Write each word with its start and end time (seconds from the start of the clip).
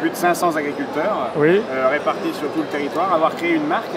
plus 0.00 0.10
de 0.10 0.16
500 0.16 0.56
agriculteurs 0.56 1.30
répartis 1.90 2.32
sur 2.34 2.48
tout 2.50 2.60
le 2.60 2.66
territoire, 2.66 3.12
avoir 3.12 3.34
créé 3.34 3.54
une 3.54 3.66
marque. 3.66 3.96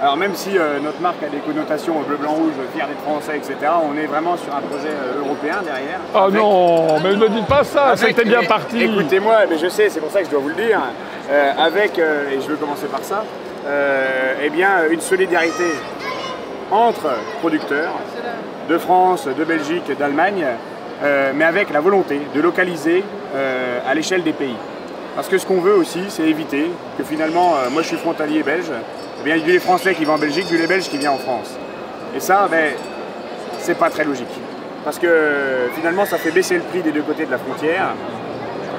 Alors 0.00 0.16
même 0.16 0.34
si 0.34 0.50
notre 0.82 1.00
marque 1.00 1.22
a 1.22 1.28
des 1.28 1.38
connotations 1.38 2.00
bleu, 2.00 2.16
blanc, 2.16 2.32
rouge, 2.32 2.54
fier 2.74 2.88
d'être 2.88 3.02
français, 3.02 3.36
etc., 3.36 3.54
on 3.88 3.96
est 3.96 4.06
vraiment 4.06 4.36
sur 4.36 4.52
un 4.52 4.60
projet 4.60 4.90
européen 5.16 5.62
derrière. 5.62 6.00
Oh 6.12 6.28
non, 6.28 7.00
mais 7.00 7.14
ne 7.14 7.28
dites 7.28 7.46
pas 7.46 7.62
ça, 7.62 7.94
c'était 7.96 8.24
bien 8.24 8.42
parti. 8.42 8.82
Écoutez-moi, 8.82 9.46
mais 9.48 9.58
je 9.58 9.68
sais, 9.68 9.88
c'est 9.90 10.00
pour 10.00 10.10
ça 10.10 10.20
que 10.20 10.26
je 10.26 10.30
dois 10.30 10.40
vous 10.40 10.48
le 10.48 10.54
dire, 10.56 10.80
avec, 11.56 11.98
et 11.98 12.40
je 12.40 12.48
veux 12.48 12.56
commencer 12.56 12.86
par 12.86 13.04
ça, 13.04 13.22
eh 14.44 14.50
bien, 14.50 14.88
une 14.90 15.00
solidarité 15.00 15.70
entre 16.72 17.10
producteurs 17.40 17.92
de 18.68 18.78
France, 18.78 19.26
de 19.26 19.44
Belgique, 19.44 19.90
d'Allemagne, 19.98 20.46
euh, 21.02 21.32
mais 21.34 21.44
avec 21.44 21.70
la 21.70 21.80
volonté 21.80 22.20
de 22.34 22.40
localiser 22.40 23.04
euh, 23.34 23.80
à 23.86 23.94
l'échelle 23.94 24.22
des 24.22 24.32
pays. 24.32 24.56
Parce 25.14 25.28
que 25.28 25.38
ce 25.38 25.46
qu'on 25.46 25.60
veut 25.60 25.74
aussi, 25.74 26.00
c'est 26.08 26.22
éviter 26.22 26.70
que 26.96 27.04
finalement, 27.04 27.54
euh, 27.56 27.70
moi 27.70 27.82
je 27.82 27.88
suis 27.88 27.96
frontalier 27.96 28.42
belge, 28.42 28.70
eh 29.20 29.24
bien, 29.24 29.36
il 29.36 29.40
y 29.40 29.42
a 29.42 29.44
du 29.44 29.52
lait 29.52 29.58
français 29.58 29.94
qui 29.94 30.04
va 30.04 30.14
en 30.14 30.18
Belgique, 30.18 30.46
du 30.46 30.56
lait 30.56 30.66
belge 30.66 30.88
qui 30.88 30.98
vient 30.98 31.12
en 31.12 31.18
France. 31.18 31.56
Et 32.16 32.20
ça, 32.20 32.48
ben, 32.50 32.72
c'est 33.58 33.78
pas 33.78 33.90
très 33.90 34.04
logique. 34.04 34.26
Parce 34.84 34.98
que 34.98 35.68
finalement, 35.76 36.04
ça 36.04 36.18
fait 36.18 36.30
baisser 36.30 36.56
le 36.56 36.62
prix 36.62 36.82
des 36.82 36.92
deux 36.92 37.02
côtés 37.02 37.26
de 37.26 37.30
la 37.30 37.38
frontière. 37.38 37.94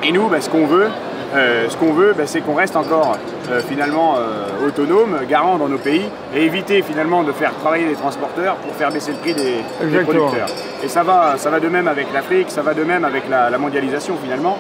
Et 0.04 0.12
nous, 0.12 0.28
ben, 0.28 0.42
ce 0.42 0.50
qu'on 0.50 0.66
veut, 0.66 0.90
euh, 1.36 1.68
ce 1.68 1.78
qu'on 1.78 1.94
veut, 1.94 2.14
ben, 2.16 2.28
c'est 2.28 2.42
qu'on 2.42 2.54
reste 2.54 2.76
encore 2.76 3.18
euh, 3.50 3.62
finalement 3.68 4.16
euh, 4.18 4.68
autonome, 4.68 5.18
garant 5.28 5.58
dans 5.58 5.68
nos 5.68 5.78
pays, 5.78 6.06
et 6.36 6.44
éviter 6.44 6.82
finalement 6.82 7.24
de 7.24 7.32
faire 7.32 7.54
travailler 7.56 7.88
les 7.88 7.96
transporteurs 7.96 8.56
pour 8.58 8.76
faire 8.76 8.92
baisser 8.92 9.12
le 9.12 9.18
prix 9.18 9.34
des, 9.34 9.64
producteurs. 10.04 10.48
Et 10.84 10.88
ça 10.88 11.04
va, 11.04 11.36
ça 11.38 11.50
va 11.50 11.60
de 11.60 11.70
même 11.70 11.88
avec 11.88 12.08
l'Afrique, 12.14 12.52
ça 12.52 12.62
va 12.62 12.74
de 12.74 12.84
même 12.84 13.04
avec 13.04 13.24
la, 13.30 13.58
mondialisation 13.58 14.16
finalement, 14.22 14.58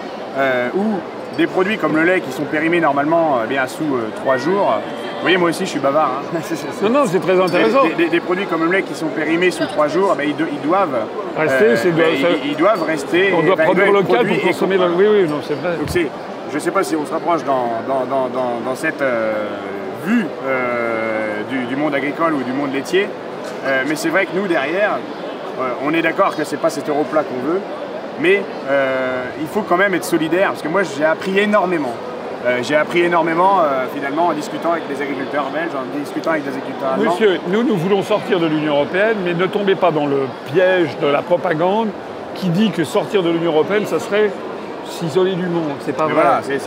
où 0.75 0.83
des 1.37 1.47
produits 1.47 1.77
comme 1.77 1.95
le 1.95 2.03
lait 2.03 2.21
qui 2.21 2.31
sont 2.31 2.43
périmés 2.43 2.79
normalement 2.79 3.39
bien 3.47 3.67
sous 3.67 3.97
trois 4.15 4.37
jours. 4.37 4.73
Vous 5.15 5.21
voyez, 5.21 5.37
moi 5.37 5.51
aussi, 5.51 5.63
je 5.65 5.69
suis 5.69 5.79
bavard. 5.79 6.21
Hein. 6.35 6.39
non, 6.83 6.89
non, 6.89 7.05
c'est 7.07 7.21
très 7.21 7.39
intéressant. 7.39 7.83
Des, 7.97 8.19
produits 8.19 8.45
comme 8.45 8.65
le 8.65 8.71
lait 8.71 8.83
qui 8.83 8.93
sont 8.93 9.07
périmés 9.07 9.51
sous 9.51 9.65
trois 9.67 9.87
jours, 9.87 10.15
ben, 10.17 10.27
ils, 10.27 10.35
doivent 10.61 11.07
rester. 11.37 11.89
ils, 12.45 12.55
doivent 12.57 12.83
rester. 12.83 13.33
On 13.33 13.41
doit 13.41 13.55
produire 13.55 13.91
local 13.91 14.27
pour 14.27 14.41
consommer. 14.41 14.77
Oui, 14.77 15.05
oui, 15.09 15.29
non, 15.29 15.39
c'est 15.41 15.53
vrai. 15.53 15.77
Donc, 15.77 15.87
je 16.53 16.59
ne 16.59 16.59
sais 16.59 16.71
pas 16.71 16.83
si 16.83 16.95
on 16.95 17.03
se 17.03 17.11
rapproche 17.11 17.43
dans, 17.43 17.81
dans, 17.87 18.75
cette 18.75 19.01
euh, 19.01 19.33
vue 20.05 20.25
euh, 20.45 21.41
du, 21.49 21.75
monde 21.75 21.95
agricole 21.95 22.35
ou 22.35 22.43
du 22.43 22.51
monde 22.51 22.71
laitier, 22.71 23.07
euh, 23.65 23.83
mais 23.87 23.95
c'est 23.95 24.09
vrai 24.09 24.27
que 24.27 24.35
nous, 24.35 24.47
derrière, 24.47 24.99
on 25.83 25.93
est 25.95 26.03
d'accord 26.03 26.35
que 26.35 26.43
ce 26.43 26.51
n'est 26.51 26.61
pas 26.61 26.69
cet 26.69 26.89
euro 26.89 27.05
plat 27.05 27.23
qu'on 27.23 27.53
veut, 27.53 27.59
mais 28.23 28.41
il 29.39 29.47
faut 29.47 29.61
quand 29.61 29.77
même 29.77 29.93
être 29.93 30.05
solidaire, 30.05 30.49
parce 30.49 30.61
que 30.61 30.69
moi, 30.69 30.81
j'ai 30.83 31.05
appris 31.05 31.37
énormément. 31.37 31.93
j'ai 32.61 32.75
appris 32.75 33.01
énormément 33.01 33.61
finalement 33.93 34.27
en 34.27 34.33
discutant 34.33 34.71
avec 34.71 34.87
des 34.87 35.01
agriculteurs 35.01 35.49
belges, 35.53 35.71
en 35.75 35.99
discutant 35.99 36.31
avec 36.31 36.43
des 36.43 36.49
agriculteurs 36.57 36.93
allemands. 36.93 37.11
Monsieur, 37.11 37.39
nous, 37.49 37.63
nous 37.63 37.75
voulons 37.75 38.01
sortir 38.01 38.39
de 38.39 38.47
l'Union 38.47 38.75
européenne, 38.75 39.17
mais 39.23 39.33
ne 39.33 39.45
tombez 39.45 39.75
pas 39.75 39.91
dans 39.91 40.07
le 40.07 40.21
piège 40.51 40.97
de 41.01 41.07
la 41.07 41.21
propagande 41.21 41.89
qui 42.35 42.49
dit 42.49 42.71
que 42.71 42.83
sortir 42.83 43.21
de 43.21 43.29
l'Union 43.29 43.51
européenne, 43.51 43.85
ça 43.85 43.99
serait 43.99 44.31
s'isoler 44.85 45.35
du 45.35 45.47
monde. 45.47 45.73
C'est 45.81 45.95
pas 45.95 46.07
vrai. 46.07 46.23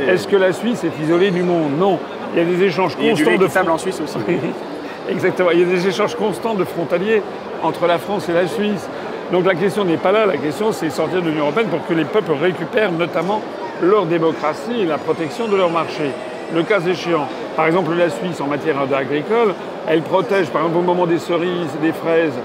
Est-ce 0.08 0.28
que 0.28 0.36
la 0.36 0.52
Suisse 0.52 0.84
est 0.84 1.02
isolée 1.02 1.30
du 1.30 1.42
monde? 1.42 1.72
Non. 1.78 1.98
Il 2.34 2.38
y 2.38 2.42
a 2.42 2.44
des 2.44 2.64
échanges 2.64 2.96
constants 2.96 3.36
de 3.36 3.70
en 3.70 3.78
Suisse 3.78 4.00
aussi. 4.00 4.18
Exactement. 5.08 5.50
Il 5.52 5.60
y 5.60 5.62
a 5.62 5.66
des 5.66 5.86
échanges 5.86 6.14
constants 6.14 6.54
de 6.54 6.64
frontaliers 6.64 7.22
entre 7.62 7.86
la 7.86 7.98
France 7.98 8.28
et 8.28 8.32
la 8.32 8.46
Suisse. 8.46 8.88
Donc 9.32 9.44
la 9.44 9.54
question 9.54 9.84
n'est 9.84 9.96
pas 9.96 10.12
là. 10.12 10.26
La 10.26 10.36
question, 10.36 10.72
c'est 10.72 10.90
sortir 10.90 11.20
de 11.20 11.28
l'Union 11.28 11.44
européenne 11.44 11.68
pour 11.68 11.84
que 11.86 11.94
les 11.94 12.04
peuples 12.04 12.32
récupèrent 12.40 12.92
notamment 12.92 13.42
leur 13.82 14.06
démocratie 14.06 14.80
et 14.80 14.86
la 14.86 14.98
protection 14.98 15.48
de 15.48 15.56
leur 15.56 15.70
marché. 15.70 16.12
Le 16.54 16.62
cas 16.62 16.80
échéant, 16.80 17.28
par 17.56 17.66
exemple, 17.66 17.92
la 17.94 18.08
Suisse 18.08 18.40
en 18.40 18.46
matière 18.46 18.76
agricole, 18.80 19.54
elle 19.88 20.02
protège, 20.02 20.46
par 20.48 20.62
exemple, 20.62 20.78
au 20.78 20.82
moment 20.82 21.06
des 21.06 21.18
cerises, 21.18 21.74
des 21.82 21.92
fraises, 21.92 22.38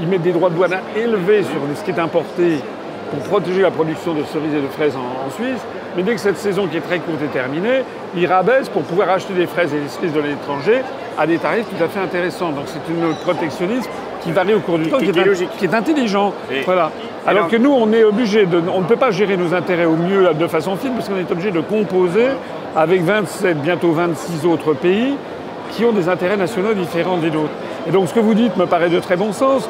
ils 0.00 0.08
mettent 0.08 0.22
des 0.22 0.32
droits 0.32 0.50
de 0.50 0.56
douane 0.56 0.78
élevés 0.96 1.42
sur 1.42 1.60
ce 1.76 1.84
qui 1.84 1.90
est 1.92 2.00
importé 2.00 2.60
pour 3.10 3.20
protéger 3.20 3.62
la 3.62 3.70
production 3.70 4.14
de 4.14 4.24
cerises 4.24 4.54
et 4.54 4.60
de 4.60 4.68
fraises 4.68 4.96
en, 4.96 5.30
Suisse. 5.30 5.60
Mais 5.96 6.02
dès 6.02 6.14
que 6.14 6.20
cette 6.20 6.38
saison 6.38 6.66
qui 6.66 6.76
est 6.76 6.80
très 6.80 6.98
courte 6.98 7.22
est 7.22 7.32
terminée, 7.32 7.82
ils 8.16 8.26
rabaissent 8.26 8.68
pour 8.68 8.82
pouvoir 8.82 9.10
acheter 9.10 9.34
des 9.34 9.46
fraises 9.46 9.72
et 9.74 9.80
des 9.80 9.88
cerises 9.88 10.12
de 10.12 10.20
l'étranger 10.20 10.82
à 11.18 11.26
des 11.26 11.38
tarifs 11.38 11.66
tout 11.68 11.82
à 11.82 11.88
fait 11.88 12.00
intéressants. 12.00 12.50
Donc 12.50 12.64
c'est 12.66 12.92
une 12.92 13.14
protectionnisme 13.16 13.90
qui 14.22 14.32
varie 14.32 14.54
au 14.54 14.60
cours 14.60 14.78
du 14.78 14.88
temps, 14.88 14.98
qui, 14.98 15.06
est, 15.06 15.74
intelligent. 15.74 16.32
voilà. 16.64 16.90
Alors 17.26 17.48
que 17.48 17.56
nous, 17.56 17.72
on 17.72 17.92
est 17.92 18.04
obligé 18.04 18.46
de, 18.46 18.60
on 18.72 18.80
ne 18.80 18.86
peut 18.86 18.96
pas 18.96 19.10
gérer 19.10 19.36
nos 19.36 19.54
intérêts 19.54 19.84
au 19.84 19.96
mieux 19.96 20.30
de 20.34 20.46
façon 20.46 20.76
fine, 20.76 20.92
parce 20.94 21.08
qu'on 21.08 21.18
est 21.18 21.30
obligé 21.30 21.50
de 21.50 21.60
composer 21.60 22.28
avec 22.74 23.02
27, 23.02 23.60
bientôt 23.60 23.92
26 23.92 24.46
autres 24.46 24.74
pays 24.74 25.14
qui 25.72 25.84
ont 25.84 25.92
des 25.92 26.08
intérêts 26.08 26.36
nationaux 26.36 26.74
différents 26.74 27.18
des 27.18 27.30
nôtres. 27.30 27.52
Et 27.86 27.90
donc 27.90 28.08
ce 28.08 28.14
que 28.14 28.20
vous 28.20 28.34
dites 28.34 28.56
me 28.56 28.66
paraît 28.66 28.88
de 28.88 29.00
très 29.00 29.16
bon 29.16 29.32
sens. 29.32 29.68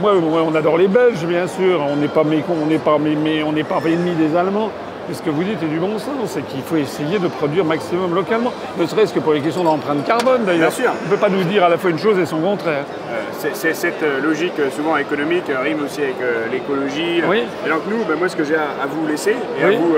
Moi, 0.00 0.12
on 0.14 0.54
adore 0.54 0.78
les 0.78 0.88
Belges, 0.88 1.24
bien 1.24 1.46
sûr. 1.46 1.80
On 1.90 1.96
n'est 1.96 2.08
pas, 2.08 2.22
on 2.22 2.66
n'est 2.66 2.78
pas, 2.78 2.98
mais, 2.98 3.42
on 3.42 3.52
n'est 3.52 3.64
pas 3.64 3.78
ennemi 3.86 4.12
des 4.12 4.36
Allemands. 4.36 4.70
Mais 5.08 5.14
ce 5.14 5.22
que 5.22 5.30
vous 5.30 5.44
dites 5.44 5.62
est 5.62 5.68
du 5.68 5.78
bon 5.78 5.98
sens, 5.98 6.14
c'est 6.28 6.46
qu'il 6.46 6.62
faut 6.62 6.76
essayer 6.76 7.18
de 7.18 7.28
produire 7.28 7.64
maximum 7.64 8.14
localement, 8.14 8.52
ne 8.78 8.86
serait-ce 8.86 9.12
que 9.12 9.20
pour 9.20 9.34
les 9.34 9.40
questions 9.40 9.62
d'empreinte 9.62 10.02
carbone 10.06 10.46
d'ailleurs. 10.46 10.70
Bien 10.70 10.84
sûr. 10.84 10.92
On 11.02 11.04
ne 11.04 11.10
peut 11.10 11.20
pas 11.20 11.28
nous 11.28 11.44
dire 11.44 11.62
à 11.64 11.68
la 11.68 11.76
fois 11.76 11.90
une 11.90 11.98
chose 11.98 12.18
et 12.18 12.24
son 12.24 12.38
contraire. 12.38 12.84
Euh, 13.10 13.50
c'est 13.52 13.74
cette 13.74 14.02
euh, 14.02 14.22
logique 14.22 14.58
euh, 14.58 14.70
souvent 14.70 14.96
économique 14.96 15.44
rime 15.48 15.84
aussi 15.84 16.00
avec 16.00 16.16
l'écologie. 16.50 17.22
Oui. 17.28 17.42
Et 17.66 17.68
donc 17.68 17.82
nous, 17.86 18.02
ben, 18.04 18.16
moi 18.18 18.30
ce 18.30 18.36
que 18.36 18.44
j'ai 18.44 18.56
à, 18.56 18.86
vous 18.88 19.06
laisser 19.06 19.36
et 19.60 19.64
à 19.64 19.70
vous 19.72 19.94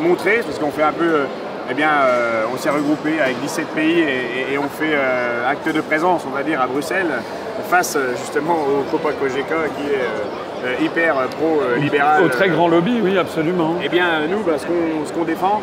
montrer, 0.00 0.40
parce 0.44 0.58
qu'on 0.58 0.70
fait 0.70 0.82
un 0.82 0.92
peu 0.92 1.26
eh 1.70 1.74
bien, 1.74 1.90
on 2.52 2.56
s'est 2.56 2.70
regroupé 2.70 3.20
avec 3.20 3.40
17 3.40 3.66
pays 3.68 4.00
et, 4.00 4.56
on 4.58 4.68
fait 4.68 4.94
acte 5.48 5.68
de 5.74 5.80
présence, 5.80 6.22
on 6.26 6.34
va 6.34 6.42
dire, 6.42 6.60
à 6.60 6.66
Bruxelles 6.66 7.12
face 7.66 7.96
euh, 7.96 8.14
justement 8.16 8.54
au 8.54 8.82
Copa 8.90 9.12
Cogeca 9.12 9.68
qui 9.76 9.92
est 9.92 9.98
euh, 9.98 10.64
euh, 10.64 10.84
hyper 10.84 11.14
pro-libéral. 11.38 12.24
Au 12.24 12.28
très 12.28 12.48
grand 12.48 12.68
lobby, 12.68 13.00
oui, 13.02 13.18
absolument. 13.18 13.76
Eh 13.82 13.88
bien, 13.88 14.26
nous, 14.30 14.42
bah, 14.42 14.54
ce 14.58 15.12
qu'on 15.12 15.24
défend, 15.24 15.60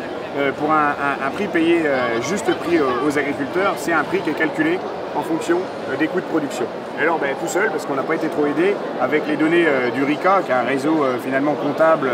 pour 0.58 0.72
un, 0.72 1.30
prix 1.30 1.46
payé 1.46 1.82
juste 2.28 2.52
prix 2.54 2.78
aux 2.80 3.18
agriculteurs, 3.18 3.74
c'est 3.76 3.92
un 3.92 4.02
prix 4.02 4.18
qui 4.18 4.30
est 4.30 4.34
calculé 4.34 4.78
en 5.16 5.22
fonction 5.22 5.58
des 5.98 6.08
coûts 6.08 6.20
de 6.20 6.26
production. 6.26 6.66
alors, 7.00 7.18
ben, 7.18 7.34
tout 7.40 7.48
seul, 7.48 7.70
parce 7.70 7.86
qu'on 7.86 7.94
n'a 7.94 8.02
pas 8.02 8.14
été 8.14 8.28
trop 8.28 8.46
aidé, 8.46 8.74
avec 9.00 9.26
les 9.28 9.36
données 9.36 9.66
du 9.94 10.04
RICA, 10.04 10.42
qui 10.44 10.50
est 10.50 10.54
un 10.54 10.62
réseau 10.62 11.04
finalement 11.22 11.54
comptable 11.54 12.10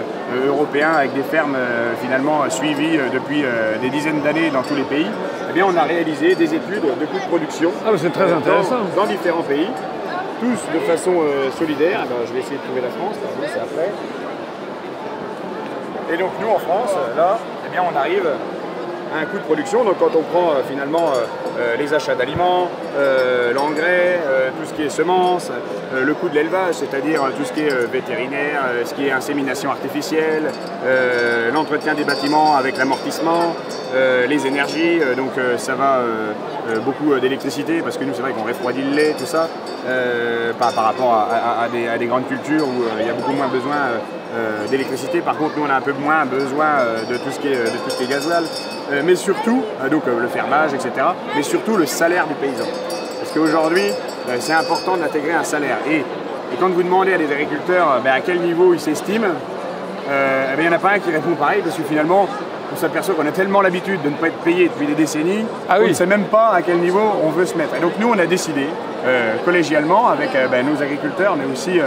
européen 0.46 0.90
avec 0.92 1.14
des 1.14 1.22
fermes 1.22 1.56
finalement 2.02 2.48
suivies 2.48 2.98
depuis 3.12 3.42
des 3.80 3.90
dizaines 3.90 4.20
d'années 4.20 4.50
dans 4.50 4.62
tous 4.62 4.74
les 4.74 4.82
pays, 4.82 5.06
eh 5.50 5.52
bien, 5.52 5.66
on 5.66 5.76
a 5.76 5.82
réalisé 5.82 6.36
des 6.36 6.54
études 6.54 6.82
de 6.82 7.06
coûts 7.06 7.18
de 7.18 7.28
production. 7.28 7.72
Ah, 7.84 7.90
c'est 7.96 8.12
très 8.12 8.32
intéressant. 8.32 8.86
Dans, 8.94 9.06
différents 9.06 9.42
pays, 9.42 9.66
tous 10.40 10.60
de 10.72 10.78
façon 10.86 11.10
euh, 11.10 11.50
solidaire. 11.58 12.06
je 12.24 12.32
vais 12.32 12.38
essayer 12.38 12.56
de 12.56 12.62
trouver 12.62 12.82
la 12.82 12.90
France, 12.90 13.16
c'est 13.42 13.58
après. 13.58 13.90
Et 16.12 16.16
donc, 16.16 16.30
nous, 16.40 16.48
en 16.48 16.58
France, 16.58 16.94
là, 17.16 17.38
eh 17.66 17.70
bien, 17.70 17.82
on 17.82 17.96
arrive 17.98 18.28
un 19.14 19.24
coût 19.26 19.38
de 19.38 19.42
production. 19.42 19.84
Donc, 19.84 19.98
quand 19.98 20.16
on 20.16 20.22
prend 20.22 20.50
euh, 20.50 20.62
finalement 20.68 21.12
euh, 21.58 21.76
les 21.76 21.92
achats 21.94 22.14
d'aliments, 22.14 22.68
l'engrais, 23.54 24.20
tout 24.58 24.68
ce 24.68 24.74
qui 24.74 24.82
est 24.82 24.88
semences, 24.88 25.50
le 25.94 26.14
coût 26.14 26.28
de 26.28 26.34
l'élevage, 26.34 26.74
c'est-à-dire 26.74 27.22
tout 27.36 27.44
ce 27.44 27.52
qui 27.52 27.60
est 27.60 27.86
vétérinaire, 27.90 28.62
ce 28.84 28.94
qui 28.94 29.06
est 29.06 29.12
insémination 29.12 29.70
artificielle, 29.70 30.50
l'entretien 31.52 31.94
des 31.94 32.04
bâtiments 32.04 32.56
avec 32.56 32.76
l'amortissement, 32.76 33.54
euh, 33.92 34.26
les 34.26 34.46
énergies, 34.46 35.00
euh, 35.00 35.16
donc 35.16 35.36
euh, 35.36 35.58
ça 35.58 35.74
va 35.74 36.00
beaucoup 36.84 37.18
d'électricité, 37.18 37.80
parce 37.82 37.96
que 37.96 38.04
nous 38.04 38.14
c'est 38.14 38.22
vrai 38.22 38.32
qu'on 38.32 38.44
refroidit 38.44 38.82
le 38.82 38.94
lait, 38.94 39.14
tout 39.18 39.26
ça, 39.26 39.48
par, 40.58 40.72
rapport 40.74 41.12
à, 41.12 41.68
des, 41.98 42.06
grandes 42.06 42.28
cultures 42.28 42.68
où 42.68 42.84
il 43.00 43.06
y 43.06 43.10
a 43.10 43.12
beaucoup 43.12 43.32
moins 43.32 43.48
besoin 43.48 43.74
d'électricité. 44.70 45.20
Par 45.20 45.36
contre, 45.36 45.56
nous 45.56 45.64
on 45.66 45.70
a 45.70 45.74
un 45.74 45.80
peu 45.80 45.92
moins 45.92 46.24
besoin 46.24 46.84
de 47.08 47.16
tout 47.16 47.30
ce 47.30 47.40
qui 47.40 47.48
est, 47.48 47.56
de 47.56 47.78
tout 47.84 47.90
ce 47.90 47.96
qui 47.96 48.04
est 48.04 48.10
gasoil, 48.10 48.44
mais 49.04 49.16
surtout, 49.16 49.62
donc 49.90 50.04
le 50.06 50.28
fermage, 50.28 50.72
etc., 50.72 50.92
mais 51.34 51.42
surtout 51.42 51.76
le 51.76 51.86
salaire 51.86 52.26
du 52.26 52.34
paysan. 52.34 52.68
Parce 53.18 53.32
qu'aujourd'hui, 53.32 53.90
c'est 54.38 54.52
important 54.52 54.96
d'intégrer 54.96 55.32
un 55.32 55.44
salaire. 55.44 55.78
Et, 55.90 56.04
quand 56.60 56.68
vous 56.68 56.82
demandez 56.82 57.14
à 57.14 57.18
des 57.18 57.30
agriculteurs 57.32 58.00
ben, 58.02 58.12
à 58.12 58.20
quel 58.20 58.40
niveau 58.40 58.74
ils 58.74 58.80
s'estiment, 58.80 59.34
eh 60.08 60.58
il 60.58 60.62
n'y 60.62 60.68
en 60.68 60.72
a 60.72 60.78
pas 60.78 60.90
un 60.92 60.98
qui 60.98 61.10
répond 61.10 61.34
pareil, 61.34 61.62
parce 61.64 61.76
que 61.76 61.82
finalement, 61.82 62.28
on 62.72 62.76
s'aperçoit 62.76 63.14
qu'on 63.14 63.26
a 63.26 63.32
tellement 63.32 63.60
l'habitude 63.60 64.00
de 64.02 64.10
ne 64.10 64.14
pas 64.14 64.28
être 64.28 64.38
payé 64.38 64.68
depuis 64.68 64.86
des 64.86 64.94
décennies 64.94 65.44
ah 65.68 65.78
qu'on 65.78 65.88
ne 65.88 65.92
sait 65.92 66.06
même 66.06 66.24
pas 66.24 66.50
à 66.50 66.62
quel 66.62 66.78
niveau 66.78 67.00
on 67.24 67.30
veut 67.30 67.46
se 67.46 67.56
mettre. 67.56 67.74
Et 67.76 67.80
donc 67.80 67.92
nous, 67.98 68.08
on 68.08 68.18
a 68.18 68.26
décidé, 68.26 68.66
euh, 69.04 69.36
collégialement, 69.44 70.08
avec 70.08 70.34
euh, 70.34 70.46
ben, 70.48 70.64
nos 70.66 70.80
agriculteurs, 70.80 71.36
mais 71.36 71.50
aussi 71.52 71.80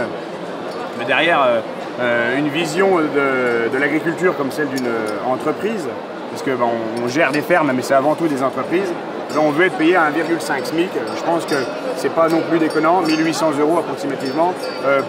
euh, 2.00 2.38
une 2.38 2.48
vision 2.48 2.98
de, 2.98 3.78
l'agriculture 3.78 4.36
comme 4.36 4.50
celle 4.50 4.68
d'une 4.68 4.88
entreprise, 5.26 5.86
parce 6.30 6.42
qu'on 6.42 6.56
ben, 6.56 6.70
on 7.04 7.08
gère 7.08 7.32
des 7.32 7.42
fermes, 7.42 7.72
mais 7.74 7.82
c'est 7.82 7.94
avant 7.94 8.14
tout 8.14 8.26
des 8.26 8.42
entreprises. 8.42 8.92
on 9.38 9.50
veut 9.50 9.66
être 9.66 9.76
payé 9.76 9.96
à 9.96 10.10
1,5 10.10 10.64
SMIC. 10.64 10.90
Je 11.16 11.22
pense 11.22 11.44
que 11.44 11.54
c'est 11.96 12.12
pas 12.12 12.28
non 12.28 12.40
plus 12.48 12.58
déconnant, 12.58 13.02
1800 13.02 13.52
euros 13.60 13.78
approximativement, 13.78 14.52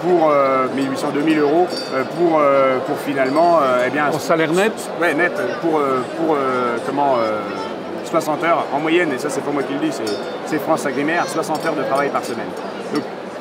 pour 0.01 0.31
1800, 0.75 1.07
2000 1.13 1.39
euros 1.39 1.67
pour, 2.17 2.41
pour 2.85 2.97
finalement, 2.99 3.59
eh 3.85 3.89
bien... 3.89 4.05
Pour 4.11 4.21
salaire 4.21 4.51
net? 4.51 4.73
Ouais, 5.01 5.13
net, 5.13 5.33
pour, 5.61 5.81
pour 6.17 6.38
comment... 6.85 7.17
60 8.05 8.43
heures 8.43 8.65
en 8.71 8.79
moyenne, 8.79 9.11
et 9.11 9.17
ça 9.17 9.29
c'est 9.29 9.41
pas 9.41 9.51
moi 9.51 9.63
qui 9.63 9.73
le 9.73 9.79
dis, 9.79 9.91
c'est 10.45 10.59
France 10.59 10.85
Agrimaire, 10.85 11.27
60 11.27 11.65
heures 11.65 11.75
de 11.75 11.83
travail 11.83 12.09
par 12.09 12.23
semaine. 12.23 12.47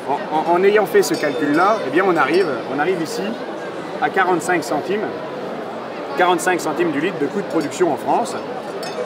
En, 0.09 0.63
ayant 0.63 0.87
fait 0.87 1.03
ce 1.03 1.15
calcul-là, 1.15 1.79
eh 1.87 1.91
bien 1.91 2.05
on 2.07 2.17
arrive, 2.17 2.49
on 2.75 2.79
arrive 2.79 3.01
ici 3.03 3.23
à 4.03 4.11
45 4.11 4.63
centimes, 4.63 5.07
45 6.19 6.61
centimes 6.61 6.91
du 6.91 7.01
litre 7.01 7.19
de 7.21 7.27
coût 7.27 7.41
de 7.41 7.47
production 7.47 7.93
en 7.93 7.97
France. 7.97 8.37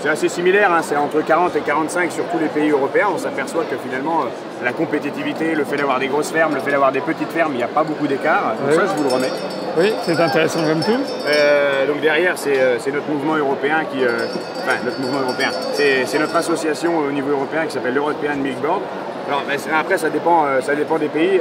C'est 0.00 0.09
assez 0.09 0.29
similaire, 0.29 0.73
hein, 0.73 0.81
c'est 0.83 0.97
entre 0.97 1.21
40 1.21 1.56
et 1.56 1.61
45 1.61 2.12
sur 2.12 2.25
tous 2.27 2.39
les 2.39 2.47
pays 2.47 2.71
européens. 2.71 3.09
On 3.12 3.19
s'aperçoit 3.19 3.65
que 3.65 3.77
finalement, 3.77 4.23
euh, 4.23 4.65
la 4.65 4.73
compétitivité, 4.73 5.56
le 5.56 5.65
fait 5.65 5.77
d'avoir 5.77 5.99
des 5.99 6.06
grosses 6.06 6.31
fermes, 6.31 6.55
le 6.55 6.61
fait 6.61 6.71
d'avoir 6.71 6.93
des 6.93 7.01
petites 7.01 7.31
fermes, 7.31 7.53
il 7.55 7.56
n'y 7.56 7.65
a 7.65 7.69
pas 7.69 7.83
beaucoup 7.83 8.06
d'écart. 8.06 8.55
Donc 8.62 8.75
ça, 8.75 8.83
je 8.87 8.97
vous 8.97 9.09
le 9.09 9.15
remets. 9.15 9.33
Oui, 9.77 9.93
c'est 10.05 10.19
intéressant 10.21 10.61
comme 10.65 10.85
tout. 10.85 11.01
Euh, 11.27 11.87
donc 11.87 12.01
derrière, 12.01 12.37
euh, 12.47 12.77
c'est 12.79 12.93
notre 12.93 13.09
mouvement 13.09 13.35
européen 13.35 13.85
qui... 13.91 13.99
enfin, 14.05 14.79
notre 14.85 15.01
mouvement 15.01 15.21
européen. 15.21 15.51
C'est 15.73 16.19
notre 16.19 16.37
association 16.37 16.99
au 16.99 17.11
niveau 17.11 17.33
européen 17.33 17.67
qui 17.67 17.73
s'appelle 17.73 17.94
l'European 17.94 18.37
Milk 18.37 18.61
Board. 18.61 18.83
Alors, 19.29 19.43
après, 19.79 19.99
ça 19.99 20.09
dépend, 20.09 20.47
ça 20.63 20.75
dépend 20.75 20.99
des 20.99 21.09
pays. 21.09 21.41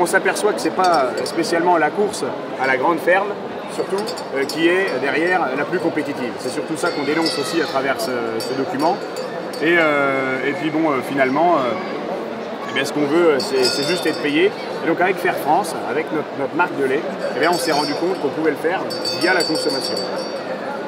on 0.00 0.06
s'aperçoit 0.06 0.52
que 0.52 0.60
ce 0.60 0.68
n'est 0.68 0.74
pas 0.74 1.10
spécialement 1.24 1.76
la 1.76 1.90
course 1.90 2.24
à 2.62 2.66
la 2.66 2.76
grande 2.76 3.00
ferme, 3.00 3.28
surtout, 3.72 4.02
euh, 4.36 4.44
qui 4.44 4.68
est 4.68 4.86
derrière 5.00 5.40
la 5.56 5.64
plus 5.64 5.78
compétitive. 5.78 6.32
C'est 6.38 6.50
surtout 6.50 6.76
ça 6.76 6.90
qu'on 6.90 7.04
dénonce 7.04 7.38
aussi 7.38 7.60
à 7.62 7.64
travers 7.64 8.00
ce, 8.00 8.10
document. 8.56 8.96
Et, 9.62 9.76
euh, 9.78 10.52
puis 10.60 10.70
bon, 10.70 10.90
euh, 10.90 10.94
finalement, 11.08 11.56
eh 12.76 12.84
ce 12.84 12.92
qu'on 12.92 13.06
veut, 13.06 13.38
c'est 13.38 13.86
juste 13.86 14.06
être 14.06 14.20
payé. 14.22 14.50
Et 14.84 14.86
donc 14.86 15.00
avec 15.00 15.16
Fair 15.16 15.36
France, 15.36 15.74
avec 15.90 16.06
notre, 16.12 16.54
marque 16.54 16.76
de 16.78 16.84
lait, 16.84 17.00
eh 17.36 17.40
bien, 17.40 17.50
on 17.52 17.58
s'est 17.58 17.72
rendu 17.72 17.92
compte 17.94 18.20
qu'on 18.20 18.28
pouvait 18.28 18.50
le 18.50 18.56
faire 18.56 18.80
via 19.20 19.34
la 19.34 19.42
consommation. 19.42 19.94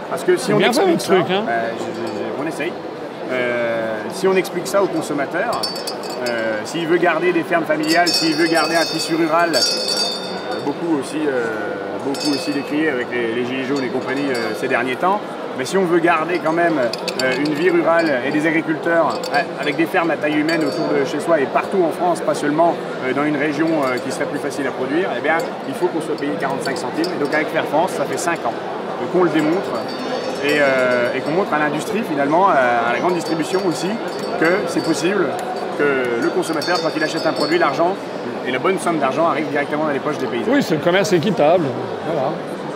Parce 0.09 0.25
que 0.25 0.37
si 0.37 0.53
on 0.53 0.61
explique 0.61 1.01
ça, 1.01 1.15
hein. 1.15 1.45
on 2.41 2.47
essaye. 2.47 2.73
Si 4.12 4.27
on 4.27 4.37
explique 4.37 4.67
ça 4.67 4.82
au 4.82 4.87
consommateur, 4.87 5.61
s'il 6.65 6.87
veut 6.87 6.99
garder 6.99 7.32
des 7.32 7.43
fermes 7.43 7.65
familiales, 7.65 8.09
s'il 8.09 8.35
veut 8.35 8.49
garder 8.49 8.77
un 8.77 8.85
tissu 8.85 9.15
rural, 9.15 9.53
beaucoup 10.65 10.99
aussi 10.99 11.21
beaucoup 12.05 12.32
aussi 12.32 12.53
décrié 12.53 12.91
avec 12.91 13.09
les, 13.12 13.44
Gilets 13.44 13.65
jaunes 13.65 13.85
et 13.85 13.88
compagnie 13.88 14.31
euh, 14.31 14.55
ces 14.59 14.69
derniers 14.69 14.97
temps. 14.97 15.21
Mais 15.59 15.65
si 15.65 15.77
on 15.77 15.85
veut 15.85 15.99
garder 15.99 16.41
quand 16.43 16.53
même 16.53 16.79
euh, 16.79 17.32
une 17.37 17.55
vie 17.55 17.71
rurale 17.71 18.11
et 18.27 18.31
des 18.31 18.47
agriculteurs 18.47 19.19
euh, 19.35 19.43
avec 19.61 19.77
des 19.77 19.87
fermes 19.87 20.11
à 20.11 20.17
taille 20.17 20.38
humaine 20.38 20.62
autour 20.65 20.88
de 20.88 21.05
chez 21.05 21.21
soi 21.21 21.41
et 21.41 21.47
partout 21.47 21.82
en 21.82 21.91
France, 21.91 22.21
pas 22.21 22.35
seulement 22.35 22.75
dans 23.15 23.25
une 23.25 23.37
région 23.37 23.69
qui 24.05 24.12
serait 24.12 24.27
plus 24.27 24.38
facile 24.38 24.67
à 24.67 24.71
produire, 24.71 25.09
eh 25.17 25.21
bien, 25.21 25.38
il 25.69 25.75
faut 25.75 25.87
qu'on 25.87 26.00
soit 26.00 26.17
payé 26.17 26.32
45 26.38 26.79
centimes. 26.79 27.12
Et 27.17 27.23
donc 27.23 27.32
avec 27.35 27.49
Fair 27.49 27.65
France, 27.65 27.93
ça 27.93 28.05
fait 28.05 28.19
5 28.19 28.47
ans 28.47 28.55
qu'on 29.12 29.25
le 29.25 29.31
démontre 29.31 29.71
et, 30.45 31.21
qu'on 31.21 31.33
montre 31.33 31.53
à 31.53 31.59
l'industrie 31.59 32.03
finalement, 32.09 32.49
à 32.49 32.93
la 32.93 32.99
grande 32.99 33.15
distribution 33.15 33.61
aussi, 33.67 33.89
que 34.41 34.47
c'est 34.67 34.83
possible 34.83 35.27
que 35.79 36.23
le 36.23 36.29
consommateur, 36.31 36.81
quand 36.83 36.91
il 36.97 37.03
achète 37.03 37.27
un 37.27 37.33
produit, 37.33 37.59
l'argent 37.59 37.95
et 38.47 38.51
la 38.51 38.59
bonne 38.59 38.79
somme 38.79 38.99
d'argent 38.99 39.29
arrive 39.29 39.49
directement 39.49 39.85
dans 39.85 39.93
les 39.93 39.99
poches 39.99 40.19
des 40.19 40.27
paysans. 40.27 40.51
Oui, 40.51 40.63
c'est 40.63 40.75
le 40.75 40.81
commerce 40.81 41.13
équitable. 41.13 41.65
Voilà. 42.07 42.31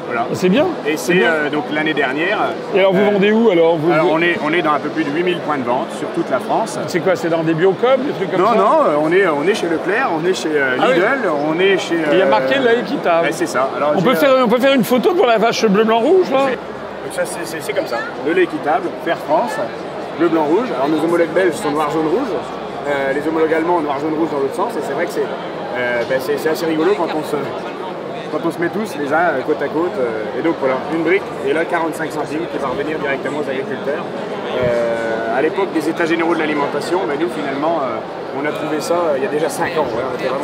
Voilà. 0.06 0.26
C'est 0.32 0.50
bien. 0.50 0.66
Et 0.86 0.98
c'est 0.98 1.24
euh, 1.24 1.48
donc 1.48 1.64
l'année 1.72 1.94
dernière. 1.94 2.38
Et 2.74 2.78
alors 2.80 2.92
vous 2.92 3.00
euh, 3.00 3.10
vendez 3.10 3.32
où 3.32 3.50
alors, 3.50 3.78
alors 3.90 4.12
on, 4.12 4.20
est, 4.20 4.38
on 4.44 4.52
est 4.52 4.60
dans 4.60 4.72
un 4.72 4.78
peu 4.78 4.90
plus 4.90 5.02
de 5.02 5.10
8000 5.10 5.38
points 5.38 5.56
de 5.56 5.64
vente 5.64 5.90
sur 5.98 6.08
toute 6.08 6.30
la 6.30 6.40
France. 6.40 6.78
C'est 6.88 7.00
quoi 7.00 7.16
C'est 7.16 7.30
dans 7.30 7.42
des 7.42 7.54
biocom, 7.54 8.02
des 8.02 8.12
trucs 8.12 8.30
comme 8.30 8.42
non, 8.42 8.48
ça 8.48 8.54
Non, 8.54 8.64
non, 8.64 9.00
on 9.02 9.12
est, 9.12 9.26
on 9.26 9.44
est 9.44 9.54
chez 9.54 9.66
Leclerc, 9.66 10.10
on 10.14 10.24
est 10.26 10.34
chez 10.34 10.50
euh, 10.54 10.76
ah 10.78 10.92
Lidl, 10.92 11.30
on 11.48 11.58
est 11.58 11.78
chez. 11.78 11.96
Il 12.12 12.18
y 12.18 12.22
a 12.22 12.26
marqué 12.26 12.58
la 12.58 12.74
équitable. 12.74 13.28
c'est 13.30 13.46
ça. 13.46 13.70
on, 13.96 14.02
peut 14.02 14.14
faire, 14.14 14.34
on 14.44 14.48
peut 14.48 14.60
faire 14.60 14.74
une 14.74 14.84
photo 14.84 15.14
pour 15.14 15.26
la 15.26 15.38
vache 15.38 15.64
bleu, 15.66 15.84
blanc, 15.84 16.00
rouge 16.00 16.30
là 16.30 16.48
C'est 17.14 17.72
comme 17.72 17.86
ça. 17.86 17.98
De 18.26 18.32
lait 18.32 18.44
équitable, 18.44 18.88
Faire 19.04 19.18
France, 19.18 19.52
bleu, 20.18 20.28
blanc, 20.28 20.44
rouge. 20.44 20.68
Alors 20.74 20.88
nos 20.88 21.02
homologues 21.04 21.34
belges 21.34 21.54
sont 21.54 21.70
noir, 21.70 21.90
jaune, 21.90 22.08
rouge. 22.08 22.32
les 23.14 23.28
homologues 23.28 23.54
allemands 23.54 23.80
noir, 23.80 23.98
jaune, 24.00 24.14
rouge 24.14 24.30
dans 24.30 24.38
l'autre 24.38 24.54
sens. 24.54 24.72
Et 24.76 24.80
c'est 24.82 24.92
vrai 24.92 25.06
que 25.06 25.12
c'est 25.12 25.26
euh, 25.76 26.02
ben, 26.08 26.20
c'est 26.20 26.48
assez 26.48 26.66
rigolo 26.66 26.92
quand 26.96 27.08
on 27.16 27.22
se, 27.24 27.36
quand 28.30 28.46
on 28.46 28.50
se 28.50 28.58
met 28.60 28.68
tous 28.68 28.96
les 28.96 29.12
uns 29.12 29.42
côte 29.44 29.60
à 29.60 29.68
côte. 29.68 29.90
Euh, 29.98 30.38
et 30.38 30.42
donc 30.42 30.54
voilà, 30.60 30.76
une 30.94 31.02
brique, 31.02 31.22
et 31.46 31.52
là 31.52 31.64
45 31.64 32.12
centimes 32.12 32.46
qui 32.52 32.58
va 32.58 32.68
revenir 32.68 32.98
directement 32.98 33.38
aux 33.38 33.50
agriculteurs. 33.50 34.04
Euh, 34.62 34.83
à 35.34 35.42
l'époque 35.42 35.72
des 35.72 35.88
états 35.88 36.06
généraux 36.06 36.34
de 36.34 36.40
l'alimentation, 36.40 37.00
nous 37.20 37.28
finalement, 37.30 37.80
on 38.40 38.44
a 38.44 38.52
trouvé 38.52 38.80
ça 38.80 38.94
il 39.16 39.22
y 39.22 39.26
a 39.26 39.30
déjà 39.30 39.48
5 39.48 39.78
ans. 39.78 39.86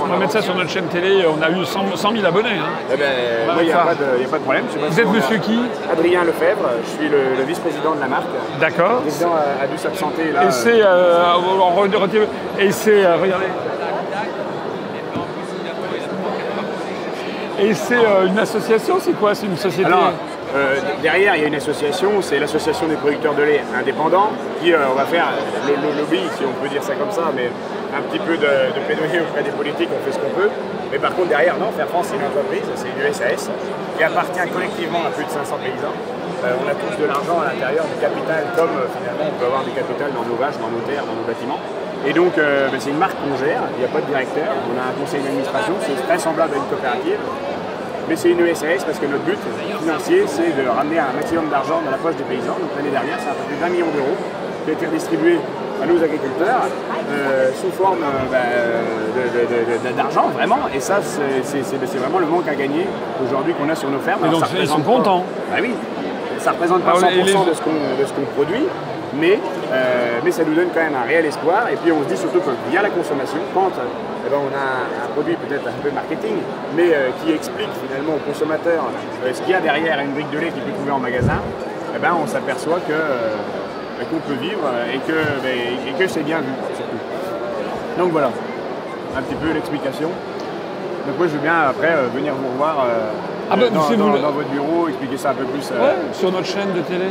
on, 0.00 0.06
va 0.06 0.16
mettre 0.16 0.32
ça 0.32 0.42
sur 0.42 0.54
notre 0.54 0.70
chaîne 0.70 0.87
télé, 0.87 1.25
on 1.26 1.42
a 1.42 1.50
eu 1.50 1.64
100, 1.64 1.97
000 1.97 2.25
abonnés. 2.25 2.50
Hein. 2.50 2.70
Eh 2.92 2.97
ben, 2.97 3.06
il 3.61 3.66
n'y 3.66 3.73
a, 3.73 3.78
pas 3.78 3.94
de 3.94 4.42
problème. 4.42 4.64
Vous 4.88 5.00
êtes 5.00 5.09
monsieur 5.09 5.38
qui? 5.38 5.61
Adrien 5.90 6.25
Lefebvre, 6.25 6.68
je 6.85 6.88
suis 6.88 7.09
le, 7.09 7.44
vice-président 7.47 7.94
de 7.94 8.00
la 8.00 8.09
marque. 8.09 8.26
D'accord. 8.61 9.00
Président 9.02 9.32
a, 9.35 9.66
dû 9.66 9.78
s'absenter 9.78 10.32
là. 10.32 10.47
Et 10.47 10.50
c'est, 10.50 10.78
et 12.59 12.73
c'est, 12.73 13.06
regardez, 13.14 13.47
Et 17.62 17.75
c'est 17.75 17.94
euh, 17.94 18.26
une 18.26 18.38
association, 18.38 18.97
c'est 19.00 19.12
quoi? 19.12 19.35
C'est 19.35 19.47
une 19.47 19.56
société? 19.56 19.85
Alors, 19.85 20.12
euh, 20.54 20.75
derrière, 21.02 21.37
il 21.37 21.42
y 21.42 21.45
a 21.45 21.49
une 21.49 21.54
association, 21.54 22.23
c'est 22.23 22.38
l'association 22.38 22.88
des 22.88 22.97
producteurs 22.97 23.35
de 23.35 23.42
lait 23.42 23.62
indépendants, 23.78 24.33
qui, 24.61 24.73
euh, 24.73 24.90
on 24.90 24.95
va 24.95 25.04
faire 25.04 25.28
le, 25.66 25.75
lobby, 25.97 26.21
si 26.37 26.45
on 26.45 26.52
peut 26.61 26.69
dire 26.69 26.83
ça 26.83 26.95
comme 26.95 27.11
ça, 27.11 27.30
mais 27.35 27.50
un 27.95 28.02
petit 28.02 28.19
peu 28.19 28.35
de, 28.35 28.75
de 28.75 28.80
plaidoyer 28.87 29.21
auprès 29.21 29.42
des 29.42 29.54
politiques, 29.54 29.90
on 29.95 30.02
fait 30.04 30.12
ce 30.12 30.19
qu'on 30.19 30.35
peut. 30.35 30.50
Mais 30.90 30.99
par 30.99 31.14
contre, 31.14 31.28
derrière, 31.28 31.57
non, 31.59 31.71
Faire 31.71 31.87
France, 31.87 32.11
c'est 32.11 32.19
une 32.19 32.26
entreprise, 32.26 32.66
c'est 32.75 32.90
une 32.90 33.14
SAS, 33.14 33.50
qui 33.97 34.02
appartient 34.02 34.49
collectivement 34.50 35.07
à 35.07 35.11
plus 35.14 35.25
de 35.25 35.30
500 35.30 35.54
paysans. 35.62 35.95
on 36.42 36.66
a 36.66 36.75
tous 36.75 36.99
de 36.99 37.07
l'argent 37.07 37.38
à 37.38 37.54
l'intérieur 37.54 37.87
du 37.87 37.97
capital, 38.02 38.42
comme 38.59 38.75
finalement 38.90 39.30
on 39.30 39.37
peut 39.38 39.47
avoir 39.47 39.62
du 39.62 39.71
capital 39.71 40.11
dans 40.11 40.26
nos 40.26 40.35
vaches, 40.35 40.59
dans 40.59 40.73
nos 40.73 40.83
terres, 40.83 41.07
dans 41.07 41.14
nos 41.14 41.26
bâtiments. 41.30 41.62
Et 42.02 42.12
donc, 42.12 42.35
ben, 42.35 42.80
c'est 42.80 42.90
une 42.90 42.99
marque 42.99 43.14
qu'on 43.23 43.37
gère, 43.38 43.62
il 43.76 43.85
n'y 43.85 43.87
a 43.87 43.92
pas 43.92 44.00
de 44.00 44.09
directeur, 44.09 44.50
on 44.66 44.75
a 44.75 44.88
un 44.90 44.95
conseil 44.99 45.21
d'administration, 45.21 45.75
c'est 45.85 46.00
très 46.09 46.19
semblable 46.19 46.54
à 46.54 46.57
une 46.57 46.66
coopérative. 46.73 47.21
Mais 48.11 48.17
c'est 48.17 48.31
une 48.31 48.40
ESS 48.45 48.83
parce 48.85 48.99
que 48.99 49.07
notre 49.07 49.23
but 49.23 49.38
financier, 49.79 50.25
c'est 50.26 50.50
de 50.61 50.69
ramener 50.69 50.99
un 50.99 51.12
maximum 51.14 51.49
d'argent 51.49 51.81
dans 51.85 51.93
la 51.93 51.97
poche 51.97 52.17
des 52.17 52.25
paysans. 52.25 52.59
Donc 52.59 52.71
l'année 52.76 52.90
dernière, 52.90 53.14
c'est 53.21 53.31
un 53.31 53.38
peu 53.38 53.55
de 53.55 53.61
20 53.61 53.69
millions 53.69 53.93
d'euros 53.95 54.17
qui 54.64 54.71
a 54.71 54.73
été 54.73 54.87
redistribué 54.87 55.38
à 55.81 55.87
nos 55.87 56.02
agriculteurs 56.02 56.67
euh, 57.09 57.50
sous 57.55 57.71
forme 57.71 58.02
euh, 58.02 59.79
bah, 59.85 59.90
d'argent, 59.97 60.26
vraiment. 60.35 60.59
Et 60.75 60.81
ça, 60.81 60.99
c'est 61.05 61.99
vraiment 61.99 62.19
le 62.19 62.26
manque 62.26 62.49
à 62.49 62.57
gagner 62.57 62.88
aujourd'hui 63.25 63.55
qu'on 63.55 63.69
a 63.69 63.76
sur 63.76 63.88
nos 63.88 64.00
fermes. 64.00 64.29
donc 64.29 64.43
ils 64.59 64.67
sont 64.67 64.81
contents. 64.81 65.25
Bah 65.49 65.59
oui, 65.62 65.71
ça 66.38 66.50
représente 66.50 66.83
pas 66.83 66.95
100% 66.95 67.47
de 67.47 67.55
ce 67.55 68.12
qu'on 68.12 68.26
produit, 68.35 68.67
mais, 69.21 69.38
euh, 69.71 70.19
mais 70.25 70.33
ça 70.33 70.43
nous 70.45 70.55
donne 70.55 70.69
quand 70.75 70.81
même 70.81 70.95
un 70.95 71.07
réel 71.07 71.25
espoir. 71.27 71.69
Et 71.73 71.77
puis 71.77 71.93
on 71.93 72.03
se 72.03 72.09
dit 72.09 72.17
surtout 72.17 72.41
que 72.41 72.50
via 72.71 72.83
la 72.83 72.91
consommation, 72.91 73.39
quand 73.55 73.71
eh 74.27 74.31
ben, 74.31 74.37
on 74.37 74.50
a 74.50 75.07
un, 75.07 75.09
produit 75.15 75.37
peut-être 75.37 75.67
un 75.67 75.83
peu 75.83 75.91
marketing, 75.91 76.37
mais 76.77 76.93
euh, 76.93 77.11
qui 77.23 77.33
explique 77.33 77.71
finalement 77.87 78.15
au 78.15 78.19
consommateur 78.19 78.85
euh, 79.25 79.33
ce 79.33 79.41
qu'il 79.43 79.50
y 79.50 79.55
a 79.55 79.61
derrière 79.61 79.99
une 80.00 80.12
brique 80.12 80.31
de 80.31 80.39
lait 80.39 80.50
qu'il 80.50 80.62
peut 80.62 80.73
trouver 80.73 80.91
en 80.91 80.99
magasin, 80.99 81.41
eh 81.95 81.99
ben, 81.99 82.17
on 82.21 82.27
s'aperçoit 82.27 82.81
que, 82.81 84.05
qu'on 84.11 84.21
peut 84.21 84.41
vivre 84.41 84.67
et 84.93 84.99
que, 84.99 85.19
ben, 85.43 85.57
et 85.87 85.93
que 85.99 86.09
c'est 86.09 86.23
bien 86.23 86.39
vu 86.39 86.53
surtout. 86.75 86.99
Donc 87.99 88.12
voilà, 88.12 88.31
un 89.17 89.23
petit 89.23 89.35
peu 89.35 89.53
l'explication. 89.53 90.11
Donc 91.07 91.17
moi 91.17 91.27
je 91.27 91.33
veux 91.33 91.43
bien 91.43 91.61
après 91.69 91.95
venir 92.15 92.35
vous 92.35 92.49
revoir 92.53 92.87
ah 93.50 93.57
bah, 93.57 93.64
dans, 93.69 94.30
votre 94.30 94.49
bureau, 94.49 94.88
expliquer 94.88 95.16
ça 95.16 95.30
un 95.30 95.35
peu 95.35 95.45
plus. 95.45 95.71
Ouais, 95.71 95.97
sur 96.12 96.30
notre 96.30 96.47
chaîne 96.47 96.73
de 96.75 96.80
télé. 96.83 97.07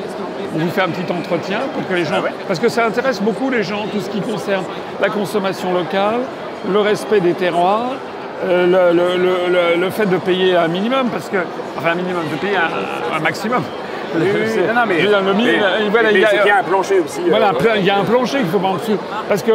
On 0.56 0.60
vous 0.60 0.70
fait 0.70 0.82
un 0.82 0.90
petit 0.90 1.12
entretien 1.12 1.60
pour 1.74 1.88
que 1.88 1.94
les 1.94 2.06
gens. 2.06 2.16
Ah 2.26 2.30
parce 2.48 2.60
que 2.60 2.70
ça 2.70 2.86
intéresse 2.86 3.22
beaucoup 3.22 3.50
les 3.50 3.64
gens, 3.64 3.86
tout 3.92 4.00
ce 4.00 4.10
qui 4.10 4.22
concerne 4.22 4.64
la 5.02 5.10
consommation 5.10 5.74
locale, 5.74 6.22
le 6.72 6.80
respect 6.80 7.20
des 7.20 7.34
terroirs, 7.34 7.92
euh, 8.46 9.76
le, 9.76 9.90
fait 9.90 10.06
de 10.06 10.18
payer 10.18 10.56
un 10.56 10.70
minimum, 10.70 11.10
parce 11.12 11.30
que. 11.30 11.38
Enfin, 11.78 11.92
un 11.92 11.96
minimum, 11.96 12.24
de 12.32 12.38
payer 12.38 12.58
un, 12.58 13.20
maximum. 13.20 13.64
Oui, 14.16 14.26
non, 14.74 14.82
mais, 14.88 15.00
il, 15.00 15.10
y 15.10 15.14
a, 15.14 16.60
un 16.60 16.64
plancher 16.64 17.00
aussi. 17.00 17.22
Voilà, 17.30 17.50
euh, 17.50 17.76
il 17.78 17.86
y 17.86 17.90
a 17.92 17.98
un 17.98 18.04
plancher 18.04 18.40
qu'il 18.40 18.48
faut 18.48 18.60
pas 18.60 18.70
en 18.70 18.78
dessous. 18.78 18.98
Parce 19.28 19.44
que 19.44 19.52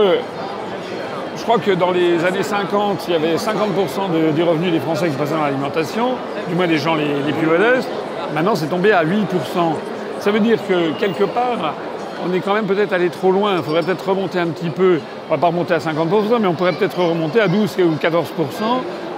crois 1.44 1.58
que 1.58 1.72
dans 1.72 1.90
les 1.90 2.24
années 2.24 2.42
50, 2.42 3.04
il 3.06 3.12
y 3.12 3.16
avait 3.16 3.36
50% 3.36 4.34
du 4.34 4.42
revenu 4.42 4.70
des 4.70 4.80
Français 4.80 5.08
qui 5.08 5.16
passaient 5.16 5.34
dans 5.34 5.44
l'alimentation, 5.44 6.12
du 6.48 6.54
moins 6.54 6.66
des 6.66 6.78
gens 6.78 6.94
les, 6.94 7.32
plus 7.32 7.46
modestes. 7.46 7.88
Maintenant, 8.34 8.54
c'est 8.54 8.68
tombé 8.68 8.92
à 8.92 9.04
8%. 9.04 9.10
Ça 10.20 10.30
veut 10.30 10.40
dire 10.40 10.58
que 10.66 10.98
quelque 10.98 11.24
part, 11.24 11.74
on 12.26 12.32
est 12.32 12.40
quand 12.40 12.54
même 12.54 12.64
peut-être 12.64 12.94
allé 12.94 13.10
trop 13.10 13.30
loin. 13.30 13.56
Il 13.58 13.62
faudrait 13.62 13.82
peut-être 13.82 14.08
remonter 14.08 14.38
un 14.38 14.46
petit 14.46 14.70
peu. 14.70 15.00
On 15.28 15.34
ne 15.34 15.36
va 15.36 15.40
pas 15.40 15.48
remonter 15.48 15.74
à 15.74 15.78
50%, 15.78 16.38
mais 16.40 16.46
on 16.46 16.54
pourrait 16.54 16.72
peut-être 16.72 16.98
remonter 16.98 17.40
à 17.40 17.48
12 17.48 17.76
ou 17.80 17.94
14% 18.02 18.22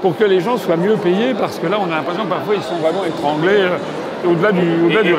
pour 0.03 0.17
que 0.17 0.25
les 0.25 0.41
gens 0.41 0.57
soient 0.57 0.77
mieux 0.77 0.97
payés, 0.97 1.33
parce 1.33 1.61
que 1.61 1.69
là, 1.69 1.79
on 1.81 1.91
a 1.93 1.97
l'impression 1.97 2.25
que 2.25 2.31
parfois, 2.31 2.55
ils 2.57 2.63
sont 2.63 2.77
vraiment 2.77 3.05
étranglés 3.05 3.63
euh, 3.63 4.29
au-delà 4.29 4.51
du, 4.51 4.85
au 4.85 4.89
du 4.89 5.15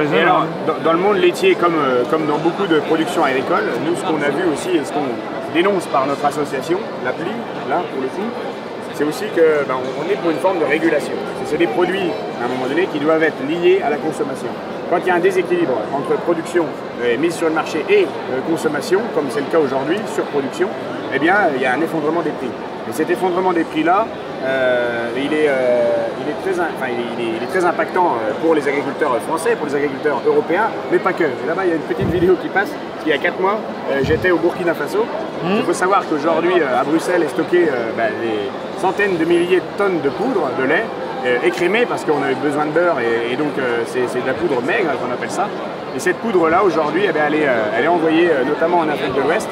dans, 0.84 0.94
le 0.94 1.00
monde 1.00 1.18
laitier, 1.18 1.56
comme, 1.56 1.76
euh, 1.76 2.04
comme 2.10 2.26
dans 2.28 2.38
beaucoup 2.38 2.68
de 2.68 2.80
productions 2.82 3.24
agricoles, 3.24 3.72
nous, 3.86 3.96
ce 3.96 4.02
qu'on 4.02 4.22
a 4.22 4.30
vu 4.30 4.44
aussi 4.54 4.76
et 4.76 4.84
ce 4.84 4.92
qu'on 4.92 5.37
dénonce 5.54 5.86
par 5.88 6.06
notre 6.06 6.24
association, 6.26 6.80
l'appli, 7.04 7.32
là 7.70 7.84
pour 7.92 8.02
le 8.02 8.08
coup, 8.08 8.30
c'est 8.98 9.04
aussi 9.04 9.26
que 9.36 9.64
ben, 9.68 9.78
est 10.12 10.16
pour 10.16 10.32
une 10.32 10.38
forme 10.38 10.60
de 10.60 10.66
régulation. 10.66 11.14
C'est 11.46 11.58
des 11.58 11.68
produits, 11.68 12.10
à 12.42 12.46
un 12.46 12.48
moment 12.48 12.68
donné, 12.68 12.88
qui 12.88 13.00
doivent 13.00 13.22
être 13.22 13.44
liés 13.48 13.80
à 13.86 13.92
la 13.92 13.98
consommation. 13.98 14.48
Quand 14.90 14.98
il 15.00 15.08
y 15.08 15.12
a 15.12 15.16
un 15.16 15.20
déséquilibre 15.20 15.78
entre 15.94 16.20
production 16.22 16.66
et 17.06 17.18
mise 17.18 17.36
sur 17.36 17.48
le 17.48 17.54
marché 17.54 17.86
et 17.90 18.06
euh, 18.32 18.40
consommation, 18.50 19.02
comme 19.14 19.26
c'est 19.30 19.42
le 19.42 19.48
cas 19.48 19.60
aujourd'hui, 19.60 19.98
surproduction, 20.16 20.70
eh 21.14 21.20
bien, 21.20 21.36
il 21.56 21.62
y 21.62 21.66
a 21.66 21.74
un 21.74 21.82
effondrement 21.82 22.22
des 22.22 22.32
prix. 22.32 22.50
Et 22.90 22.94
cet 22.94 23.10
effondrement 23.10 23.54
des 23.54 23.66
prix-là, 23.66 24.08
euh, 24.44 25.10
il, 25.16 25.34
est, 25.34 25.48
euh, 25.48 26.08
il, 26.22 26.30
est 26.30 26.54
très, 26.54 26.62
enfin, 26.62 26.88
il, 26.90 27.24
est, 27.24 27.30
il, 27.38 27.44
est, 27.44 27.48
très, 27.48 27.66
impactant 27.66 28.16
pour 28.42 28.56
les 28.56 28.68
agriculteurs 28.68 29.18
français, 29.22 29.56
pour 29.56 29.68
les 29.68 29.76
agriculteurs 29.76 30.22
européens, 30.26 30.68
mais 30.92 31.00
pas 31.00 31.14
que. 31.14 31.24
Là-bas, 31.48 31.66
il 31.66 31.70
y 31.70 31.72
a 31.74 31.76
une 31.76 31.82
petite 31.82 32.10
vidéo 32.10 32.36
qui 32.42 32.50
passe. 32.50 32.72
Il 33.06 33.10
y 33.10 33.14
a 33.14 33.18
4 33.18 33.40
mois, 33.40 33.58
j'étais 34.04 34.32
au 34.32 34.38
Burkina 34.38 34.74
Faso. 34.74 35.00
Mmh. 35.00 35.48
Il 35.60 35.64
faut 35.64 35.74
savoir 35.74 36.04
qu'aujourd'hui, 36.08 36.56
à 36.62 36.84
Bruxelles, 36.84 37.24
est 37.24 37.30
stocké 37.30 37.68
ben, 37.96 38.12
des 38.22 38.82
centaines 38.82 39.18
de 39.18 39.24
milliers 39.24 39.58
de 39.58 39.78
tonnes 39.78 40.02
de 40.02 40.10
poudre, 40.10 40.50
de 40.60 40.64
lait, 40.66 40.84
écrémé 41.46 41.86
parce 41.88 42.04
qu'on 42.04 42.22
avait 42.22 42.36
besoin 42.36 42.66
de 42.66 42.72
beurre 42.72 43.00
et, 43.00 43.32
et 43.34 43.38
donc 43.38 43.54
c'est 43.86 44.02
de 44.02 44.28
la 44.28 44.34
poudre 44.34 44.62
maigre 44.62 44.90
qu'on 45.02 45.14
appelle 45.14 45.32
ça. 45.32 45.48
Et 45.98 46.00
cette 46.00 46.18
poudre-là, 46.18 46.64
aujourd'hui, 46.64 47.06
eh 47.06 47.18
elle, 47.18 47.34
est, 47.34 47.48
elle 47.76 47.86
est 47.86 47.88
envoyée 47.88 48.30
notamment 48.46 48.82
en 48.86 48.88
Afrique 48.88 49.16
de 49.16 49.22
l'Ouest 49.22 49.50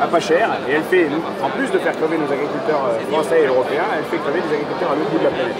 à 0.00 0.06
pas 0.06 0.20
cher 0.20 0.48
et 0.68 0.74
elle 0.74 0.84
fait, 0.84 1.08
en 1.42 1.50
plus 1.50 1.68
de 1.72 1.78
faire 1.78 1.90
crever 1.96 2.16
nos 2.18 2.32
agriculteurs 2.32 2.94
français 3.10 3.42
et 3.42 3.46
européens, 3.48 3.82
elle 3.98 4.04
fait 4.04 4.18
crever 4.18 4.38
des 4.46 4.54
agriculteurs 4.54 4.92
à 4.92 4.94
l'autre 4.94 5.10
bout 5.10 5.18
de 5.18 5.24
la 5.24 5.30
planète. 5.30 5.56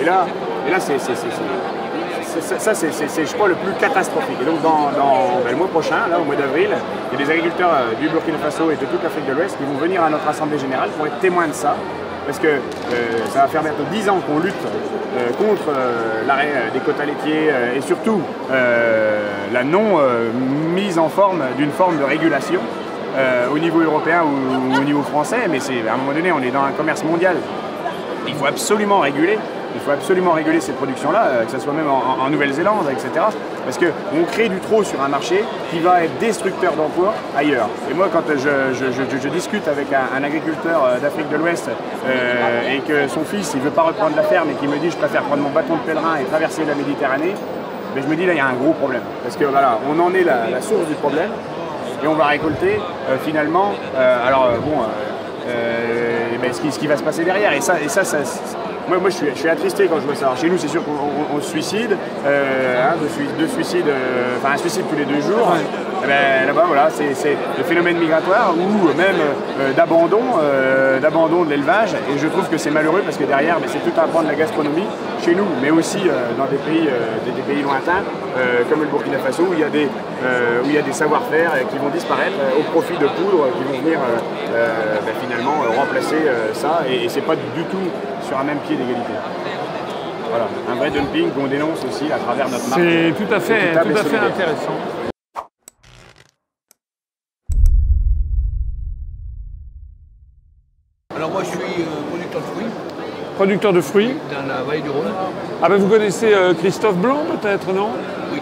Et 0.00 0.04
là, 0.06 0.24
et 0.66 0.70
là 0.70 0.80
c'est, 0.80 0.98
ça, 0.98 2.74
c'est, 2.74 3.26
je 3.26 3.34
crois, 3.34 3.48
le 3.48 3.54
plus 3.56 3.74
catastrophique. 3.74 4.38
Et 4.40 4.46
donc, 4.46 4.62
dans, 4.62 4.88
dans 4.96 5.44
ben, 5.44 5.50
le 5.50 5.56
mois 5.56 5.68
prochain, 5.68 6.08
là, 6.08 6.18
au 6.18 6.24
mois 6.24 6.36
d'avril, 6.36 6.70
il 7.12 7.20
y 7.20 7.22
a 7.22 7.26
des 7.26 7.30
agriculteurs 7.30 7.92
du 8.00 8.08
Burkina 8.08 8.38
Faso 8.38 8.70
et 8.70 8.76
de 8.76 8.86
toute 8.86 9.02
l'Afrique 9.02 9.26
de 9.26 9.32
l'Ouest 9.32 9.58
qui 9.58 9.64
vont 9.64 9.76
venir 9.76 10.02
à 10.02 10.08
notre 10.08 10.26
Assemblée 10.26 10.58
Générale 10.58 10.88
pour 10.96 11.06
être 11.06 11.20
témoins 11.20 11.48
de 11.48 11.52
ça 11.52 11.76
parce 12.26 12.38
que 12.38 12.46
euh, 12.46 12.60
ça 13.30 13.42
va 13.42 13.48
faire 13.48 13.62
bientôt 13.62 13.84
10 13.90 14.08
ans 14.08 14.20
qu'on 14.26 14.38
lutte 14.38 14.54
euh, 14.64 15.30
contre 15.32 15.68
euh, 15.68 16.22
l'arrêt 16.26 16.50
des 16.72 16.80
quotas 16.80 17.04
laitiers 17.04 17.50
et 17.76 17.80
surtout 17.80 18.20
la 18.50 19.64
non 19.64 19.98
mise 20.74 20.98
en 20.98 21.08
forme 21.08 21.42
d'une 21.56 21.70
forme 21.70 21.98
de 21.98 22.04
régulation 22.04 22.60
au 23.52 23.58
niveau 23.58 23.80
européen 23.80 24.22
ou, 24.22 24.80
au 24.80 24.84
niveau 24.84 25.02
français, 25.02 25.46
mais 25.50 25.58
à 25.58 25.94
un 25.94 25.96
moment 25.98 26.12
donné 26.12 26.32
on 26.32 26.40
est 26.40 26.50
dans 26.50 26.62
un 26.62 26.72
commerce 26.72 27.04
mondial. 27.04 27.36
Il 28.26 28.34
faut 28.34 28.46
absolument 28.46 29.00
réguler. 29.00 29.38
Il 29.74 29.80
faut 29.80 29.90
absolument 29.90 30.32
réguler 30.32 30.60
cette 30.60 30.76
production-là, 30.76 31.24
euh, 31.24 31.44
que 31.44 31.50
ce 31.50 31.58
soit 31.58 31.72
même 31.72 31.88
en, 31.88 32.28
Nouvelle-Zélande, 32.28 32.86
etc. 32.90 33.26
Parce 33.64 33.78
qu'on 33.78 34.24
crée 34.30 34.48
du 34.48 34.58
trop 34.58 34.82
sur 34.82 35.00
un 35.02 35.08
marché 35.08 35.44
qui 35.70 35.80
va 35.80 36.04
être 36.04 36.18
destructeur 36.18 36.72
d'emplois 36.74 37.14
ailleurs. 37.36 37.68
Et 37.90 37.94
moi, 37.94 38.08
quand 38.12 38.22
je, 38.28 39.28
discute 39.28 39.66
avec 39.68 39.86
un, 39.92 40.22
agriculteur 40.22 40.84
euh, 40.84 40.98
d'Afrique 40.98 41.28
de 41.30 41.36
l'Ouest 41.36 41.68
euh, 41.68 42.74
et 42.74 42.80
que 42.80 43.08
son 43.08 43.24
fils, 43.24 43.52
il 43.54 43.60
ne 43.60 43.64
veut 43.64 43.70
pas 43.70 43.82
reprendre 43.82 44.16
la 44.16 44.22
ferme 44.22 44.50
et 44.50 44.54
qu'il 44.54 44.68
me 44.68 44.78
dit 44.78 44.90
je 44.90 44.96
préfère 44.96 45.22
prendre 45.22 45.42
mon 45.42 45.50
bâton 45.50 45.76
de 45.76 45.80
pèlerin 45.80 46.16
et 46.20 46.24
traverser 46.24 46.64
la 46.64 46.74
Méditerranée, 46.74 47.34
mais 47.94 48.02
je 48.02 48.06
me 48.06 48.16
dis 48.16 48.26
là, 48.26 48.32
il 48.34 48.38
y 48.38 48.40
a 48.40 48.46
un 48.46 48.54
gros 48.54 48.72
problème. 48.72 49.02
Parce 49.22 49.36
que 49.36 49.44
voilà, 49.44 49.78
on 49.90 49.98
en 50.00 50.12
est 50.14 50.24
la, 50.24 50.60
source 50.60 50.86
du 50.86 50.94
problème 50.94 51.30
et 52.02 52.06
on 52.06 52.14
va 52.14 52.26
récolter 52.26 52.80
finalement. 53.24 53.72
Alors 53.96 54.50
bon, 54.64 54.82
ben, 56.40 56.52
ce, 56.52 56.60
qui, 56.60 56.72
ce, 56.72 56.78
qui, 56.78 56.86
va 56.86 56.96
se 56.96 57.02
passer 57.02 57.24
derrière. 57.24 57.52
Et 57.52 57.60
ça, 57.60 57.80
et 57.80 57.88
ça, 57.88 58.04
ça 58.04 58.18
moi, 58.92 59.00
moi 59.00 59.10
je, 59.10 59.16
suis, 59.16 59.26
je, 59.30 59.38
suis, 59.38 59.48
attristé 59.48 59.86
quand 59.88 60.00
je 60.00 60.04
vois 60.04 60.14
ça. 60.14 60.26
Alors, 60.26 60.36
chez 60.36 60.50
nous, 60.50 60.58
c'est 60.58 60.68
sûr 60.68 60.82
qu'on 60.84 61.40
se 61.40 61.48
suicide, 61.48 61.96
hein, 62.26 62.94
deux, 63.38 63.48
suicides, 63.48 63.86
enfin 64.36 64.54
un 64.54 64.56
suicide 64.58 64.84
tous 64.90 64.96
les 64.96 65.06
deux 65.06 65.20
jours. 65.20 65.56
Ben, 66.06 66.46
là-bas, 66.46 66.64
voilà, 66.66 66.88
c'est 66.90 67.36
le 67.58 67.64
phénomène 67.64 67.98
migratoire 67.98 68.54
ou 68.56 68.88
même 68.96 69.16
euh, 69.60 69.72
d'abandon, 69.72 70.22
euh, 70.40 70.98
d'abandon 70.98 71.44
de 71.44 71.50
l'élevage. 71.50 71.94
Et 71.94 72.18
je 72.18 72.26
trouve 72.26 72.48
que 72.48 72.58
c'est 72.58 72.70
malheureux 72.70 73.02
parce 73.04 73.16
que 73.16 73.24
derrière, 73.24 73.60
ben, 73.60 73.68
c'est 73.68 73.78
tout 73.78 73.98
un 74.00 74.08
pan 74.08 74.22
de 74.22 74.28
la 74.28 74.34
gastronomie 74.34 74.86
chez 75.24 75.34
nous, 75.34 75.46
mais 75.60 75.70
aussi 75.70 75.98
euh, 75.98 76.32
dans 76.36 76.46
des 76.46 76.56
pays, 76.56 76.88
des, 77.24 77.30
des, 77.30 77.42
pays 77.42 77.62
lointains, 77.62 78.02
comme 78.68 78.80
le 78.80 78.86
Burkina 78.86 79.18
Faso, 79.18 79.44
où 79.44 79.52
il 79.52 79.60
y 79.60 79.64
a 79.64 79.68
des, 79.68 79.84
où 79.84 80.66
il 80.66 80.74
y 80.74 80.78
a 80.78 80.82
des 80.82 80.92
savoir-faire 80.92 81.52
qui 81.70 81.78
vont 81.78 81.90
disparaître 81.90 82.36
au 82.58 82.62
profit 82.72 82.94
de 82.94 83.06
poudres 83.06 83.46
qui 83.56 83.62
vont 83.64 83.78
venir 83.82 83.98
ben, 84.52 85.14
finalement 85.20 85.62
remplacer 85.76 86.16
ça. 86.54 86.82
Et, 86.88 87.04
et 87.04 87.08
c'est 87.08 87.20
pas 87.20 87.36
du 87.36 87.64
tout 87.70 87.86
sur 88.26 88.38
un 88.38 88.44
même 88.44 88.58
pied 88.58 88.76
d'égalité. 88.76 89.12
Voilà, 90.30 90.48
un 90.70 90.74
vrai 90.76 90.90
dumping 90.90 91.30
qu'on 91.30 91.46
dénonce 91.46 91.84
aussi 91.84 92.10
à 92.10 92.18
travers 92.18 92.48
notre 92.48 92.66
marque. 92.68 92.80
C'est 92.80 93.12
tout 93.14 93.34
à 93.34 93.38
fait, 93.38 93.72
tout 93.72 93.98
à 93.98 94.02
fait 94.02 94.16
intéressant. 94.16 94.78
Alors 101.14 101.30
moi 101.30 101.42
je 101.44 101.50
suis 101.50 101.82
euh, 101.82 102.08
producteur 102.10 102.40
de 102.40 102.46
fruits. 102.46 102.72
Producteur 103.42 103.72
de 103.72 103.80
fruits 103.80 104.14
Dans 104.30 104.46
la 104.46 104.62
vallée 104.62 104.82
du 104.82 104.88
Rhône. 104.88 105.10
Ah 105.60 105.68
ben 105.68 105.74
vous 105.74 105.88
connaissez 105.88 106.32
euh, 106.32 106.54
Christophe 106.54 106.94
Blanc 106.94 107.24
peut-être, 107.28 107.72
non? 107.72 107.88
Oui. 108.32 108.38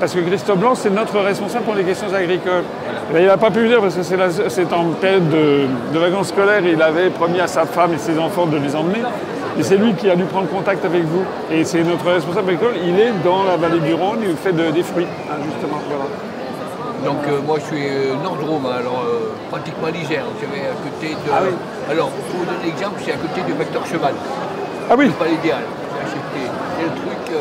Parce 0.00 0.14
que 0.14 0.20
Christophe 0.20 0.56
Blanc, 0.56 0.74
c'est 0.74 0.88
notre 0.88 1.20
responsable 1.20 1.66
pour 1.66 1.74
les 1.74 1.84
questions 1.84 2.06
agricoles. 2.14 2.64
Voilà. 3.10 3.24
il 3.24 3.26
n'a 3.26 3.36
pas 3.36 3.50
pu 3.50 3.60
venir 3.60 3.82
parce 3.82 3.94
que 3.94 4.02
c'est 4.02 4.72
en 4.72 4.84
période 4.98 5.28
de, 5.28 5.66
de, 5.92 5.98
vacances 5.98 6.28
scolaires. 6.28 6.62
Il 6.64 6.80
avait 6.80 7.10
promis 7.10 7.40
à 7.40 7.46
sa 7.46 7.66
femme 7.66 7.92
et 7.92 7.98
ses 7.98 8.18
enfants 8.18 8.46
de 8.46 8.56
les 8.56 8.74
emmener. 8.74 9.02
Et 9.58 9.62
c'est 9.62 9.76
lui 9.76 9.92
qui 9.92 10.08
a 10.08 10.16
dû 10.16 10.24
prendre 10.24 10.48
contact 10.48 10.82
avec 10.82 11.02
vous. 11.02 11.24
Et 11.52 11.64
c'est 11.64 11.82
notre 11.82 12.10
responsable 12.10 12.48
agricole. 12.48 12.76
Il 12.86 12.98
est 12.98 13.12
dans 13.22 13.44
la 13.44 13.58
vallée 13.58 13.80
du 13.80 13.92
Rhône 13.92 14.22
et 14.22 14.30
il 14.30 14.36
fait 14.36 14.54
de, 14.54 14.70
des 14.70 14.82
fruits, 14.82 15.08
hein, 15.30 15.36
justement. 15.44 15.78
Voilà. 15.90 16.04
Donc 17.04 17.18
euh, 17.28 17.40
moi 17.46 17.58
je 17.60 17.64
suis 17.64 17.86
euh, 17.86 18.14
Nord-Drôme, 18.22 18.66
alors 18.66 19.04
euh, 19.06 19.30
pratiquement 19.50 19.88
l'Isère. 19.88 20.24
J'avais 20.40 20.66
à 20.66 20.74
côté 20.82 21.14
de. 21.14 21.30
Ah 21.32 21.40
oui. 21.42 21.54
Alors 21.90 22.10
pour 22.10 22.40
vous 22.40 22.44
donner 22.44 22.66
l'exemple, 22.66 23.00
c'est 23.04 23.12
à 23.12 23.16
côté 23.16 23.40
du 23.42 23.52
vecteur 23.52 23.86
cheval. 23.86 24.14
Ah 24.90 24.94
oui. 24.98 25.06
C'est 25.08 25.18
pas 25.18 25.30
l'idéal. 25.30 25.62
C'est 26.10 26.84
le 26.84 26.90
truc. 26.90 27.36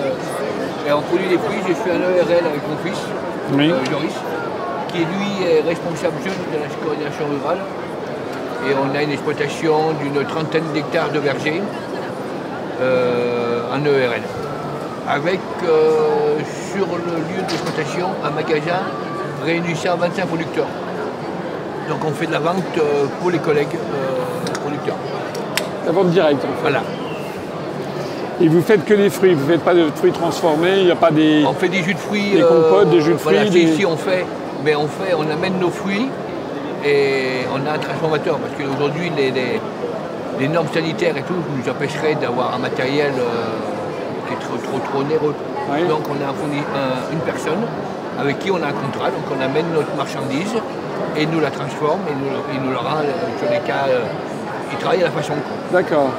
et 0.87 0.91
on 0.91 1.01
produit 1.01 1.27
des 1.29 1.37
fruits, 1.37 1.61
j'ai 1.67 1.73
fait 1.73 1.91
un 1.91 2.01
ERL 2.01 2.45
avec 2.45 2.61
mon 2.67 2.77
fils, 2.83 2.99
oui. 3.53 3.71
Joris, 3.89 4.15
qui 4.89 4.99
lui 4.99 5.47
est 5.47 5.61
responsable 5.61 6.15
jeune 6.23 6.33
de 6.51 6.57
la 6.59 6.67
coordination 6.83 7.25
rurale. 7.25 7.59
Et 8.67 8.73
on 8.73 8.95
a 8.95 9.03
une 9.03 9.11
exploitation 9.11 9.93
d'une 10.01 10.25
trentaine 10.25 10.65
d'hectares 10.73 11.11
de 11.11 11.19
vergers 11.19 11.61
en 12.81 13.85
ERL. 13.85 14.21
Avec 15.07 15.39
sur 16.73 16.87
le 16.87 17.15
lieu 17.29 17.41
d'exploitation 17.47 18.07
un 18.23 18.31
magasin 18.31 18.81
réunissant 19.43 19.95
25 19.97 20.25
producteurs. 20.27 20.67
Donc 21.89 21.99
on 22.05 22.11
fait 22.11 22.27
de 22.27 22.33
la 22.33 22.39
vente 22.39 22.63
euh, 22.77 23.05
pour 23.19 23.31
les 23.31 23.39
collègues 23.39 23.75
euh, 23.75 24.53
producteurs. 24.61 24.97
La 25.85 25.91
vente 25.91 26.09
directe 26.09 26.43
en 26.43 26.47
fait. 26.47 26.61
Voilà. 26.61 26.81
Et 28.39 28.47
vous 28.49 28.61
faites 28.61 28.85
que 28.85 28.93
des 28.93 29.09
fruits, 29.09 29.33
vous 29.33 29.45
ne 29.45 29.51
faites 29.53 29.63
pas 29.63 29.73
de 29.73 29.89
fruits 29.95 30.11
transformés, 30.11 30.79
il 30.79 30.85
n'y 30.85 30.91
a 30.91 30.95
pas 30.95 31.11
des. 31.11 31.43
On 31.47 31.53
fait 31.53 31.69
des 31.69 31.81
jus 31.81 31.93
de 31.93 31.99
fruits. 31.99 32.31
Des 32.31 32.41
compotes, 32.41 32.87
euh, 32.87 32.91
des 32.91 33.01
jus 33.01 33.13
de 33.13 33.17
fruits. 33.17 33.35
Voilà, 33.35 33.49
des... 33.49 33.59
ici 33.61 33.85
on 33.85 33.97
fait, 33.97 34.25
mais 34.63 34.75
on 34.75 34.87
fait, 34.87 35.13
on 35.17 35.29
amène 35.31 35.59
nos 35.59 35.69
fruits 35.69 36.09
et 36.85 37.45
on 37.51 37.65
a 37.65 37.73
un 37.73 37.79
transformateur 37.79 38.37
parce 38.37 38.53
qu'aujourd'hui 38.53 39.11
les, 39.15 39.31
les, 39.31 39.59
les, 40.39 40.47
normes 40.47 40.67
sanitaires 40.71 41.17
et 41.17 41.23
tout 41.23 41.33
nous 41.33 41.71
empêcheraient 41.71 42.15
d'avoir 42.15 42.53
un 42.53 42.59
matériel 42.59 43.11
qui 44.27 44.33
est 44.33 44.39
trop 44.39 44.57
trop, 44.57 44.79
trop 44.91 44.99
onéreux. 45.01 45.33
Oui. 45.71 45.87
Donc 45.87 46.01
on 46.07 46.23
a 46.23 46.29
un, 46.29 47.11
une 47.11 47.19
personne 47.19 47.65
avec 48.19 48.39
qui 48.39 48.51
on 48.51 48.57
a 48.57 48.67
un 48.67 48.73
contrat, 48.73 49.09
donc 49.09 49.23
on 49.31 49.41
amène 49.41 49.65
notre 49.73 49.93
marchandise 49.95 50.55
et 51.15 51.25
nous 51.25 51.39
la 51.39 51.51
transforme 51.51 52.01
et 52.09 52.13
nous, 52.13 52.29
il 52.53 52.61
nous 52.61 52.71
le 52.71 52.77
rend 52.77 53.01
sur 53.39 53.49
les 53.49 53.59
cas. 53.59 53.87
Euh, 53.89 54.01
il 54.71 54.77
travaille 54.77 55.01
à 55.01 55.05
la 55.05 55.11
façon. 55.11 55.33
D'accord. 55.71 56.09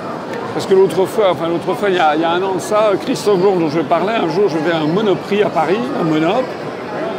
Parce 0.55 0.67
que 0.67 0.75
l'autre 0.75 1.05
fois, 1.07 1.29
enfin 1.33 1.49
l'autre 1.49 1.73
fois, 1.75 1.89
il 1.91 1.97
y, 1.97 1.99
a, 1.99 2.15
il 2.17 2.23
y, 2.23 2.25
a, 2.25 2.31
un 2.31 2.43
an 2.43 2.55
de 2.55 2.61
ça, 2.61 2.91
Christophe 3.01 3.39
Bourg 3.39 3.57
dont 3.59 3.69
je 3.69 3.81
parlais, 3.81 4.15
un 4.15 4.29
jour 4.29 4.49
je 4.49 4.59
vais 4.59 4.73
à 4.73 4.79
un 4.79 4.87
monoprix 4.87 5.43
à 5.43 5.51
Paris, 5.51 5.79
un 6.01 6.05
monop, 6.05 6.45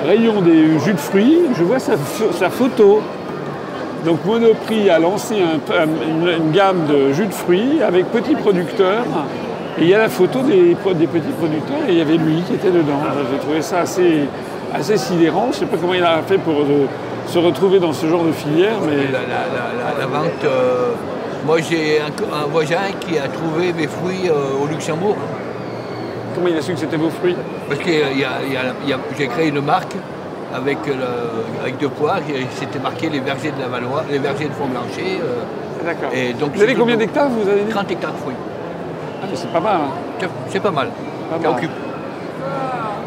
rayon 0.06 0.42
des 0.42 0.80
jus 0.80 0.94
de 0.94 1.00
fruits, 1.00 1.40
je 1.58 1.64
vois 1.64 1.80
sa, 1.80 2.50
photo. 2.50 3.02
Donc 4.06 4.24
Monoprix 4.26 4.90
a 4.90 4.98
lancé 4.98 5.36
un, 5.36 5.86
une, 6.08 6.28
une, 6.28 6.52
gamme 6.52 6.86
de 6.88 7.12
jus 7.12 7.28
de 7.28 7.34
fruits 7.34 7.82
avec 7.86 8.06
petits 8.12 8.36
producteurs. 8.36 9.04
Et 9.78 9.84
il 9.84 9.90
y 9.90 9.94
a 9.94 10.00
la 10.00 10.10
photo 10.10 10.40
des, 10.40 10.76
des 10.96 11.08
petits 11.08 11.34
producteurs 11.38 11.88
et 11.88 11.92
il 11.92 11.98
y 11.98 12.02
avait 12.02 12.18
lui 12.18 12.42
qui 12.42 12.54
était 12.54 12.72
dedans. 12.72 13.00
J'ai 13.32 13.40
trouvé 13.40 13.62
ça 13.62 13.82
assez, 13.82 14.26
assez 14.74 14.98
sidérant. 14.98 15.46
Je 15.46 15.48
ne 15.50 15.54
sais 15.54 15.66
pas 15.66 15.78
comment 15.78 15.94
il 15.94 16.04
a 16.04 16.22
fait 16.22 16.38
pour 16.38 16.64
de, 16.66 16.88
se 17.28 17.40
retrouver 17.40 17.80
dans 17.80 17.94
ce 17.94 18.08
genre 18.08 18.24
de 18.24 18.32
filière. 18.32 18.78
Mais... 18.86 19.12
La, 19.12 19.20
la, 19.20 19.94
la, 19.94 20.00
la 20.00 20.06
vente, 20.08 20.44
euh, 20.44 20.94
moi 21.46 21.58
j'ai 21.62 22.00
un, 22.02 22.36
un, 22.36 22.46
voisin 22.48 22.92
qui 23.00 23.18
a 23.18 23.28
trouvé 23.28 23.74
mes 23.74 23.88
fruits 23.88 24.30
euh, 24.30 24.64
au 24.64 24.68
Luxembourg. 24.68 25.16
Comment 26.36 26.48
il 26.48 26.58
a 26.58 26.62
su 26.62 26.74
que 26.74 26.80
c'était 26.80 26.98
vos 26.98 27.10
fruits? 27.10 27.36
Parce 27.68 27.80
que 27.82 27.92
j'ai 29.18 29.28
créé 29.28 29.48
une 29.50 29.62
marque 29.62 29.96
avec, 30.54 30.78
le, 30.88 30.94
avec 31.62 31.78
deux 31.78 31.90
poires, 31.90 32.20
c'était 32.56 32.80
marqué 32.80 33.10
les 33.10 33.20
vergers 33.20 33.52
de 33.52 33.62
la 33.62 33.68
Valois, 33.68 34.04
les 34.10 34.20
vergers 34.20 34.48
de 34.48 34.54
Font-Blanchet. 34.54 35.20
Euh, 35.22 35.86
D'accord. 35.86 36.10
Vous 36.56 36.62
avez 36.62 36.76
combien 36.76 36.98
d'hectares 36.98 37.30
vous 37.30 37.48
avez 37.48 37.62
dit? 37.62 37.70
30 37.70 37.92
hectares 37.92 38.14
de 38.14 38.18
fruits. 38.18 38.36
Ah, 39.22 39.26
c'est 39.34 39.52
pas 39.52 39.60
mal. 39.60 39.76
Hein. 39.76 40.28
C'est 40.50 40.60
pas 40.60 40.72
mal. 40.72 40.90
Pas 41.30 41.38
mal. 41.38 41.52
occupe. 41.52 41.72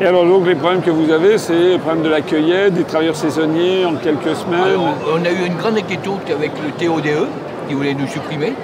Et 0.02 0.06
alors 0.06 0.24
donc 0.26 0.48
les 0.48 0.56
problèmes 0.56 0.80
que 0.82 0.90
vous 0.90 1.12
avez, 1.12 1.38
c'est 1.38 1.74
le 1.74 1.78
problème 1.78 2.02
de 2.02 2.08
la 2.08 2.22
cueillette, 2.22 2.74
des 2.74 2.82
travailleurs 2.82 3.14
saisonniers 3.14 3.84
en 3.84 3.94
quelques 3.94 4.34
semaines. 4.34 4.60
Alors, 4.60 4.94
on 5.14 5.24
a 5.24 5.30
eu 5.30 5.46
une 5.46 5.54
grande 5.54 5.76
inquiétude 5.78 6.28
avec 6.28 6.50
le 6.60 6.72
TODE 6.72 7.28
qui 7.68 7.74
voulait 7.74 7.94
nous 7.94 8.08
supprimer. 8.08 8.54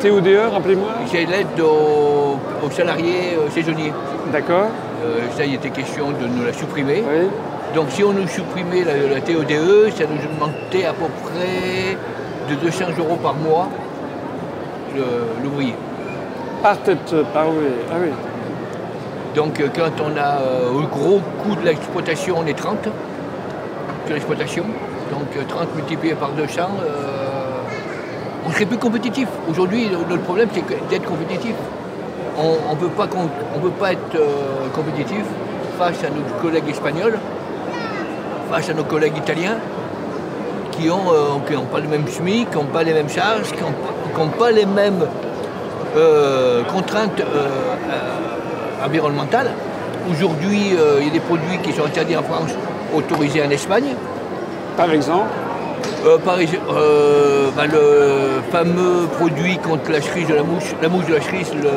TODE, 0.00 0.50
rappelez-moi. 0.52 0.88
C'est 1.06 1.24
l'aide 1.24 1.60
aux, 1.60 2.36
aux 2.66 2.70
salariés 2.72 3.36
euh, 3.38 3.48
saisonniers. 3.50 3.92
D'accord. 4.32 4.70
Euh, 5.04 5.20
ça, 5.36 5.44
il 5.44 5.54
était 5.54 5.70
question 5.70 6.06
de 6.10 6.26
nous 6.26 6.44
la 6.44 6.52
supprimer. 6.52 7.04
Oui. 7.06 7.28
Donc 7.76 7.86
si 7.90 8.02
on 8.02 8.12
nous 8.12 8.26
supprimait 8.26 8.82
la, 8.82 9.14
la 9.14 9.20
TODE, 9.20 9.92
ça 9.94 10.02
nous 10.10 10.18
demandait 10.18 10.84
à 10.84 10.94
peu 10.94 11.06
près 11.22 11.96
de 12.50 12.60
200 12.60 12.86
euros 12.98 13.18
par 13.22 13.34
mois 13.34 13.68
l'ouvrier. 15.44 15.76
Par 16.60 16.76
tête, 16.78 17.14
par 17.32 17.50
oui. 17.50 17.68
Ah 17.88 17.94
oui. 18.00 18.08
Donc 19.34 19.60
euh, 19.60 19.68
quand 19.74 19.92
on 20.02 20.16
a 20.18 20.40
euh, 20.40 20.80
le 20.80 20.86
gros 20.86 21.20
coût 21.42 21.54
de 21.56 21.64
l'exploitation, 21.64 22.36
on 22.38 22.46
est 22.46 22.56
30 22.56 22.88
sur 24.06 24.14
l'exploitation. 24.14 24.64
Donc 25.10 25.36
euh, 25.36 25.42
30 25.48 25.74
multiplié 25.74 26.14
par 26.14 26.30
200, 26.32 26.60
euh, 26.60 27.22
on 28.46 28.50
serait 28.52 28.66
plus 28.66 28.78
compétitif. 28.78 29.28
Aujourd'hui, 29.48 29.88
le 29.88 30.18
problème, 30.18 30.48
c'est 30.52 30.64
d'être 30.90 31.04
compétitif. 31.04 31.54
On 32.36 32.74
ne 32.74 32.80
peut 32.80 32.88
pas, 32.88 33.92
être 33.92 34.14
euh, 34.16 34.68
compétitif 34.74 35.24
face 35.78 36.02
à 36.02 36.08
nos 36.08 36.22
collègues 36.40 36.68
espagnols, 36.68 37.18
face 38.50 38.70
à 38.70 38.74
nos 38.74 38.84
collègues 38.84 39.16
italiens, 39.16 39.58
qui 40.72 40.86
n'ont 40.86 41.66
pas 41.70 41.80
le 41.80 41.88
même 41.88 42.08
SMIC, 42.08 42.50
qui 42.50 42.56
n'ont 42.56 42.64
pas 42.64 42.82
les 42.82 42.94
mêmes 42.94 43.08
charges, 43.08 43.52
qui 43.52 43.62
n'ont 43.62 44.28
pas 44.28 44.50
les 44.50 44.66
mêmes 44.66 45.06
euh, 45.96 46.62
contraintes 46.64 47.22
environnementales. 48.84 49.50
Aujourd'hui, 50.10 50.72
euh, 50.78 50.98
il 51.00 51.06
y 51.06 51.10
a 51.10 51.12
des 51.12 51.20
produits 51.20 51.58
qui 51.62 51.72
sont 51.72 51.84
interdits 51.84 52.16
en 52.16 52.22
France, 52.22 52.50
autorisés 52.94 53.42
en 53.44 53.50
Espagne. 53.50 53.94
Par 54.76 54.90
exemple. 54.92 55.28
Euh, 56.04 56.18
par 56.18 56.38
exemple, 56.40 56.64
euh, 56.72 57.50
bah, 57.56 57.66
le 57.66 58.40
fameux 58.50 59.06
produit 59.18 59.58
contre 59.58 59.90
la 59.90 60.00
cerise 60.00 60.26
de 60.28 60.34
la 60.34 60.42
mouche, 60.42 60.74
la 60.80 60.88
mouche 60.88 61.06
de 61.06 61.14
la 61.14 61.20
cerise, 61.20 61.52
le... 61.54 61.68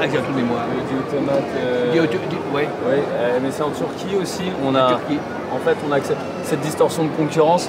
Ah, 0.00 0.04
j'ai 0.10 0.18
de 0.18 0.36
mémoire. 0.36 0.62
Euh, 1.56 1.92
dis- 1.92 2.36
ouais, 2.54 2.68
Oui, 2.86 2.92
euh, 2.96 3.38
mais 3.42 3.50
c'est 3.50 3.62
en 3.62 3.70
Turquie 3.70 4.16
aussi. 4.20 4.44
On 4.64 4.70
en 4.70 4.74
a, 4.74 4.88
Turquie. 4.88 5.18
en 5.54 5.58
fait, 5.58 5.76
on 5.88 5.92
accepte 5.92 6.20
cette 6.44 6.60
distorsion 6.60 7.04
de 7.04 7.08
concurrence. 7.10 7.68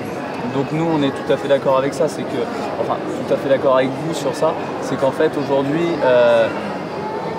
Donc 0.55 0.67
nous, 0.71 0.85
on 0.85 1.01
est 1.03 1.11
tout 1.11 1.31
à 1.31 1.37
fait 1.37 1.47
d'accord 1.47 1.77
avec 1.77 1.93
ça. 1.93 2.07
C'est 2.07 2.23
que, 2.23 2.41
enfin, 2.81 2.95
tout 3.27 3.33
à 3.33 3.37
fait 3.37 3.49
d'accord 3.49 3.75
avec 3.77 3.89
vous 3.89 4.13
sur 4.13 4.33
ça. 4.35 4.53
C'est 4.81 4.97
qu'en 4.99 5.11
fait, 5.11 5.31
aujourd'hui, 5.37 5.87
euh, 6.03 6.47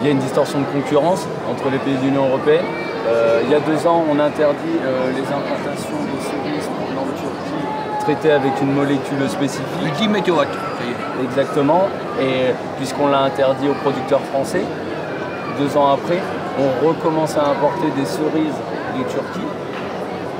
il 0.00 0.06
y 0.06 0.08
a 0.08 0.12
une 0.12 0.18
distorsion 0.18 0.60
de 0.60 0.66
concurrence 0.66 1.26
entre 1.50 1.70
les 1.70 1.78
pays 1.78 1.94
de 1.96 2.02
l'Union 2.02 2.26
européenne. 2.28 2.64
Euh, 3.06 3.40
il 3.44 3.50
y 3.50 3.54
a 3.54 3.60
deux 3.60 3.86
ans, 3.86 4.04
on 4.10 4.18
interdit 4.18 4.76
euh, 4.82 5.12
les 5.12 5.22
importations 5.22 6.00
de 6.00 6.20
cerises 6.20 6.68
de 6.68 7.18
Turquie 7.18 8.00
traitées 8.00 8.32
avec 8.32 8.52
une 8.60 8.72
molécule 8.72 9.28
spécifique. 9.28 9.64
Est. 10.42 11.24
Exactement. 11.24 11.88
Et 12.20 12.52
puisqu'on 12.76 13.08
l'a 13.08 13.20
interdit 13.20 13.68
aux 13.68 13.74
producteurs 13.74 14.22
français, 14.22 14.62
deux 15.58 15.76
ans 15.76 15.92
après, 15.92 16.20
on 16.58 16.86
recommence 16.86 17.36
à 17.36 17.48
importer 17.48 17.90
des 17.96 18.04
cerises 18.04 18.58
de 18.98 19.02
Turquie 19.04 19.48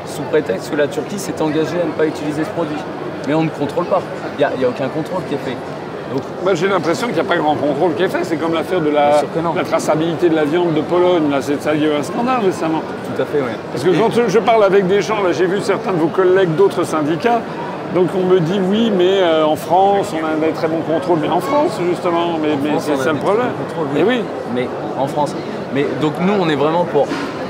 sous 0.07 0.23
prétexte 0.23 0.71
que 0.71 0.77
la 0.77 0.87
Turquie 0.87 1.19
s'est 1.19 1.41
engagée 1.43 1.81
à 1.81 1.87
ne 1.87 1.93
pas 1.93 2.07
utiliser 2.07 2.45
ce 2.45 2.51
produit. 2.51 2.77
Mais 3.27 3.35
on 3.35 3.43
ne 3.43 3.51
contrôle 3.51 3.87
pas. 3.87 4.03
Il 4.39 4.59
n'y 4.59 4.65
a 4.65 4.69
aucun 4.69 4.89
contrôle 4.89 5.23
qui 5.29 5.35
est 5.35 5.39
fait. 5.39 5.57
Donc, 6.13 6.23
Moi 6.43 6.55
j'ai 6.55 6.69
l'impression 6.69 7.07
qu'il 7.07 7.17
n'y 7.17 7.21
a 7.23 7.25
pas 7.25 7.37
grand 7.37 7.55
contrôle 7.55 7.95
qui 7.95 8.03
est 8.03 8.09
fait. 8.09 8.25
C'est 8.25 8.37
comme 8.37 8.55
l'affaire 8.55 8.81
de 8.81 8.91
la, 8.91 9.23
traçabilité 9.65 10.29
de 10.29 10.35
la 10.35 10.45
viande 10.45 10.75
de 10.75 10.81
Pologne. 10.81 11.31
Là, 11.31 11.39
c'est 11.41 11.61
ça, 11.63 11.75
il 11.75 11.83
y 11.83 11.87
a 11.87 11.89
eu 11.89 11.95
un 11.99 12.03
scandale 12.03 12.41
récemment. 12.45 12.83
tout 13.15 13.23
à 13.23 13.25
fait, 13.25 13.39
oui. 13.39 13.53
Parce 13.73 13.85
que 13.85 13.91
quand 13.91 14.29
je 14.29 14.39
parle 14.39 14.65
avec 14.65 14.87
des 14.87 15.01
gens, 15.01 15.23
là 15.23 15.33
j'ai 15.33 15.47
vu 15.47 15.61
certains 15.61 15.93
de 15.93 15.99
vos 15.99 16.09
collègues 16.09 16.55
d'autres 16.57 16.85
syndicats, 16.85 17.41
donc 17.95 18.09
on 18.15 18.27
me 18.27 18.41
dit 18.41 18.61
oui, 18.69 18.93
mais 18.97 19.21
euh, 19.21 19.47
en 19.47 19.57
France, 19.57 20.13
on 20.13 20.25
a 20.25 20.47
des 20.47 20.53
très 20.53 20.69
bons 20.69 20.81
contrôles. 20.81 21.19
Mais 21.23 21.29
en 21.29 21.41
France, 21.41 21.79
justement, 21.89 22.39
mais, 22.43 22.57
mais 22.63 22.79
c'est 22.79 22.97
ça 22.97 23.13
le 23.13 23.19
problème. 23.19 23.47
contrôles, 23.69 23.99
Et 23.99 24.03
oui. 24.03 24.21
Mais 24.55 24.69
en 24.99 25.07
France. 25.07 25.35
Mais 25.73 25.87
donc 26.01 26.15
nous, 26.21 26.35
on 26.39 26.49
est 26.49 26.57
vraiment 26.57 26.85
pour. 26.85 27.07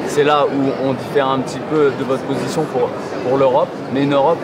C'est 0.07 0.25
là 0.25 0.45
où 0.47 0.87
on 0.87 0.93
diffère 0.93 1.29
un 1.29 1.38
petit 1.38 1.59
peu 1.71 1.90
de 1.99 2.05
votre 2.05 2.23
position 2.25 2.62
pour, 2.64 2.90
pour 3.27 3.38
l'Europe, 3.38 3.69
mais 3.93 4.03
une 4.03 4.12
Europe 4.12 4.38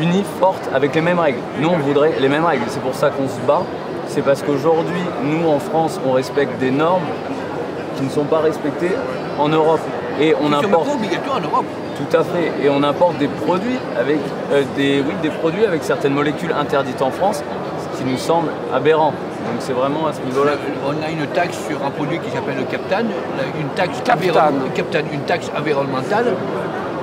unie, 0.00 0.24
forte, 0.40 0.68
avec 0.74 0.94
les 0.94 1.00
mêmes 1.00 1.18
règles. 1.18 1.38
Nous, 1.60 1.68
on 1.68 1.78
voudrait 1.78 2.12
les 2.20 2.28
mêmes 2.28 2.44
règles. 2.44 2.64
C'est 2.68 2.82
pour 2.82 2.94
ça 2.94 3.10
qu'on 3.10 3.28
se 3.28 3.40
bat. 3.46 3.62
C'est 4.08 4.22
parce 4.22 4.42
qu'aujourd'hui, 4.42 5.00
nous, 5.24 5.48
en 5.48 5.58
France, 5.58 6.00
on 6.06 6.12
respecte 6.12 6.58
des 6.58 6.70
normes 6.70 7.02
qui 7.96 8.04
ne 8.04 8.10
sont 8.10 8.24
pas 8.24 8.40
respectées 8.40 8.92
en 9.38 9.48
Europe. 9.48 9.80
Et 10.20 10.34
on 10.42 10.52
importe 10.52 10.86
pas 10.86 10.94
obligatoires 10.94 11.36
en 11.38 11.40
Europe. 11.40 11.64
tout 11.96 12.16
à 12.16 12.22
fait. 12.22 12.52
Et 12.62 12.68
on 12.68 12.82
importe 12.82 13.16
des 13.18 13.28
produits 13.28 13.78
avec 13.98 14.18
euh, 14.52 14.62
des, 14.76 15.00
oui, 15.06 15.14
des 15.22 15.30
produits 15.30 15.64
avec 15.64 15.82
certaines 15.84 16.12
molécules 16.14 16.52
interdites 16.52 17.00
en 17.00 17.10
France, 17.10 17.42
ce 17.92 17.98
qui 17.98 18.04
nous 18.04 18.18
semble 18.18 18.48
aberrant. 18.74 19.12
Donc 19.12 19.56
c'est 19.60 19.72
vraiment 19.72 20.06
à 20.06 20.12
ce 20.12 20.20
niveau-là. 20.20 20.52
On 20.86 20.90
a 21.04 21.10
une 21.10 21.26
taxe 21.28 21.58
sur 21.66 21.84
un 21.84 21.90
produit 21.90 22.18
qui 22.20 22.30
s'appelle 22.30 22.56
le 22.56 22.64
Captan, 22.64 23.04
une 23.58 23.68
taxe, 23.68 24.00
Captan. 24.04 24.14
environ- 24.18 24.52
Captan, 24.74 24.98
une 25.12 25.20
taxe 25.22 25.50
environnementale 25.58 26.34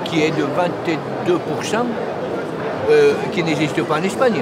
qui 0.06 0.22
est 0.24 0.32
de 0.32 0.44
22%, 0.44 1.86
euh, 2.90 3.14
qui 3.32 3.44
n'existe 3.44 3.82
pas 3.84 4.00
en 4.00 4.04
Espagne. 4.04 4.42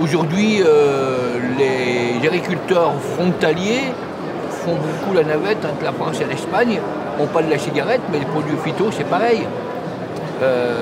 Aujourd'hui, 0.00 0.62
euh, 0.64 1.38
les 1.58 2.24
agriculteurs 2.26 2.92
frontaliers 3.16 3.92
font 4.48 4.76
beaucoup 4.76 5.14
la 5.14 5.24
navette 5.24 5.64
entre 5.64 5.84
la 5.84 5.92
France 5.92 6.20
et 6.20 6.24
l'Espagne. 6.24 6.78
On 7.18 7.26
parle 7.26 7.46
de 7.46 7.50
la 7.50 7.58
cigarette, 7.58 8.00
mais 8.12 8.20
les 8.20 8.26
produits 8.26 8.56
phyto, 8.62 8.90
c'est 8.92 9.08
pareil. 9.08 9.42
Euh, 10.42 10.76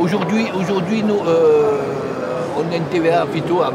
aujourd'hui, 0.00 0.48
aujourd'hui, 0.58 1.02
nous, 1.02 1.18
on 1.18 2.72
a 2.72 2.76
une 2.76 2.84
TVA 2.84 3.24
phyto 3.32 3.62
à 3.62 3.70
20%. 3.70 3.74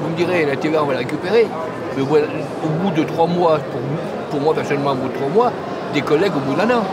Vous 0.00 0.10
me 0.10 0.16
direz, 0.16 0.46
la 0.46 0.56
TVA, 0.56 0.84
on 0.84 0.86
va 0.86 0.92
la 0.92 0.98
récupérer. 1.00 1.48
Mais 1.96 2.02
au 2.02 2.68
bout 2.82 2.90
de 2.90 3.02
trois 3.02 3.26
mois, 3.26 3.58
pour, 3.58 3.80
pour 4.30 4.40
moi 4.40 4.54
personnellement, 4.54 4.92
au 4.92 4.96
bout 4.96 5.08
de 5.08 5.14
trois 5.14 5.28
mois, 5.28 5.52
des 5.92 6.02
collègues 6.02 6.36
au 6.36 6.40
bout 6.40 6.54
d'un 6.54 6.70
an. 6.70 6.84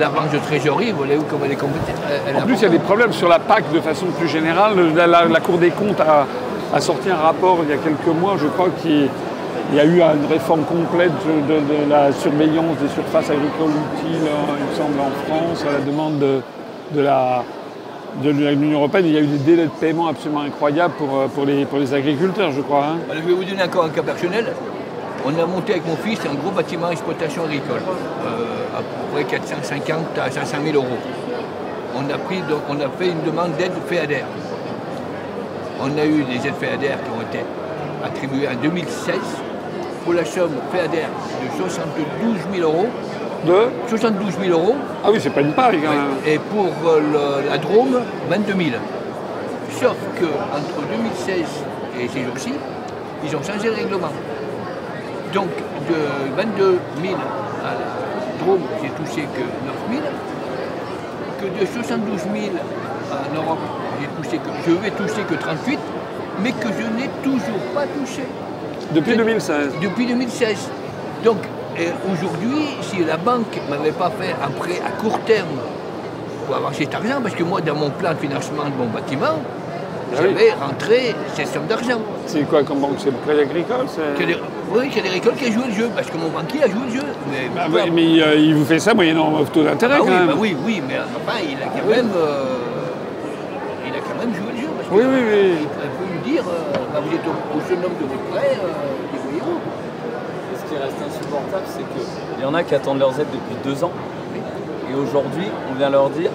La 0.00 0.08
banque 0.08 0.30
de 0.32 0.38
trésorerie, 0.38 0.90
vous 0.92 0.98
voyez 0.98 1.16
où 1.16 1.22
comme 1.22 1.40
elle 1.44 1.52
est 1.52 1.56
compétente. 1.56 1.96
En 2.36 2.42
plus, 2.46 2.54
il 2.56 2.62
y 2.62 2.66
a 2.66 2.70
des 2.70 2.78
problèmes 2.78 3.12
sur 3.12 3.28
la 3.28 3.38
PAC 3.38 3.70
de 3.72 3.80
façon 3.80 4.06
plus 4.18 4.28
générale. 4.28 4.72
La, 4.96 5.06
la- 5.06 5.24
la 5.26 5.40
Cour 5.40 5.58
des 5.58 5.70
comptes 5.70 6.00
a, 6.00 6.26
a 6.74 6.80
sorti 6.80 7.10
un 7.10 7.16
rapport 7.16 7.58
il 7.62 7.68
y 7.70 7.72
a 7.72 7.76
quelques 7.76 8.14
mois, 8.18 8.34
je 8.40 8.46
crois, 8.46 8.68
qui 8.82 9.06
il 9.70 9.76
y 9.76 9.80
a 9.80 9.84
eu 9.84 10.00
une 10.02 10.26
réforme 10.30 10.64
complète 10.64 11.12
de, 11.48 11.54
de 11.54 11.90
la 11.90 12.10
surveillance 12.12 12.76
des 12.82 12.88
surfaces 12.88 13.30
agricoles 13.30 13.70
utiles, 13.96 14.26
euh, 14.26 14.56
il 14.58 14.70
me 14.70 14.74
semble, 14.76 15.00
en 15.00 15.10
France, 15.26 15.64
à 15.68 15.72
la 15.72 15.84
demande 15.84 16.18
de, 16.18 16.40
de 16.92 17.00
la 17.00 17.42
de 18.22 18.28
l'Union 18.30 18.78
européenne. 18.80 19.06
Il 19.06 19.12
y 19.12 19.16
a 19.16 19.20
eu 19.20 19.26
des 19.26 19.38
délais 19.38 19.64
de 19.64 19.70
paiement 19.70 20.08
absolument 20.08 20.42
incroyables 20.42 20.92
pour, 20.98 21.08
euh, 21.18 21.26
pour, 21.34 21.46
les, 21.46 21.64
pour 21.64 21.78
les 21.78 21.94
agriculteurs, 21.94 22.50
je 22.52 22.60
crois. 22.60 22.84
hein. 22.84 22.96
Alors, 23.10 23.22
je 23.22 23.28
vais 23.28 23.34
vous 23.34 23.44
donner 23.44 23.62
encore 23.62 23.84
un 23.84 23.88
cas 23.90 24.02
personnel. 24.02 24.46
On 25.24 25.30
a 25.30 25.46
monté 25.46 25.72
avec 25.74 25.86
mon 25.86 25.96
fils 25.96 26.18
un 26.30 26.34
gros 26.34 26.50
bâtiment 26.50 26.88
d'exploitation 26.90 27.44
agricole, 27.44 27.80
euh, 28.26 28.61
à 28.74 28.78
peu 28.78 29.14
près 29.14 29.24
450 29.24 30.18
à 30.18 30.30
500 30.30 30.56
000 30.64 30.76
euros. 30.76 30.98
On 31.94 32.08
a, 32.12 32.18
pris, 32.18 32.38
donc, 32.48 32.60
on 32.70 32.76
a 32.80 32.88
fait 32.98 33.08
une 33.10 33.22
demande 33.22 33.52
d'aide 33.58 33.72
FEADER. 33.86 34.24
On 35.80 35.98
a 35.98 36.04
eu 36.06 36.22
des 36.24 36.46
aides 36.46 36.54
FEADER 36.60 36.94
qui 37.04 37.10
ont 37.10 37.22
été 37.22 37.44
attribuées 38.04 38.48
en 38.48 38.54
2016 38.62 39.14
pour 40.04 40.14
la 40.14 40.24
somme 40.24 40.52
FEADER 40.72 41.06
de 41.42 41.60
72 41.60 42.36
000 42.54 42.70
euros. 42.70 42.86
De 43.46 43.88
72 43.88 44.34
000 44.40 44.52
euros 44.58 44.76
Ah 45.04 45.08
oui, 45.10 45.18
c'est 45.20 45.30
pas 45.30 45.40
une 45.40 45.52
paille 45.52 45.78
même. 45.78 46.14
et 46.24 46.38
pour 46.38 46.66
euh, 46.88 47.00
le- 47.00 47.50
la 47.50 47.58
Drôme, 47.58 47.98
22 48.30 48.52
000. 48.52 48.60
Sauf 49.80 49.96
que 50.20 50.24
entre 50.26 50.86
2016 50.88 51.38
et 52.00 52.06
ces 52.08 52.22
jours-ci, 52.24 52.52
ils 53.24 53.34
ont 53.36 53.42
changé 53.42 53.66
le 53.68 53.74
règlement. 53.74 54.12
Donc 55.34 55.48
de 55.88 56.36
22 56.36 56.78
000 57.02 57.14
à 57.14 57.72
la 57.74 58.11
Drôme, 58.44 58.60
j'ai 58.82 58.88
touché 58.90 59.22
que 59.34 59.40
9 59.40 59.74
000. 59.90 60.02
Que 61.40 61.60
de 61.60 61.66
72 61.66 62.20
000 62.20 62.34
en 63.10 63.34
Europe, 63.34 63.58
j'ai 64.00 64.06
touché 64.22 64.38
que, 64.38 64.50
je 64.66 64.72
vais 64.76 64.90
toucher 64.90 65.22
que 65.28 65.34
38, 65.34 65.78
mais 66.42 66.52
que 66.52 66.68
je 66.68 66.86
n'ai 66.96 67.08
toujours 67.22 67.60
pas 67.74 67.82
touché 67.82 68.22
Depuis 68.92 69.16
2016. 69.16 69.72
depuis 69.82 70.06
2016. 70.06 70.70
Donc 71.24 71.38
aujourd'hui, 72.12 72.76
si 72.82 73.04
la 73.04 73.16
banque 73.16 73.58
ne 73.64 73.70
m'avait 73.76 73.92
pas 73.92 74.10
fait 74.10 74.34
un 74.42 74.50
prêt 74.50 74.80
à 74.86 74.90
court 75.00 75.18
terme 75.20 75.58
pour 76.46 76.56
avoir 76.56 76.74
cet 76.74 76.94
argent, 76.94 77.20
parce 77.22 77.34
que 77.34 77.42
moi, 77.42 77.60
dans 77.60 77.74
mon 77.74 77.90
plan 77.90 78.10
de 78.12 78.18
financement 78.18 78.64
de 78.64 78.76
mon 78.76 78.86
bâtiment, 78.90 79.38
Ah 80.14 80.20
oui. 80.22 80.28
j'avais 80.34 80.52
rentré 80.52 81.14
cette 81.34 81.48
somme 81.48 81.66
d'argent. 81.66 82.00
C'est 82.26 82.42
quoi 82.48 82.62
comme 82.62 82.78
banque 82.80 82.96
C'est 82.98 83.10
le 83.10 83.16
Crédit 83.26 83.40
Agricole 83.42 83.86
c'est- 83.88 84.14
Crédit- 84.22 84.38
Oui, 84.74 84.88
Crédit 84.90 85.08
Agricole 85.08 85.34
qui 85.34 85.46
a 85.46 85.50
joué 85.52 85.64
le 85.68 85.72
jeu, 85.74 85.88
parce 85.94 86.08
que 86.10 86.16
mon 86.16 86.28
banquier 86.28 86.62
a 86.62 86.68
joué 86.68 86.80
le 86.88 86.94
jeu. 86.94 87.06
Mais, 87.30 87.48
Bah 87.54 87.66
mais 87.92 88.22
euh, 88.22 88.34
il 88.36 88.54
vous 88.54 88.64
fait 88.64 88.78
ça 88.78 88.94
moyennant 88.94 89.32
taux 89.52 89.62
d'intérêt 89.64 89.94
Ah 89.96 89.98
quand 90.00 90.04
oui, 90.06 90.10
même. 90.10 90.26
bah 90.28 90.34
oui, 90.38 90.56
oui, 90.64 90.82
mais 90.86 90.94
enfin, 90.98 91.38
il 91.42 91.56
a 91.62 91.66
quand 91.66 91.88
même, 91.88 92.10
euh, 92.16 92.44
il 93.86 93.92
a 93.92 94.00
quand 94.00 94.18
même 94.18 94.34
joué 94.34 94.52
le 94.54 94.60
jeu. 94.60 94.68
Parce 94.76 94.88
que, 94.88 94.94
Oui, 94.94 95.02
oui, 95.04 95.22
oui. 95.30 95.52
Il 95.60 95.68
peut 95.68 96.14
me 96.14 96.32
dire, 96.34 96.42
euh, 96.48 96.76
bah, 96.92 97.00
vous 97.04 97.14
êtes 97.14 97.26
au, 97.26 97.56
au 97.56 97.60
jeune 97.68 97.84
homme 97.84 97.96
de 98.00 98.06
votre 98.06 98.24
prêt, 98.32 98.56
euh, 98.56 99.12
débrouillez-vous. 99.12 99.58
Ce 100.56 100.62
qui 100.64 100.68
qui 100.72 100.82
reste 100.82 100.96
insupportable, 101.04 101.64
c'est 101.66 101.84
qu'il 101.92 102.42
y 102.42 102.46
en 102.46 102.54
a 102.54 102.62
qui 102.62 102.74
attendent 102.74 102.98
leurs 103.00 103.18
aides 103.20 103.28
depuis 103.32 103.56
deux 103.64 103.84
ans. 103.84 103.92
Et 104.90 104.94
aujourd'hui, 104.94 105.48
on 105.70 105.74
vient 105.78 105.90
leur 105.90 106.08
dire, 106.10 106.30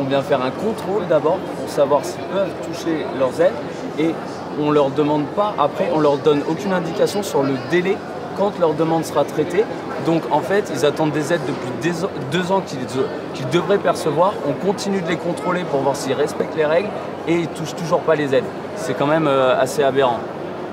on 0.00 0.04
vient 0.04 0.22
faire 0.22 0.42
un 0.42 0.50
contrôle 0.50 1.06
d'abord 1.08 1.38
pour 1.38 1.68
savoir 1.68 2.04
s'ils 2.04 2.22
peuvent 2.24 2.52
toucher 2.66 3.06
leurs 3.18 3.40
aides. 3.40 3.52
Et 3.98 4.14
on 4.60 4.68
ne 4.68 4.74
leur 4.74 4.90
demande 4.90 5.26
pas, 5.36 5.54
après, 5.58 5.90
on 5.94 6.00
leur 6.00 6.18
donne 6.18 6.42
aucune 6.48 6.72
indication 6.72 7.22
sur 7.22 7.42
le 7.42 7.54
délai 7.70 7.96
quand 8.36 8.58
leur 8.58 8.74
demande 8.74 9.04
sera 9.04 9.24
traitée. 9.24 9.64
Donc 10.06 10.22
en 10.30 10.40
fait, 10.40 10.70
ils 10.74 10.84
attendent 10.84 11.12
des 11.12 11.32
aides 11.32 11.42
depuis 11.46 11.92
deux 12.32 12.52
ans 12.52 12.62
qu'ils 12.62 13.48
devraient 13.50 13.78
percevoir. 13.78 14.34
On 14.48 14.52
continue 14.52 15.00
de 15.00 15.08
les 15.08 15.16
contrôler 15.16 15.64
pour 15.64 15.80
voir 15.80 15.96
s'ils 15.96 16.14
respectent 16.14 16.56
les 16.56 16.64
règles 16.64 16.88
et 17.28 17.34
ils 17.34 17.42
ne 17.42 17.46
touchent 17.54 17.76
toujours 17.76 18.00
pas 18.00 18.14
les 18.14 18.34
aides. 18.34 18.44
C'est 18.76 18.94
quand 18.94 19.06
même 19.06 19.28
euh, 19.28 19.60
assez 19.60 19.82
aberrant 19.82 20.18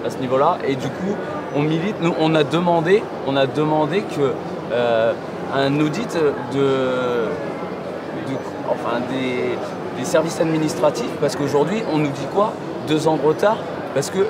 à 0.06 0.10
ce 0.10 0.18
niveau-là. 0.18 0.58
Et 0.68 0.76
du 0.76 0.88
coup, 0.88 1.16
on 1.56 1.62
milite. 1.62 1.96
Nous, 2.02 2.14
on 2.20 2.34
a 2.36 2.44
demandé, 2.44 3.04
on 3.28 3.36
a 3.36 3.46
demandé 3.46 4.02
que 4.02 4.34
euh, 4.72 5.14
un 5.56 5.80
audit 5.80 6.18
de, 6.54 7.28
enfin 8.72 9.00
des, 9.10 10.06
services 10.06 10.40
administratifs, 10.40 11.12
parce 11.20 11.36
qu'aujourd'hui, 11.36 11.84
on 11.94 11.98
nous 11.98 12.08
dit 12.08 12.26
quoi? 12.34 12.54
Deux 12.88 13.08
ans 13.08 13.18
de 13.18 13.22
retard, 13.22 13.58
parce 13.94 14.10
que 14.10 14.26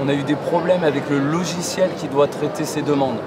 on 0.00 0.08
a 0.08 0.14
eu 0.14 0.22
des 0.22 0.34
problèmes 0.34 0.84
avec 0.84 1.08
le 1.10 1.18
logiciel 1.18 1.90
qui 1.98 2.08
doit 2.08 2.26
traiter 2.26 2.64
ces 2.64 2.80
demandes. 2.80 3.18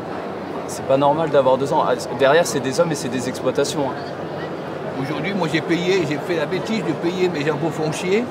C'est 0.67 0.85
pas 0.87 0.97
normal 0.97 1.29
d'avoir 1.29 1.57
deux 1.57 1.71
ans. 1.71 1.85
Ah, 1.87 1.93
derrière, 2.17 2.47
c'est 2.47 2.59
des 2.59 2.79
hommes 2.79 2.91
et 2.91 2.95
c'est 2.95 3.09
des 3.09 3.29
exploitations. 3.29 3.91
Hein. 3.91 5.01
Aujourd'hui, 5.01 5.33
moi 5.35 5.47
j'ai 5.51 5.61
payé, 5.61 6.03
j'ai 6.09 6.17
fait 6.17 6.37
la 6.37 6.47
bêtise 6.47 6.83
de 6.83 6.91
payer 6.93 7.29
mes 7.29 7.47
impôts 7.49 7.69
fonciers 7.69 8.23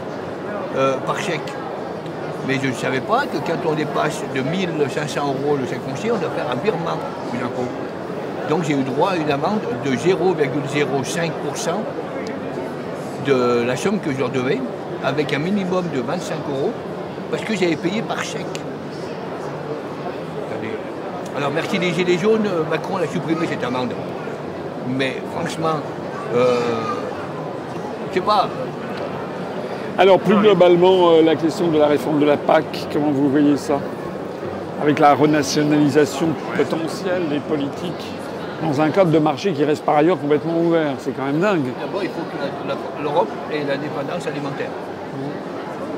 euh, 0.77 0.97
par 1.07 1.21
chèque. 1.21 1.53
Mais 2.49 2.59
je 2.61 2.67
ne 2.67 2.73
savais 2.73 3.01
pas 3.01 3.27
que 3.27 3.39
quand 3.39 3.71
on 3.71 3.75
dépasse 3.75 4.23
de 4.35 4.41
1500 4.41 5.21
euros 5.27 5.57
le 5.57 5.67
chèque 5.67 5.81
foncier, 5.89 6.11
on 6.11 6.19
doit 6.19 6.31
faire 6.31 6.51
un 6.51 6.57
virement 6.57 6.99
aux 7.33 7.37
impôts. 7.37 7.69
Donc 8.49 8.65
j'ai 8.65 8.75
eu 8.75 8.83
droit 8.83 9.11
à 9.11 9.17
une 9.17 9.31
amende 9.31 9.61
de 9.85 9.91
0,05% 9.91 11.31
de 13.27 13.65
la 13.67 13.77
somme 13.77 14.01
que 14.01 14.13
je 14.13 14.19
leur 14.19 14.31
devais, 14.31 14.61
avec 15.03 15.33
un 15.33 15.39
minimum 15.39 15.85
de 15.95 16.01
25 16.01 16.37
euros, 16.51 16.73
parce 17.31 17.43
que 17.43 17.57
j'avais 17.57 17.77
payé 17.77 18.03
par 18.03 18.23
chèque. 18.23 18.61
Alors 21.37 21.51
merci 21.53 21.79
les 21.79 21.93
Gilets 21.93 22.19
jaunes, 22.19 22.49
Macron 22.71 22.97
a 22.99 23.07
supprimé 23.07 23.47
cette 23.49 23.65
amende. 23.65 23.93
Mais 24.89 25.21
franchement, 25.35 25.81
euh, 26.35 26.61
je 28.11 28.15
sais 28.15 28.21
pas. 28.21 28.49
Alors 29.99 30.21
plus 30.21 30.37
globalement, 30.37 31.11
euh, 31.11 31.23
la 31.23 31.35
question 31.35 31.69
de 31.69 31.79
la 31.79 31.89
réforme 31.89 32.21
de 32.21 32.27
la 32.27 32.37
PAC, 32.37 32.87
comment 32.93 33.11
vous 33.11 33.31
voyez 33.31 33.57
ça? 33.57 33.81
Avec 34.81 35.01
la 35.01 35.15
renationalisation 35.15 36.29
potentielle 36.57 37.29
des 37.29 37.41
politiques 37.41 38.07
dans 38.63 38.81
un 38.81 38.91
cadre 38.91 39.11
de 39.11 39.19
marché 39.19 39.53
qui 39.53 39.65
reste 39.65 39.85
par 39.85 39.97
ailleurs 39.97 40.19
complètement 40.19 40.59
ouvert. 40.59 40.95
C'est 40.99 41.17
quand 41.17 41.25
même 41.25 41.41
dingue. 41.41 41.67
D'abord, 41.81 42.03
il 42.03 42.11
faut 42.11 42.23
que 42.23 43.03
l'Europe 43.03 43.31
ait 43.53 43.65
l'indépendance 43.65 44.27
alimentaire. 44.27 44.71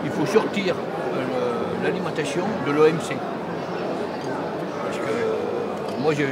Il 0.04 0.10
faut 0.10 0.26
sortir 0.26 0.74
euh, 0.74 1.84
l'alimentation 1.84 2.44
de 2.66 2.72
l'OMC 2.72 3.16
moi, 6.06 6.14
je, 6.14 6.22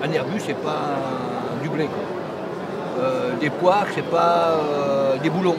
un 0.00 0.12
Airbus, 0.12 0.38
c'est 0.46 0.62
pas 0.62 0.82
du 1.60 1.68
blé. 1.68 1.88
Euh, 3.00 3.34
des 3.40 3.50
poires, 3.50 3.86
c'est 3.92 4.08
pas 4.08 4.60
euh, 4.60 5.16
des 5.18 5.28
boulons. 5.28 5.56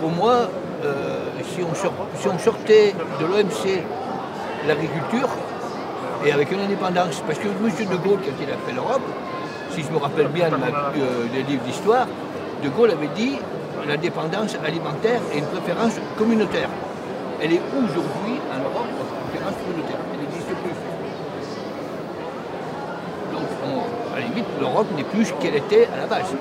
Pour 0.00 0.10
moi, 0.10 0.48
euh, 0.84 1.24
si, 1.42 1.60
on 2.28 2.38
sortait 2.38 2.94
de 3.20 3.26
l'OMC 3.26 3.82
l'agriculture, 4.68 5.28
et 6.26 6.32
avec 6.32 6.50
une 6.52 6.60
indépendance, 6.60 7.22
parce 7.26 7.38
que 7.38 7.48
M. 7.48 7.88
De 7.90 7.96
Gaulle, 7.96 8.18
quand 8.24 8.36
il 8.40 8.50
a 8.50 8.56
fait 8.66 8.74
l'Europe, 8.74 9.02
si 9.70 9.82
je 9.82 9.90
me 9.90 9.98
rappelle 9.98 10.28
bien 10.28 10.48
des 11.32 11.42
livres 11.42 11.64
d'histoire, 11.64 12.06
De 12.62 12.68
Gaulle 12.70 12.92
avait 12.92 13.10
dit 13.14 13.38
l'indépendance 13.86 14.56
alimentaire 14.64 15.20
et 15.34 15.38
une 15.38 15.46
préférence 15.46 15.94
communautaire. 16.16 16.68
Elle 17.42 17.52
est 17.52 17.62
aujourd'hui 17.76 18.40
en 18.50 18.58
Europe, 18.62 18.86
une 18.88 19.30
préférence 19.30 19.54
communautaire. 19.64 19.98
à 24.14 24.20
la 24.20 24.26
limite, 24.26 24.44
l'Europe 24.60 24.86
n'est 24.96 25.04
plus 25.04 25.24
ce 25.26 25.32
qu'elle 25.34 25.56
était 25.56 25.88
à 25.92 25.98
la 25.98 26.06
base. 26.06 26.32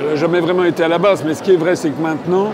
Elle 0.00 0.06
n'a 0.06 0.16
jamais 0.16 0.40
vraiment 0.40 0.64
été 0.64 0.82
à 0.82 0.88
la 0.88 0.98
base, 0.98 1.22
mais 1.24 1.34
ce 1.34 1.42
qui 1.42 1.52
est 1.52 1.56
vrai, 1.56 1.76
c'est 1.76 1.90
que 1.90 2.00
maintenant, 2.00 2.52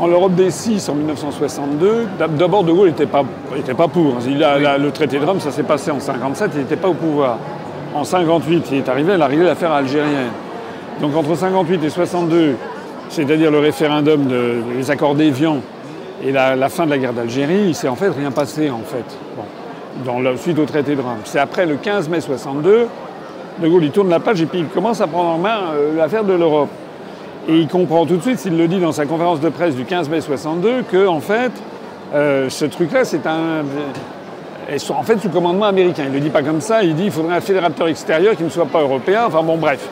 en 0.00 0.06
l'Europe 0.06 0.34
des 0.34 0.50
six, 0.50 0.88
en 0.88 0.94
1962, 0.94 2.06
d'abord 2.18 2.64
De 2.64 2.72
Gaulle 2.72 2.88
n'était 2.88 3.06
pas, 3.06 3.22
était 3.56 3.74
pas 3.74 3.86
pour. 3.86 4.14
Il 4.26 4.42
a, 4.42 4.78
le 4.78 4.90
traité 4.92 5.18
de 5.18 5.26
Rome, 5.26 5.40
ça 5.40 5.50
s'est 5.50 5.62
passé 5.62 5.90
en 5.90 6.00
57, 6.00 6.52
il 6.54 6.60
n'était 6.60 6.76
pas 6.76 6.88
au 6.88 6.94
pouvoir. 6.94 7.36
En 7.94 8.04
58, 8.04 8.68
il 8.72 8.78
est 8.78 8.88
arrivé, 8.88 9.12
elle 9.12 9.22
a 9.22 9.26
réglé 9.26 9.44
l'affaire 9.44 9.72
algérienne. 9.72 10.30
Donc 11.02 11.14
entre 11.14 11.34
58 11.34 11.84
et 11.84 11.90
62, 11.90 12.56
c'est-à-dire 13.10 13.50
le 13.50 13.58
référendum 13.58 14.24
des 14.24 14.90
accords 14.90 15.14
d'Évian 15.14 15.58
et 16.24 16.32
la, 16.32 16.68
fin 16.70 16.86
de 16.86 16.90
la 16.90 16.98
guerre 16.98 17.12
d'Algérie, 17.12 17.64
il 17.68 17.74
s'est 17.74 17.88
en 17.88 17.96
fait 17.96 18.08
rien 18.08 18.30
passé 18.30 18.70
en 18.70 18.80
fait. 18.80 19.04
dans 20.06 20.20
la 20.20 20.34
suite 20.38 20.58
au 20.58 20.64
traité 20.64 20.94
de 20.94 21.02
Rome. 21.02 21.18
C'est 21.24 21.40
après 21.40 21.66
le 21.66 21.76
15 21.76 22.08
mai 22.08 22.22
62 22.22 22.86
de 23.60 23.68
Gaulle, 23.68 23.84
il 23.84 23.90
tourne 23.90 24.08
la 24.08 24.20
page 24.20 24.40
et 24.40 24.46
puis 24.46 24.60
il 24.60 24.66
commence 24.66 25.02
à 25.02 25.06
prendre 25.06 25.28
en 25.28 25.38
main 25.38 25.58
euh, 25.74 25.94
l'affaire 25.96 26.24
de 26.24 26.32
l'Europe. 26.32 26.70
Et 27.48 27.58
il 27.58 27.68
comprend 27.68 28.04
tout 28.06 28.16
de 28.16 28.22
suite, 28.22 28.38
s'il 28.38 28.56
le 28.56 28.68
dit 28.68 28.80
dans 28.80 28.92
sa 28.92 29.06
conférence 29.06 29.40
de 29.40 29.48
presse 29.48 29.74
du 29.74 29.84
15 29.84 30.08
mai 30.08 30.20
62, 30.20 30.82
que 30.90 31.06
en 31.06 31.20
fait, 31.20 31.52
euh, 32.14 32.50
ce 32.50 32.64
truc-là, 32.64 33.04
c'est 33.04 33.26
un. 33.26 33.64
en 34.90 35.02
fait 35.02 35.18
sous 35.18 35.30
commandement 35.30 35.66
américain. 35.66 36.02
Il 36.04 36.10
ne 36.10 36.14
le 36.14 36.20
dit 36.20 36.30
pas 36.30 36.42
comme 36.42 36.60
ça, 36.60 36.82
il 36.82 36.94
dit 36.94 37.04
qu'il 37.04 37.12
faudrait 37.12 37.36
un 37.36 37.40
fédérateur 37.40 37.88
extérieur 37.88 38.36
qui 38.36 38.42
ne 38.42 38.50
soit 38.50 38.66
pas 38.66 38.82
européen. 38.82 39.24
Enfin 39.26 39.42
bon, 39.42 39.56
bref. 39.56 39.88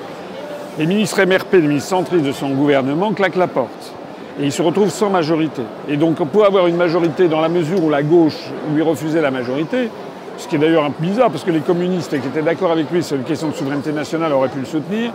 Les 0.79 0.87
ministres 0.87 1.25
MRP, 1.25 1.55
les 1.55 1.63
ministres 1.63 1.89
centristes 1.89 2.25
de 2.25 2.33
son 2.33 2.51
gouvernement, 2.51 3.13
claquent 3.13 3.37
la 3.37 3.49
porte. 3.49 3.93
Et 4.41 4.45
il 4.45 4.53
se 4.53 4.63
retrouve 4.63 4.91
sans 4.91 5.11
majorité. 5.11 5.63
Et 5.89 5.97
donc, 5.97 6.25
pour 6.29 6.45
avoir 6.45 6.69
une 6.69 6.77
majorité 6.77 7.27
dans 7.27 7.41
la 7.41 7.49
mesure 7.49 7.83
où 7.83 7.91
la 7.91 8.05
gauche 8.05 8.53
lui 8.73 8.83
refusait 8.83 9.21
la 9.21 9.33
majorité, 9.33 9.89
ce 10.37 10.47
qui 10.47 10.55
est 10.55 10.59
d'ailleurs 10.59 10.85
un 10.85 10.91
peu 10.91 11.03
bizarre, 11.03 11.31
parce 11.31 11.43
que 11.43 11.51
les 11.51 11.61
communistes 11.61 12.11
qui 12.11 12.29
étaient 12.29 12.43
d'accord 12.43 12.71
avec 12.71 12.93
lui 12.93 13.03
sur 13.03 13.17
une 13.17 13.25
question 13.25 13.49
de 13.49 13.55
souveraineté 13.55 13.91
nationale 13.91 14.33
auraient 14.33 14.49
pu 14.49 14.61
le 14.61 14.67
soutenir. 14.67 15.11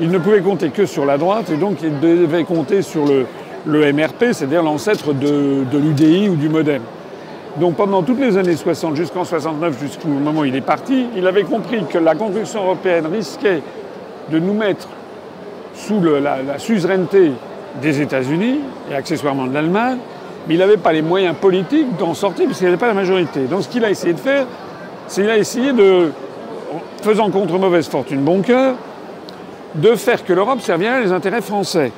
Ils 0.00 0.10
ne 0.10 0.18
pouvaient 0.18 0.40
compter 0.40 0.70
que 0.70 0.86
sur 0.86 1.04
la 1.04 1.18
droite, 1.18 1.50
et 1.50 1.56
donc 1.56 1.78
ils 1.82 2.00
devaient 2.00 2.44
compter 2.44 2.82
sur 2.82 3.04
le, 3.04 3.26
MRP, 3.92 4.32
c'est-à-dire 4.32 4.62
l'ancêtre 4.62 5.12
de, 5.12 5.64
l'UDI 5.72 6.28
ou 6.28 6.36
du 6.36 6.48
Modem. 6.48 6.82
Donc 7.60 7.76
pendant 7.76 8.02
toutes 8.02 8.20
les 8.20 8.36
années 8.36 8.56
60 8.56 8.96
jusqu'en 8.96 9.24
69, 9.24 9.80
jusqu'au 9.80 10.08
moment 10.08 10.40
où 10.40 10.44
il 10.44 10.56
est 10.56 10.60
parti, 10.60 11.06
il 11.16 11.26
avait 11.26 11.44
compris 11.44 11.84
que 11.88 11.98
la 11.98 12.16
construction 12.16 12.64
européenne 12.64 13.06
risquait 13.06 13.62
de 14.30 14.38
nous 14.40 14.54
mettre 14.54 14.88
sous 15.74 16.02
la, 16.02 16.42
la 16.42 16.58
suzeraineté 16.58 17.32
des 17.80 18.00
États-Unis 18.00 18.60
et 18.90 18.94
accessoirement 18.94 19.46
de 19.46 19.54
l'Allemagne, 19.54 19.98
mais 20.48 20.54
il 20.54 20.58
n'avait 20.58 20.76
pas 20.76 20.92
les 20.92 21.02
moyens 21.02 21.36
politiques 21.40 21.96
d'en 21.98 22.14
sortir 22.14 22.46
parce 22.46 22.58
qu'il 22.58 22.66
n'avait 22.66 22.78
pas 22.78 22.88
la 22.88 22.94
majorité. 22.94 23.44
Donc 23.44 23.62
ce 23.62 23.68
qu'il 23.68 23.84
a 23.84 23.90
essayé 23.90 24.12
de 24.12 24.20
faire, 24.20 24.46
c'est 25.06 25.22
qu'il 25.22 25.30
a 25.30 25.38
essayé 25.38 25.72
de, 25.72 26.10
faisant 27.02 27.30
contre 27.30 27.58
mauvaise 27.58 27.88
fortune 27.88 28.20
bon 28.20 28.42
cœur, 28.42 28.74
de 29.74 29.94
faire 29.96 30.24
que 30.24 30.32
l'Europe 30.32 30.60
servirait 30.60 31.02
les 31.02 31.12
intérêts 31.12 31.42
français. 31.42 31.92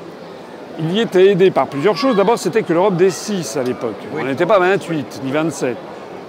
Il 0.78 0.92
y 0.92 1.00
était 1.00 1.26
aidé 1.26 1.50
par 1.50 1.66
plusieurs 1.66 1.96
choses. 1.96 2.16
D'abord, 2.16 2.38
c'était 2.38 2.62
que 2.62 2.72
l'Europe 2.72 2.96
des 2.96 3.10
six 3.10 3.56
à 3.56 3.62
l'époque. 3.62 3.96
On 4.18 4.24
n'était 4.24 4.46
pas 4.46 4.58
28 4.58 5.22
ni 5.24 5.32
27. 5.32 5.76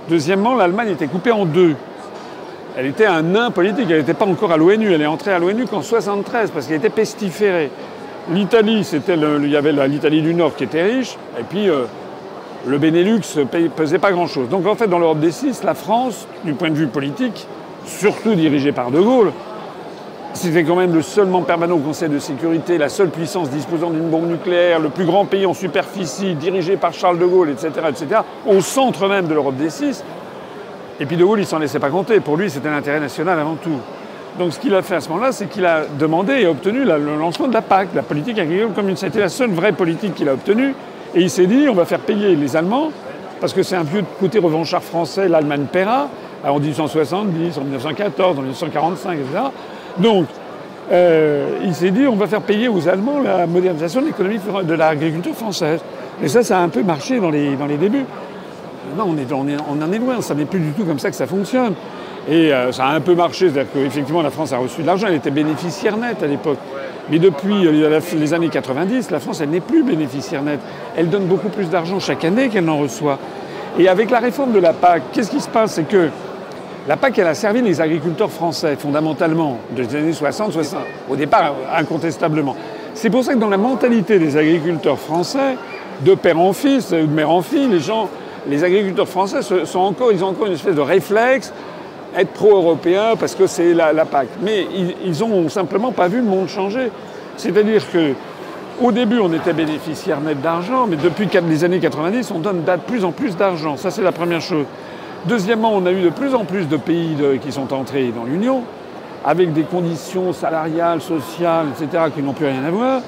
Deuxièmement, 0.10 0.56
l'Allemagne 0.56 0.92
était 0.92 1.08
coupée 1.08 1.32
en 1.32 1.46
deux. 1.46 1.76
Elle 2.78 2.86
était 2.86 3.06
un 3.06 3.24
nain 3.24 3.52
politique, 3.52 3.88
elle 3.90 4.00
n'était 4.00 4.14
pas 4.14 4.26
encore 4.26 4.52
à 4.52 4.58
l'ONU. 4.58 4.94
Elle 4.94 5.02
est 5.02 5.08
entrée 5.08 5.34
à 5.34 5.40
l'ONU 5.40 5.66
qu'en 5.66 5.82
73 5.82 6.52
parce 6.52 6.68
qu'elle 6.68 6.78
était 6.78 6.90
pestiférée. 6.90 7.72
L'Italie, 8.32 8.84
c'était 8.84 9.16
il 9.16 9.50
y 9.50 9.56
avait 9.56 9.72
l'Italie 9.88 10.22
du 10.22 10.34
Nord 10.34 10.56
qui 10.56 10.66
était 10.66 10.84
riche, 10.84 11.18
et 11.40 11.44
puis 11.44 11.70
euh, 11.70 11.84
le 12.68 12.78
Benelux 12.78 13.22
ne 13.38 13.68
pesait 13.70 14.00
pas 14.00 14.12
grand-chose. 14.12 14.50
Donc 14.50 14.68
en 14.68 14.76
fait, 14.76 14.88
dans 14.88 15.00
l'Europe 15.00 15.20
des 15.20 15.32
six, 15.32 15.64
la 15.64 15.74
France, 15.74 16.28
du 16.44 16.54
point 16.54 16.70
de 16.70 16.76
vue 16.76 16.88
politique, 16.88 17.48
surtout 17.86 18.36
dirigée 18.36 18.74
par 18.74 18.92
De 18.92 19.00
Gaulle, 19.00 19.32
c'était 20.38 20.63
quand 20.63 20.76
même 20.76 20.93
le 20.93 21.02
seul 21.02 21.26
membre 21.26 21.45
permanent 21.45 21.76
au 21.76 21.80
Conseil 21.80 22.10
de 22.10 22.19
sécurité, 22.19 22.78
la 22.78 22.89
seule 22.89 23.10
puissance 23.10 23.50
disposant 23.50 23.89
d'une 23.89 24.10
bombe 24.10 24.30
nucléaire, 24.30 24.80
le 24.80 24.89
plus 24.89 25.06
grand 25.06 25.26
pays 25.26 25.45
en 25.45 25.54
superficie, 25.54 26.36
dirigé 26.36 26.78
par 26.78 26.93
Charles 26.93 27.19
de 27.19 27.26
Gaulle, 27.26 27.50
etc., 27.50 27.71
etc., 27.89 28.21
au 28.45 28.62
centre 28.62 29.08
même 29.08 29.28
de 29.28 29.34
l'Europe 29.34 29.56
des 29.56 29.69
six. 29.69 30.04
Et 31.00 31.06
puis 31.06 31.17
De 31.17 31.26
Gaulle, 31.26 31.39
il 31.39 31.45
s'en 31.45 31.60
laissait 31.60 31.80
pas 31.80 31.89
compter. 31.89 32.19
Pour 32.19 32.38
lui, 32.38 32.50
c'était 32.50 32.69
l'intérêt 32.69 33.00
national 33.00 33.39
avant 33.39 33.56
tout. 33.56 33.80
Donc 34.39 34.54
ce 34.54 34.60
qu'il 34.60 34.73
a 34.76 34.82
fait 34.82 34.95
à 34.95 35.02
ce 35.02 35.10
moment-là, 35.10 35.32
c'est 35.32 35.47
qu'il 35.47 35.65
a 35.65 35.86
demandé 35.97 36.34
et 36.34 36.47
obtenu 36.47 36.84
le 36.84 37.17
lancement 37.17 37.47
de 37.47 37.54
la 37.54 37.62
PAC, 37.62 37.89
la 37.95 38.04
politique 38.04 38.38
agricole 38.38 38.73
commune. 38.73 38.95
C'était 38.95 39.19
la 39.19 39.30
seule 39.30 39.52
vraie 39.52 39.71
politique 39.71 40.13
qu'il 40.13 40.30
a 40.30 40.34
obtenue. 40.34 40.73
Et 41.15 41.21
il 41.21 41.30
s'est 41.30 41.47
dit, 41.47 41.67
on 41.69 41.73
va 41.73 41.86
faire 41.86 42.00
payer 42.00 42.36
les 42.36 42.56
Allemands, 42.56 42.91
parce 43.39 43.54
que 43.54 43.63
c'est 43.63 43.76
un 43.76 43.84
vieux 43.84 44.04
côté 44.19 44.39
revanchard 44.39 44.84
français, 44.84 45.28
l'Allemagne 45.28 45.65
paiera, 45.71 46.10
en 46.43 46.60
1870, 46.60 47.58
en 47.58 47.62
1914, 47.62 48.38
en 48.38 48.41
1945, 48.41 49.13
etc. 49.13 49.39
Donc, 50.00 50.28
euh, 50.92 51.60
il 51.64 51.74
s'est 51.76 51.92
dit, 51.92 52.08
on 52.08 52.16
va 52.16 52.28
faire 52.28 52.42
payer 52.42 52.68
aux 52.68 52.88
Allemands 52.88 53.22
la 53.22 53.46
modernisation 53.48 54.02
de 54.02 54.08
l'économie 54.08 54.40
de 54.64 54.74
l'agriculture 54.74 55.34
française. 55.34 55.80
Et 56.24 56.28
ça, 56.28 56.44
ça 56.44 56.60
a 56.60 56.62
un 56.62 56.70
peu 56.70 56.84
marché 56.84 57.20
dans 57.20 57.30
les, 57.30 57.56
dans 57.56 57.66
les 57.66 57.78
débuts. 57.78 58.06
Non, 58.98 59.10
on, 59.10 59.18
est, 59.18 59.32
on, 59.32 59.82
en 59.82 59.92
est 59.92 60.00
loin, 60.00 60.22
ça 60.22 60.34
n'est 60.34 60.46
plus 60.46 60.60
du 60.60 60.72
tout 60.72 60.86
comme 60.86 61.00
ça 61.00 61.10
que 61.10 61.16
ça 61.16 61.28
fonctionne. 61.28 61.74
Et 62.30 62.54
euh, 62.54 62.72
ça 62.72 62.86
a 62.86 62.96
un 62.96 63.02
peu 63.02 63.16
marché, 63.16 63.50
c'est-à-dire 63.50 63.72
qu'effectivement 63.74 64.22
la 64.22 64.30
France 64.30 64.54
a 64.54 64.58
reçu 64.58 64.82
de 64.82 64.88
l'argent, 64.88 65.08
elle 65.08 65.16
était 65.16 65.32
bénéficiaire 65.32 65.98
nette 65.98 66.24
à 66.24 66.28
l'époque. 66.28 66.58
Mais 67.10 67.20
depuis 67.20 67.66
euh, 67.68 68.00
les 68.18 68.34
années 68.34 68.50
90, 68.50 69.12
la 69.12 69.20
France, 69.20 69.42
elle 69.42 69.50
n'est 69.50 69.60
plus 69.60 69.84
bénéficiaire 69.84 70.42
nette. 70.42 70.60
Elle 70.96 71.10
donne 71.10 71.26
beaucoup 71.26 71.50
plus 71.50 71.70
d'argent 71.70 72.00
chaque 72.00 72.24
année 72.26 72.50
qu'elle 72.50 72.66
n'en 72.66 72.78
reçoit. 72.78 73.20
Et 73.80 73.88
avec 73.88 74.10
la 74.10 74.20
réforme 74.20 74.54
de 74.54 74.60
la 74.60 74.74
PAC, 74.74 75.04
qu'est-ce 75.12 75.30
qui 75.30 75.40
se 75.40 75.50
passe? 75.50 75.74
C'est 75.74 75.88
que 75.88 76.10
la 76.88 76.95
PAC, 76.95 77.19
elle 77.19 77.28
a 77.28 77.34
servi 77.34 77.62
les 77.62 77.82
agriculteurs 77.82 78.32
français, 78.32 78.78
fondamentalement, 78.78 79.60
des 79.71 79.93
années 79.95 80.13
60, 80.13 80.54
60, 80.54 80.80
au 81.10 81.15
départ, 81.15 81.54
incontestablement. 81.76 82.56
C'est 82.93 83.10
pour 83.10 83.23
ça 83.23 83.34
que 83.34 83.39
dans 83.39 83.50
la 83.50 83.58
mentalité 83.58 84.19
des 84.19 84.38
agriculteurs 84.38 84.97
français, 84.97 85.58
de 86.02 86.15
père 86.15 86.39
en 86.39 86.54
fils, 86.54 86.91
de 86.91 87.02
mère 87.02 87.30
en 87.30 87.41
fille, 87.41 87.67
les 87.67 87.80
gens, 87.80 88.10
les 88.47 88.63
agriculteurs 88.63 89.08
français 89.08 89.39
ils 89.41 89.78
ont 89.78 89.82
encore 89.82 90.12
une 90.47 90.54
espèce 90.54 90.76
de 90.76 90.82
réflexe 90.82 91.52
être 92.15 92.32
pro-européen 92.32 93.15
parce 93.19 93.36
que 93.36 93.47
c'est 93.47 93.73
la, 93.73 94.06
PAC. 94.06 94.28
Mais 94.41 94.65
ils 95.06 95.19
n'ont 95.19 95.50
simplement 95.50 95.91
pas 95.91 96.08
vu 96.08 96.17
le 96.17 96.23
monde 96.23 96.47
changer. 96.47 96.89
C'est-à-dire 97.36 97.84
que 97.91 98.13
au 98.82 98.91
début, 98.91 99.19
on 99.19 99.34
était 99.34 99.54
bénéficiaire 99.54 100.21
net 100.21 100.39
d'argent, 100.41 100.86
mais 100.88 100.97
depuis 100.97 101.28
les 101.50 101.63
années 101.63 101.80
90, 101.80 102.32
on 102.32 102.39
donne 102.39 102.63
de 102.63 102.71
plus 102.86 103.04
en 103.04 103.12
plus 103.12 103.36
d'argent. 103.36 103.76
Ça, 103.76 103.89
c'est 103.89 104.04
la 104.04 104.12
première 104.12 104.41
chose. 104.41 104.65
Deuxièmement, 105.28 105.74
on 105.74 105.86
a 105.86 105.92
eu 105.92 106.02
de 106.02 106.10
plus 106.10 106.34
en 106.36 106.46
plus 106.46 106.70
de 106.70 106.78
pays 106.78 107.18
qui 107.42 107.52
sont 107.52 107.74
entrés 107.74 108.13
dans 108.16 108.24
l'Union, 108.24 108.62
avec 109.26 109.52
des 109.52 109.63
conditions 109.63 110.32
salariales, 110.32 111.02
sociales, 111.02 111.66
etc., 111.78 112.04
qui 112.16 112.22
n'ont 112.22 112.32
plus 112.32 112.46
rien 112.46 112.63
à 112.63 112.72
voir. 112.72 113.02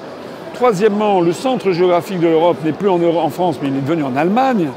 Troisièmement, 0.52 1.22
le 1.22 1.32
centre 1.32 1.72
géographique 1.72 2.20
de 2.20 2.28
l'Europe 2.28 2.58
n'est 2.62 2.72
plus 2.72 2.90
en, 2.90 3.30
France, 3.30 3.58
mais 3.62 3.68
il 3.68 3.76
est 3.78 3.80
devenu 3.80 4.02
en 4.02 4.16
Allemagne. 4.16 4.68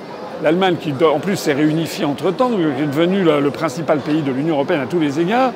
L'Allemagne, 0.42 0.78
qui 0.80 0.94
en 1.04 1.20
plus 1.20 1.36
s'est 1.36 1.52
réunifiée 1.52 2.06
entre-temps, 2.06 2.52
est 2.52 2.86
devenu 2.86 3.24
le 3.24 3.50
principal 3.50 4.00
pays 4.00 4.22
de 4.22 4.32
l'Union 4.32 4.56
européenne 4.56 4.82
à 4.82 4.86
tous 4.86 5.00
les 5.00 5.20
égards. 5.20 5.52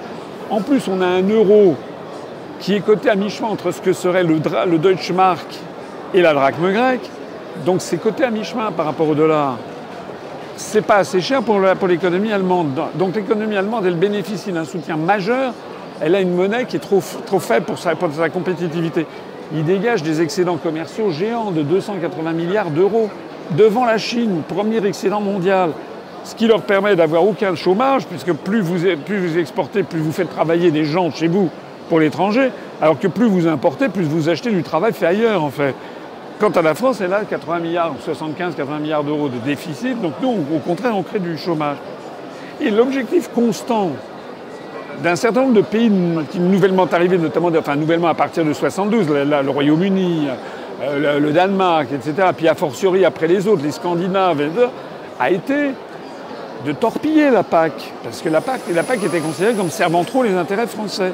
En 0.49 0.59
plus, 0.59 0.89
on 0.89 0.99
a 1.01 1.05
un 1.05 1.23
euro 1.29 1.75
qui 2.59 2.73
est 2.73 2.81
coté 2.81 3.09
à 3.09 3.15
mi-chemin 3.15 3.47
entre 3.47 3.71
ce 3.71 3.79
que 3.79 3.93
serait 3.93 4.23
le, 4.23 4.41
le 4.69 4.77
Deutsche 4.77 5.11
Mark 5.11 5.47
et 6.13 6.21
la 6.21 6.33
drachme 6.33 6.69
grecque. 6.69 7.09
Donc 7.65 7.81
c'est 7.81 7.97
coté 7.97 8.25
à 8.25 8.29
mi-chemin 8.29 8.71
par 8.71 8.85
rapport 8.87 9.07
au 9.07 9.15
dollar. 9.15 9.57
C'est 10.57 10.81
pas 10.81 10.97
assez 10.97 11.21
cher 11.21 11.43
pour 11.43 11.87
l'économie 11.87 12.31
allemande. 12.31 12.81
Donc 12.95 13.15
l'économie 13.15 13.55
allemande, 13.55 13.85
elle 13.85 13.95
bénéficie 13.95 14.51
d'un 14.51 14.65
soutien 14.65 14.97
majeur. 14.97 15.53
Elle 16.01 16.15
a 16.15 16.19
une 16.19 16.33
monnaie 16.33 16.65
qui 16.65 16.77
est 16.77 16.79
trop, 16.79 17.01
trop 17.27 17.39
faible 17.39 17.67
pour 17.67 17.77
sa, 17.77 17.95
pour 17.95 18.11
sa 18.11 18.29
compétitivité. 18.29 19.05
Il 19.53 19.63
dégage 19.65 20.01
des 20.01 20.19
excédents 20.19 20.57
commerciaux 20.57 21.11
géants 21.11 21.51
de 21.51 21.61
280 21.61 22.33
milliards 22.33 22.71
d'euros 22.71 23.09
devant 23.51 23.85
la 23.85 23.99
Chine, 23.99 24.41
premier 24.47 24.83
excédent 24.83 25.21
mondial, 25.21 25.69
ce 26.23 26.33
qui 26.33 26.47
leur 26.47 26.63
permet 26.63 26.95
d'avoir 26.95 27.23
aucun 27.23 27.55
chômage, 27.55 28.07
puisque 28.07 28.33
plus 28.33 28.61
vous, 28.61 28.79
plus 29.05 29.27
vous 29.27 29.37
exportez, 29.37 29.83
plus 29.83 29.99
vous 29.99 30.11
faites 30.11 30.29
travailler 30.29 30.71
des 30.71 30.85
gens 30.85 31.11
chez 31.11 31.27
vous 31.27 31.49
pour 31.87 31.99
l'étranger, 31.99 32.49
alors 32.81 32.99
que 32.99 33.07
plus 33.07 33.27
vous 33.27 33.47
importez, 33.47 33.89
plus 33.89 34.03
vous 34.03 34.27
achetez 34.27 34.49
du 34.49 34.63
travail 34.63 34.91
fait 34.91 35.05
ailleurs, 35.05 35.43
en 35.43 35.51
fait. 35.51 35.75
Quant 36.39 36.51
à 36.51 36.61
la 36.61 36.75
France, 36.75 37.01
elle 37.01 37.13
a 37.13 37.25
80 37.25 37.59
milliards, 37.59 37.93
75, 37.99 38.55
80 38.55 38.79
milliards 38.79 39.03
d'euros 39.03 39.27
de 39.27 39.39
déficit, 39.39 39.99
donc 39.99 40.13
nous, 40.21 40.29
au 40.55 40.59
contraire, 40.59 40.95
on 40.95 41.01
crée 41.01 41.19
du 41.19 41.35
chômage. 41.35 41.77
Et 42.61 42.69
l'objectif 42.69 43.29
constant 43.33 43.89
d'un 45.01 45.15
certain 45.15 45.41
nombre 45.41 45.53
de 45.53 45.61
pays 45.61 45.91
qui 46.29 46.39
nouvellement 46.39 46.85
arrivés, 46.91 47.17
notamment 47.17 47.49
enfin, 47.57 47.75
nouvellement 47.75 48.07
à 48.07 48.13
partir 48.13 48.45
de 48.45 48.53
72, 48.53 49.07
le 49.09 49.49
Royaume-Uni, 49.49 50.27
euh, 50.83 51.19
le, 51.19 51.31
Danemark, 51.31 51.87
etc., 51.91 52.29
puis 52.35 52.47
a 52.47 52.53
fortiori 52.53 53.03
après 53.03 53.27
les 53.27 53.47
autres, 53.47 53.63
les 53.63 53.71
Scandinaves, 53.71 54.69
a 55.19 55.31
été 55.31 55.71
de 56.65 56.71
torpiller 56.71 57.31
la 57.31 57.41
PAC, 57.41 57.93
parce 58.03 58.21
que 58.21 58.29
la 58.29 58.41
PAC, 58.41 58.61
la 58.73 58.83
PAC 58.83 59.03
était 59.03 59.19
considérée 59.19 59.53
comme 59.53 59.71
servant 59.71 60.03
trop 60.03 60.21
les 60.21 60.35
intérêts 60.35 60.67
français. 60.67 61.13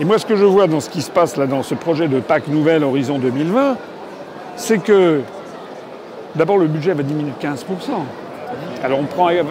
Et 0.00 0.04
moi, 0.04 0.18
ce 0.18 0.26
que 0.26 0.34
je 0.34 0.44
vois 0.44 0.66
dans 0.66 0.80
ce 0.80 0.90
qui 0.90 1.02
se 1.02 1.10
passe 1.10 1.36
là, 1.36 1.46
dans 1.46 1.62
ce 1.62 1.74
projet 1.74 2.08
de 2.08 2.18
PAC 2.18 2.48
nouvelle 2.48 2.82
Horizon 2.82 3.18
2020, 3.18 3.76
c'est 4.58 4.78
que 4.78 5.20
d'abord 6.34 6.58
le 6.58 6.66
budget 6.66 6.92
va 6.92 7.02
diminuer 7.02 7.32
de 7.40 7.46
15%. 7.46 7.54
Alors 8.84 9.00
prend, 9.04 9.30
ils 9.30 9.42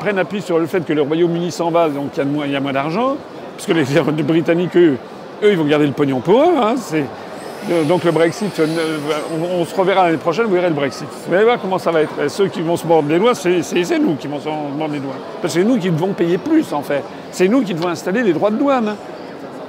prennent 0.00 0.18
appui 0.18 0.40
sur 0.40 0.58
le 0.58 0.66
fait 0.66 0.84
que 0.84 0.92
le 0.92 1.02
Royaume-Uni 1.02 1.52
s'en 1.52 1.70
va, 1.70 1.88
donc 1.88 2.12
il 2.16 2.50
y 2.50 2.56
a 2.56 2.60
moins, 2.60 2.72
d'argent, 2.72 3.16
parce 3.56 3.66
que 3.66 3.72
les 4.16 4.22
Britanniques, 4.22 4.76
eux, 4.76 4.98
ils 5.42 5.56
vont 5.56 5.64
garder 5.64 5.86
le 5.86 5.92
pognon 5.92 6.20
pour 6.20 6.40
eux. 6.40 6.54
Hein, 6.60 6.74
donc 7.86 8.02
le 8.02 8.10
Brexit, 8.10 8.58
euh, 8.58 8.98
on, 9.56 9.64
se 9.64 9.74
reverra 9.74 10.06
l'année 10.06 10.16
prochaine, 10.16 10.46
vous 10.46 10.54
verrez 10.54 10.68
le 10.68 10.74
Brexit. 10.74 11.06
Vous 11.28 11.34
allez 11.34 11.44
voir 11.44 11.60
comment 11.60 11.78
ça 11.78 11.92
va 11.92 12.02
être. 12.02 12.28
ceux 12.28 12.48
qui 12.48 12.60
vont 12.60 12.76
se 12.76 12.86
mordre 12.86 13.08
les 13.08 13.20
doigts, 13.20 13.34
c'est 13.34 13.98
nous 14.00 14.16
qui 14.16 14.26
vont 14.26 14.40
se 14.40 14.48
mordre 14.48 14.92
les 14.92 15.00
doigts. 15.00 15.14
Parce 15.40 15.54
que 15.54 15.60
c'est 15.60 15.66
nous 15.66 15.78
qui 15.78 15.90
devons 15.90 16.12
payer 16.12 16.38
plus, 16.38 16.72
en 16.72 16.82
fait. 16.82 17.04
C'est 17.30 17.46
nous 17.46 17.62
qui 17.62 17.74
devons 17.74 17.88
installer 17.88 18.22
les 18.22 18.32
droits 18.32 18.50
de 18.50 18.56
douane. 18.56 18.96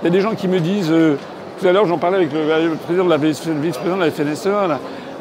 Il 0.01 0.05
y 0.05 0.07
a 0.07 0.09
des 0.09 0.21
gens 0.21 0.33
qui 0.33 0.47
me 0.47 0.59
disent, 0.59 0.91
euh, 0.91 1.17
tout 1.59 1.67
à 1.67 1.71
l'heure 1.71 1.85
j'en 1.85 1.97
parlais 1.97 2.17
avec 2.17 2.31
le, 2.33 2.75
président 2.75 3.05
de 3.05 3.15
vice-président 3.61 3.97
de 3.97 4.03
la 4.03 4.11
FNSE, 4.11 4.47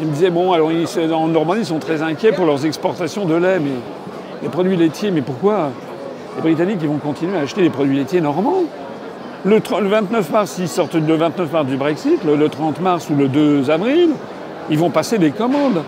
il 0.01 0.07
me 0.07 0.13
disait, 0.13 0.31
bon, 0.31 0.53
alors 0.53 0.71
en 1.13 1.29
Normandie, 1.29 1.61
ils 1.61 1.67
sont 1.67 1.79
très 1.79 2.03
inquiets 2.03 2.33
pour 2.33 2.47
leurs 2.47 2.67
exportations 2.67 3.25
de 3.25 3.35
lait, 3.35 3.59
mais 3.61 3.71
les 4.43 4.49
produits 4.49 4.77
laitiers, 4.77 5.11
mais 5.11 5.21
pourquoi? 5.21 5.71
Les 6.37 6.43
Britanniques, 6.43 6.79
ils 6.83 6.89
vont 6.89 6.99
continuer 6.99 7.37
à 7.37 7.41
acheter 7.41 7.61
les 7.63 7.71
produits 7.71 7.97
laitiers 7.97 8.21
normands. 8.21 8.65
Le, 9.45 9.61
29 9.61 10.31
mars, 10.31 10.57
ils 10.59 10.69
sortent 10.69 10.95
le 10.95 11.15
29 11.15 11.53
mars 11.53 11.67
du 11.67 11.77
Brexit, 11.77 12.25
le, 12.25 12.49
30 12.49 12.81
mars 12.81 13.11
ou 13.11 13.17
le 13.17 13.29
2 13.29 13.71
avril, 13.71 14.11
ils 14.71 14.79
vont 14.79 14.91
passer 14.91 15.19
des 15.19 15.31
commandes. 15.31 15.83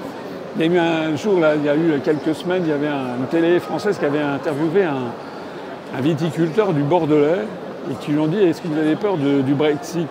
Il 0.57 0.67
y 0.67 0.69
a 0.69 0.73
eu 0.73 0.79
un 0.79 1.17
jour, 1.17 1.41
il 1.57 1.65
y 1.65 1.69
a 1.69 1.75
eu 1.75 2.01
quelques 2.05 2.35
semaines, 2.35 2.63
il 2.65 2.71
y 2.71 2.73
avait 2.73 2.87
une 2.87 3.27
télé 3.31 3.59
française 3.59 3.99
qui 3.99 4.05
avait 4.05 4.21
interviewé 4.21 4.85
un, 4.85 6.01
viticulteur 6.01 6.73
du 6.73 6.83
Bordelais 6.83 7.47
et 7.91 7.95
qui 8.01 8.13
lui 8.13 8.19
ont 8.19 8.27
dit 8.27 8.39
Est-ce 8.39 8.63
que 8.63 8.69
vous 8.69 8.79
avez 8.79 8.97
peur 8.97 9.17
du 9.17 9.55
Brexit? 9.55 10.09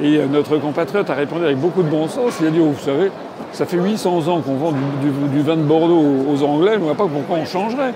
Et 0.00 0.16
euh, 0.16 0.26
notre 0.26 0.56
compatriote 0.56 1.10
a 1.10 1.14
répondu 1.14 1.44
avec 1.44 1.58
beaucoup 1.58 1.82
de 1.82 1.88
bon 1.88 2.08
sens 2.08 2.38
il 2.40 2.46
a 2.46 2.50
dit 2.50 2.60
oh, 2.60 2.70
Vous 2.70 2.84
savez, 2.84 3.10
ça 3.52 3.66
fait 3.66 3.76
800 3.76 4.28
ans 4.28 4.40
qu'on 4.40 4.54
vend 4.54 4.72
du, 4.72 5.40
vin 5.40 5.56
de 5.56 5.62
Bordeaux 5.62 6.02
aux, 6.28 6.42
Anglais, 6.42 6.72
je 6.74 6.78
ne 6.78 6.84
vois 6.84 6.94
pas 6.94 7.06
pourquoi 7.06 7.36
on 7.36 7.44
changerait. 7.44 7.92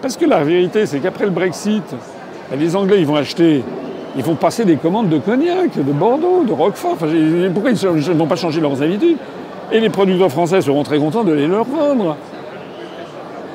Parce 0.00 0.16
que 0.16 0.26
la 0.26 0.42
vérité, 0.42 0.86
c'est 0.86 1.00
qu'après 1.00 1.24
le 1.24 1.30
Brexit, 1.30 1.94
les 2.56 2.76
Anglais, 2.76 3.02
vont 3.04 3.16
acheter 3.16 3.62
ils 4.16 4.22
vont 4.22 4.36
passer 4.36 4.64
des 4.64 4.76
commandes 4.76 5.08
de 5.08 5.18
cognac, 5.18 5.76
de 5.76 5.92
Bordeaux, 5.92 6.44
de 6.44 6.52
Roquefort. 6.52 6.96
pourquoi 6.96 7.70
ils 7.72 7.84
ne 7.84 8.12
vont 8.14 8.26
pas 8.26 8.36
changer 8.36 8.60
leurs 8.60 8.80
habitudes? 8.80 9.16
Et 9.72 9.80
les 9.80 9.90
producteurs 9.90 10.30
français 10.30 10.60
seront 10.60 10.84
très 10.84 10.98
contents 10.98 11.24
de 11.24 11.32
les 11.32 11.48
leur 11.48 11.64
vendre. 11.64 12.16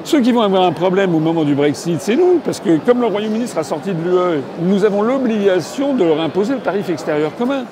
Ceux 0.03 0.21
qui 0.21 0.31
vont 0.31 0.41
avoir 0.41 0.63
un 0.63 0.71
problème 0.71 1.13
au 1.13 1.19
moment 1.19 1.43
du 1.43 1.55
Brexit, 1.55 1.99
c'est 1.99 2.15
nous, 2.15 2.39
parce 2.43 2.59
que 2.59 2.77
comme 2.77 3.01
le 3.01 3.07
Royaume-Uni 3.07 3.47
sera 3.47 3.63
sorti 3.63 3.91
de 3.91 4.01
l'UE, 4.01 4.41
nous 4.61 4.85
avons 4.85 5.01
l'obligation 5.01 5.93
de 5.93 6.05
leur 6.05 6.21
imposer 6.21 6.53
le 6.53 6.61
tarif 6.61 6.89
extérieur 6.89 7.35
commun. 7.35 7.65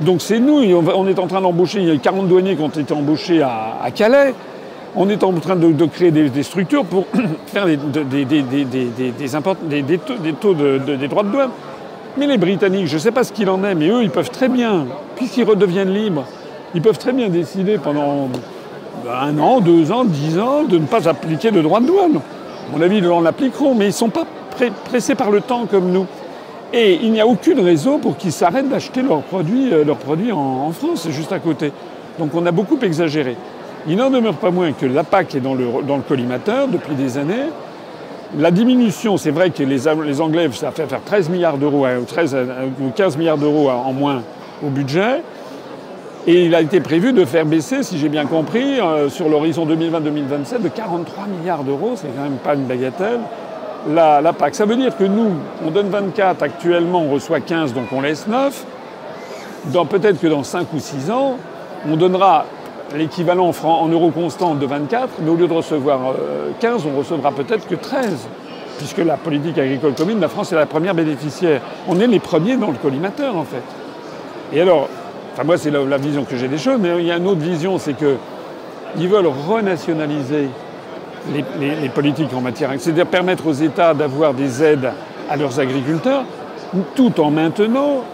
Donc 0.00 0.22
c'est 0.22 0.38
nous, 0.38 0.62
on 0.62 1.06
est 1.06 1.18
en 1.18 1.26
train 1.26 1.40
d'embaucher, 1.40 1.80
il 1.80 1.88
y 1.88 1.90
a 1.90 1.96
40 1.96 2.28
douaniers 2.28 2.56
qui 2.56 2.62
ont 2.62 2.68
été 2.68 2.94
embauchés 2.94 3.42
à, 3.42 3.90
Calais, 3.94 4.32
on 4.94 5.08
est 5.08 5.22
en 5.24 5.32
train 5.34 5.56
de, 5.56 5.86
créer 5.86 6.10
des, 6.10 6.42
structures 6.42 6.84
pour 6.84 7.06
faire 7.46 7.66
des, 7.66 7.76
taux 7.76 8.04
des 10.54 11.08
droits 11.08 11.22
de 11.24 11.30
douane. 11.30 11.50
Mais 12.16 12.26
les 12.26 12.38
Britanniques, 12.38 12.86
je 12.86 12.94
ne 12.94 13.00
sais 13.00 13.10
pas 13.10 13.24
ce 13.24 13.32
qu'il 13.32 13.48
en 13.48 13.64
est, 13.64 13.74
mais 13.74 13.88
eux, 13.88 14.02
ils 14.02 14.10
peuvent 14.10 14.30
très 14.30 14.48
bien, 14.48 14.86
puisqu'ils 15.16 15.44
redeviennent 15.44 15.92
libres, 15.92 16.26
ils 16.74 16.82
peuvent 16.82 16.98
très 16.98 17.12
bien 17.12 17.28
décider 17.28 17.78
pendant 17.78 18.28
un 19.10 19.38
an, 19.38 19.60
deux 19.60 19.90
ans, 19.92 20.04
dix 20.04 20.38
ans, 20.38 20.64
de 20.64 20.78
ne 20.78 20.86
pas 20.86 21.08
appliquer 21.08 21.50
de 21.50 21.60
droit 21.60 21.80
de 21.80 21.86
douane. 21.86 22.16
À 22.16 22.76
mon 22.76 22.82
avis, 22.82 22.98
ils 22.98 23.22
l'appliqueront, 23.22 23.74
mais 23.74 23.86
ils 23.86 23.88
ne 23.88 23.92
sont 23.92 24.08
pas 24.08 24.24
pressés 24.84 25.14
par 25.14 25.30
le 25.30 25.40
temps 25.40 25.66
comme 25.66 25.90
nous. 25.90 26.06
Et 26.72 26.98
il 27.02 27.12
n'y 27.12 27.20
a 27.20 27.26
aucune 27.26 27.60
raison 27.60 27.98
pour 27.98 28.16
qu'ils 28.16 28.32
s'arrêtent 28.32 28.70
d'acheter 28.70 29.02
leurs 29.02 29.22
produits, 29.22 29.72
euh, 29.72 29.84
leurs 29.84 29.98
produits 29.98 30.32
en, 30.32 30.70
France, 30.72 31.06
juste 31.10 31.32
à 31.32 31.38
côté. 31.38 31.70
Donc 32.18 32.34
on 32.34 32.46
a 32.46 32.50
beaucoup 32.50 32.78
exagéré. 32.80 33.36
Il 33.86 33.96
n'en 33.96 34.10
demeure 34.10 34.36
pas 34.36 34.50
moins 34.50 34.72
que 34.72 34.86
la 34.86 35.04
PAC 35.04 35.34
est 35.34 35.40
dans 35.40 35.54
le, 35.54 35.66
dans 35.86 35.96
le 35.96 36.02
collimateur 36.02 36.68
depuis 36.68 36.94
des 36.94 37.18
années. 37.18 37.50
La 38.38 38.50
diminution, 38.50 39.18
c'est 39.18 39.32
vrai 39.32 39.50
que 39.50 39.62
les, 39.62 39.86
Anglais, 40.20 40.48
ça 40.52 40.70
fait 40.70 40.86
faire 40.86 41.02
13 41.04 41.28
milliards 41.28 41.58
d'euros, 41.58 41.84
euh, 41.84 42.00
euh, 42.16 42.66
ou 42.80 42.90
15 42.96 43.18
milliards 43.18 43.36
d'euros 43.36 43.68
en 43.68 43.92
moins 43.92 44.22
au 44.64 44.70
budget. 44.70 45.22
Et 46.24 46.44
il 46.44 46.54
a 46.54 46.60
été 46.60 46.78
prévu 46.80 47.12
de 47.12 47.24
faire 47.24 47.44
baisser, 47.44 47.82
si 47.82 47.98
j'ai 47.98 48.08
bien 48.08 48.26
compris, 48.26 48.78
euh, 48.78 49.08
sur 49.08 49.28
l'horizon 49.28 49.66
2020-2027, 49.66 50.62
de 50.62 50.68
43 50.68 51.26
milliards 51.26 51.64
d'euros, 51.64 51.94
c'est 51.96 52.14
quand 52.14 52.22
même 52.22 52.36
pas 52.36 52.54
une 52.54 52.64
bagatelle, 52.64 53.18
la, 53.90 54.32
PAC. 54.32 54.54
Ça 54.54 54.64
veut 54.64 54.76
dire 54.76 54.96
que 54.96 55.02
nous, 55.02 55.30
on 55.66 55.72
donne 55.72 55.88
24, 55.88 56.40
actuellement 56.44 57.02
on 57.02 57.10
reçoit 57.12 57.40
15, 57.40 57.74
donc 57.74 57.86
on 57.90 58.00
laisse 58.00 58.28
9. 58.28 58.64
Peut-être 59.90 60.20
que 60.20 60.28
dans 60.28 60.44
5 60.44 60.72
ou 60.72 60.78
6 60.78 61.10
ans, 61.10 61.38
on 61.90 61.96
donnera 61.96 62.44
l'équivalent 62.96 63.50
en, 63.64 63.88
euros 63.88 64.10
constants 64.12 64.54
de 64.54 64.64
24, 64.64 65.08
mais 65.22 65.30
au 65.30 65.34
lieu 65.34 65.48
de 65.48 65.52
recevoir 65.52 66.14
15, 66.60 66.86
euh, 66.86 66.88
on 66.94 66.98
recevra 66.98 67.32
peut-être 67.32 67.66
que 67.66 67.74
13, 67.74 68.28
puisque 68.78 68.98
la 68.98 69.16
politique 69.16 69.58
agricole 69.58 69.94
commune, 69.94 70.20
la 70.20 70.28
France 70.28 70.52
est 70.52 70.56
la 70.56 70.66
première 70.66 70.94
bénéficiaire. 70.94 71.62
On 71.88 71.98
est 71.98 72.06
les 72.06 72.20
premiers 72.20 72.56
dans 72.56 72.70
le 72.70 72.78
collimateur, 72.78 73.36
en 73.36 73.44
fait. 73.44 73.64
Et 74.52 74.60
alors, 74.60 74.88
enfin 75.32 75.44
moi 75.44 75.56
c'est 75.58 75.70
la, 75.70 75.96
vision 75.96 76.24
que 76.24 76.36
j'ai 76.36 76.48
des 76.48 76.58
choses, 76.58 76.78
mais 76.80 76.98
il 76.98 77.06
y 77.06 77.10
a 77.12 77.16
une 77.16 77.26
autre 77.26 77.40
vision, 77.40 77.78
c'est 77.78 77.94
qu'ils 77.94 79.08
veulent 79.08 79.26
renationaliser 79.48 80.48
les, 81.60 81.88
politiques 81.88 82.32
en 82.34 82.40
matière, 82.40 82.70
c'est-à-dire 82.78 83.06
permettre 83.06 83.46
aux 83.46 83.52
États 83.52 83.94
d'avoir 83.94 84.34
des 84.34 84.62
aides 84.62 84.90
à 85.30 85.36
leurs 85.36 85.60
agriculteurs, 85.60 86.24
tout 86.94 87.20
en 87.20 87.30
maintenant 87.30 88.04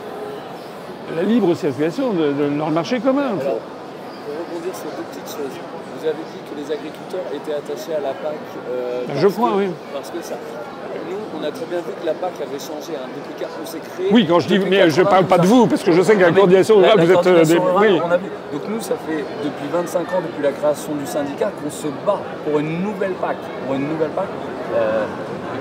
la 1.16 1.22
libre 1.22 1.54
circulation 1.54 2.12
de, 2.12 2.32
de 2.32 2.56
leur 2.56 2.70
marché 2.70 3.00
commun. 3.00 3.22
Alors, 3.40 3.58
pour 3.60 4.34
rebondir 4.54 4.74
sur 4.74 4.90
deux 4.90 5.04
petites 5.10 5.26
choses, 5.26 5.56
vous 5.98 6.04
avez 6.06 6.14
dit 6.14 6.40
que 6.44 6.56
les 6.60 6.70
agriculteurs 6.70 7.24
étaient 7.34 7.54
attachés 7.54 7.94
à 7.94 8.00
la 8.00 8.12
PAC. 8.12 8.34
euh, 8.70 9.02
Je 9.16 9.28
crois, 9.28 9.52
que- 9.52 9.56
oui. 9.56 9.66
Parce 9.94 10.10
que 10.10 10.20
ça. 10.22 10.34
On 11.40 11.44
a 11.44 11.50
très 11.50 11.66
bien 11.66 11.78
vu 11.78 11.92
que 12.00 12.06
la 12.06 12.14
PAC 12.14 12.32
avait 12.40 12.58
changé 12.58 12.92
hein, 12.96 13.06
depuis 13.14 13.44
qu'on 13.44 13.66
s'est 13.66 13.78
créé. 13.78 14.08
Oui, 14.10 14.26
quand 14.28 14.40
je 14.40 14.48
dis, 14.48 14.58
mais 14.58 14.90
je 14.90 14.96
80, 15.02 15.04
parle 15.10 15.24
pas 15.26 15.38
de 15.38 15.46
vous, 15.46 15.66
parce 15.66 15.82
que 15.82 15.92
je 15.92 16.02
sais 16.02 16.16
qu'à 16.16 16.26
la 16.26 16.32
coordination 16.32 16.76
rurale, 16.78 17.00
vous 17.00 17.12
êtes 17.12 17.26
euh, 17.26 17.44
des. 17.44 17.58
rurale, 17.58 17.86
Oui. 17.92 18.00
on 18.04 18.10
a 18.10 18.16
vu. 18.16 18.24
Donc 18.52 18.62
nous, 18.68 18.80
ça 18.80 18.94
fait 19.06 19.24
depuis 19.44 19.68
25 19.72 20.00
ans, 20.00 20.22
depuis 20.26 20.42
la 20.42 20.52
création 20.52 20.94
du 20.94 21.06
syndicat, 21.06 21.50
qu'on 21.62 21.70
se 21.70 21.86
bat 22.06 22.18
pour 22.44 22.58
une 22.58 22.82
nouvelle 22.82 23.12
PAC. 23.12 23.36
Pour 23.66 23.74
une 23.76 23.88
nouvelle 23.88 24.10
PAC. 24.10 24.26
euh, 24.76 25.04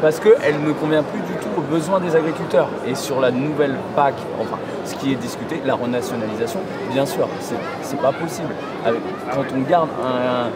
parce 0.02 0.20
qu'elle 0.20 0.62
ne 0.64 0.72
convient 0.74 1.02
plus 1.02 1.22
du 1.22 1.34
tout 1.42 1.50
aux 1.58 1.62
besoins 1.62 2.00
des 2.00 2.16
agriculteurs. 2.16 2.68
Et 2.88 2.94
sur 2.94 3.20
la 3.20 3.32
nouvelle 3.32 3.76
PAC, 3.96 4.14
enfin, 4.40 4.58
ce 4.86 4.94
qui 4.96 5.12
est 5.12 5.16
discuté, 5.16 5.60
la 5.66 5.74
renationalisation, 5.76 6.60
bien 6.92 7.06
sûr, 7.06 7.28
c'est- 7.40 7.98
pas 7.98 8.12
possible. 8.12 8.54
Avec- 8.86 9.02
quand 9.34 9.44
on 9.56 9.62
garde 9.68 9.90
un- 10.04 10.50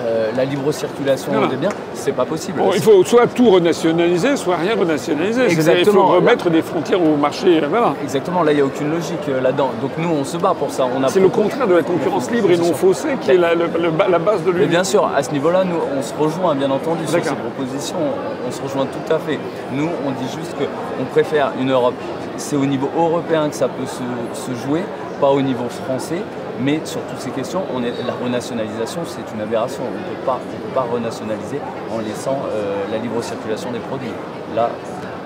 euh, 0.00 0.30
la 0.36 0.44
libre 0.44 0.70
circulation 0.72 1.32
Non, 1.32 1.40
non. 1.42 1.46
des 1.48 1.56
biens, 1.56 1.68
c'est 1.94 2.12
pas 2.12 2.24
possible. 2.24 2.58
Bon, 2.58 2.70
il 2.74 2.80
faut 2.82 3.02
soit 3.04 3.26
tout 3.26 3.50
renationaliser, 3.50 4.36
soit 4.36 4.56
rien 4.56 4.74
renationaliser. 4.78 5.48
C'est-à-dire, 5.50 5.58
Il 5.58 5.62
faut 5.64 5.70
Exactement. 5.70 6.06
remettre 6.06 6.50
des 6.50 6.62
frontières 6.62 7.02
au 7.02 7.16
marché. 7.16 7.60
euh, 7.62 7.66
Voilà. 7.68 7.94
Exactement, 8.02 8.42
là, 8.42 8.52
il 8.52 8.56
n'y 8.56 8.60
a 8.60 8.64
aucune 8.64 8.90
logique 8.90 9.28
euh, 9.28 9.40
là-dedans. 9.40 9.70
Donc 9.82 9.92
nous, 9.98 10.08
on 10.10 10.24
se 10.24 10.36
bat 10.36 10.54
pour 10.58 10.70
ça. 10.70 10.84
On 10.86 11.06
C'est 11.08 11.20
le 11.20 11.28
contraire 11.28 11.66
de 11.66 11.74
la 11.74 11.82
concurrence 11.82 12.30
libre 12.30 12.50
et 12.50 12.56
non 12.56 12.72
faussée 12.74 13.16
qui 13.20 13.30
est 13.32 13.36
la, 13.36 13.54
le- 13.54 13.66
le- 13.80 13.92
la 14.10 14.18
base 14.18 14.42
de 14.44 14.50
Mais 14.52 14.58
l'Union. 14.60 14.70
bien 14.70 14.84
sûr, 14.84 15.08
à 15.14 15.22
ce 15.22 15.30
niveau-là, 15.32 15.64
nous, 15.64 15.76
on 15.98 16.02
se 16.02 16.14
rejoint, 16.14 16.54
bien 16.54 16.70
entendu, 16.70 17.06
sur 17.06 17.22
ces 17.22 17.30
propositions. 17.34 17.96
On, 17.98 18.48
on 18.48 18.50
se 18.50 18.62
rejoint 18.62 18.86
tout 18.86 19.12
à 19.12 19.18
fait. 19.18 19.38
Nous, 19.72 19.88
on 20.06 20.10
dit 20.12 20.30
juste 20.36 20.54
qu'on 20.56 21.04
préfère 21.06 21.52
une 21.60 21.70
Europe. 21.72 21.94
C'est 22.36 22.56
au 22.56 22.66
niveau 22.66 22.88
européen 22.96 23.48
que 23.48 23.54
ça 23.56 23.66
peut 23.68 23.86
se, 23.86 24.40
se 24.52 24.54
jouer, 24.66 24.82
pas 25.20 25.28
au 25.30 25.42
niveau 25.42 25.64
français. 25.68 26.22
Mais 26.60 26.80
sur 26.84 27.00
toutes 27.02 27.20
ces 27.20 27.30
questions, 27.30 27.62
on 27.72 27.82
est, 27.84 27.92
la 28.06 28.14
renationalisation, 28.14 29.02
c'est 29.06 29.22
une 29.34 29.40
aberration. 29.40 29.82
On 29.86 29.90
ne 29.92 30.16
peut 30.16 30.24
pas, 30.26 30.38
on 30.42 30.68
peut 30.68 30.74
pas 30.74 30.86
renationaliser 30.92 31.60
en 31.94 31.98
laissant 32.00 32.38
euh, 32.52 32.82
la 32.90 32.98
libre 32.98 33.22
circulation 33.22 33.70
des 33.70 33.78
produits. 33.78 34.10
Là, 34.56 34.70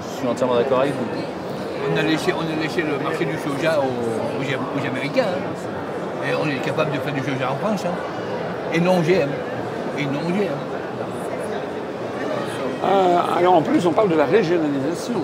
je 0.03 0.19
suis 0.19 0.29
entièrement 0.29 0.57
d'accord 0.57 0.81
avec 0.81 0.93
vous. 0.93 1.07
On 1.93 1.97
a 1.99 2.03
laissé, 2.03 2.33
on 2.37 2.41
a 2.43 2.63
laissé 2.63 2.83
le 2.83 2.99
marché 3.03 3.25
du 3.25 3.37
soja 3.39 3.79
aux, 3.81 4.41
aux 4.41 4.45
Am- 4.55 4.67
aux 4.77 4.87
Américains. 4.87 5.25
hein. 5.33 6.29
Et 6.29 6.35
on 6.41 6.47
est 6.49 6.61
capable 6.65 6.93
de 6.93 6.99
faire 6.99 7.13
du 7.15 7.21
soja 7.21 7.51
en 7.51 7.57
France. 7.57 7.85
hein. 7.87 7.95
Et 8.75 8.81
non 8.81 9.01
GM. 9.01 9.29
Et 9.99 10.05
non 10.05 10.21
GM. 10.29 10.53
Ah, 12.85 13.39
alors 13.39 13.55
en 13.55 13.63
plus, 13.63 13.85
on 13.87 13.93
parle 13.93 14.09
de 14.11 14.17
la 14.17 14.27
régionalisation. 14.27 15.15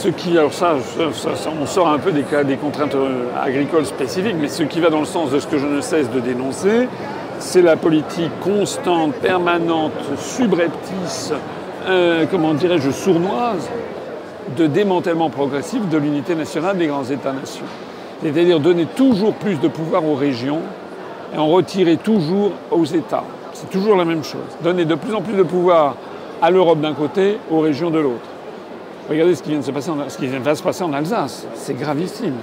Ce 0.00 0.08
qui, 0.08 0.30
alors 0.38 0.54
ça, 0.54 0.76
on 1.60 1.66
sort 1.66 1.88
un 1.88 1.98
peu 1.98 2.10
des 2.10 2.56
contraintes 2.56 2.94
euh, 2.94 3.24
agricoles 3.38 3.84
spécifiques, 3.84 4.36
mais 4.40 4.48
ce 4.48 4.62
qui 4.62 4.80
va 4.80 4.88
dans 4.88 5.00
le 5.00 5.04
sens 5.04 5.30
de 5.30 5.38
ce 5.38 5.46
que 5.46 5.58
je 5.58 5.66
ne 5.66 5.82
cesse 5.82 6.10
de 6.10 6.20
dénoncer, 6.20 6.88
c'est 7.38 7.60
la 7.60 7.76
politique 7.76 8.30
constante, 8.40 9.12
permanente, 9.16 9.92
subreptice, 10.16 11.34
euh, 11.86 12.24
comment 12.30 12.54
dirais-je, 12.54 12.90
sournoise, 12.90 13.68
de 14.56 14.66
démantèlement 14.66 15.28
progressif 15.28 15.86
de 15.90 15.98
l'unité 15.98 16.34
nationale 16.34 16.78
des 16.78 16.86
grands 16.86 17.04
États-nations. 17.04 17.66
C'est-à-dire 18.22 18.58
donner 18.58 18.86
toujours 18.86 19.34
plus 19.34 19.60
de 19.60 19.68
pouvoir 19.68 20.02
aux 20.06 20.14
régions 20.14 20.60
et 21.34 21.36
en 21.36 21.48
retirer 21.48 21.98
toujours 21.98 22.52
aux 22.70 22.86
États. 22.86 23.24
C'est 23.52 23.68
toujours 23.68 23.96
la 23.96 24.06
même 24.06 24.24
chose. 24.24 24.48
Donner 24.64 24.86
de 24.86 24.94
plus 24.94 25.14
en 25.14 25.20
plus 25.20 25.34
de 25.34 25.42
pouvoir 25.42 25.96
à 26.40 26.50
l'Europe 26.50 26.80
d'un 26.80 26.94
côté, 26.94 27.36
aux 27.50 27.60
régions 27.60 27.90
de 27.90 27.98
l'autre. 27.98 28.29
Regardez 29.10 29.34
ce 29.34 29.42
qui 29.42 29.50
vient 29.50 29.58
de 29.58 29.64
se 29.64 29.72
passer 29.72 29.90
en, 29.90 30.08
ce 30.08 30.16
qui 30.16 30.28
va 30.28 30.54
se 30.54 30.62
passer 30.62 30.84
en 30.84 30.92
Alsace. 30.92 31.44
C'est 31.56 31.74
gravissime. 31.74 32.34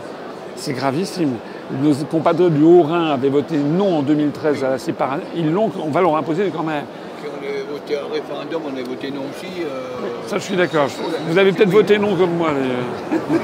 C'est 0.57 0.73
gravissime. 0.73 1.35
Nos 1.81 1.93
compatriotes 2.11 2.53
du 2.53 2.63
Haut-Rhin 2.63 3.11
avaient 3.11 3.29
voté 3.29 3.55
non 3.55 3.99
en 3.99 4.01
2013 4.01 4.63
à 4.65 4.69
la 4.71 4.77
séparation. 4.77 5.25
Ils 5.35 5.49
l'ont, 5.51 5.71
on 5.81 5.89
va 5.89 6.01
leur 6.01 6.17
imposer 6.17 6.51
quand 6.53 6.63
même. 6.63 6.83
On 7.23 7.45
a 7.45 7.71
voté 7.71 7.95
un 7.95 8.13
référendum, 8.13 8.61
on 8.65 8.77
a 8.77 8.83
voté 8.83 9.11
non 9.11 9.21
aussi. 9.31 9.63
euh, 9.63 10.27
Ça, 10.27 10.37
je 10.39 10.43
suis 10.43 10.57
d'accord. 10.57 10.87
Vous 11.29 11.37
avez 11.37 11.53
peut-être 11.53 11.69
voté 11.69 11.97
non 11.99 12.15
comme 12.15 12.31
moi. 12.35 12.49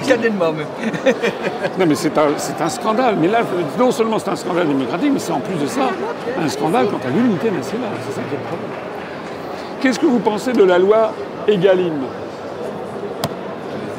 certainement 0.01 0.51
même. 0.53 0.65
Non, 1.79 1.85
mais 1.87 1.95
c'est 1.95 2.17
un, 2.17 2.27
c'est 2.37 2.59
un 2.61 2.69
scandale. 2.69 3.15
Mais 3.21 3.29
là, 3.29 3.39
non 3.79 3.91
seulement 3.91 4.19
c'est 4.19 4.31
un 4.31 4.35
scandale 4.35 4.67
démocratique, 4.67 5.11
mais 5.13 5.19
c'est 5.19 5.31
en 5.31 5.39
plus 5.39 5.55
de 5.55 5.67
ça 5.67 5.89
un 6.41 6.49
scandale 6.49 6.87
quant 6.87 6.99
à 7.07 7.09
l'unité 7.09 7.51
nationale. 7.51 7.91
C'est 8.05 8.15
ça 8.15 8.21
qui 8.27 8.35
est 8.35 8.37
le 8.37 8.43
problème. 8.43 8.69
Qu'est-ce 9.79 9.99
que 9.99 10.07
vous 10.07 10.19
pensez 10.19 10.51
de 10.51 10.63
la 10.63 10.77
loi 10.77 11.13
Egalim? 11.47 11.93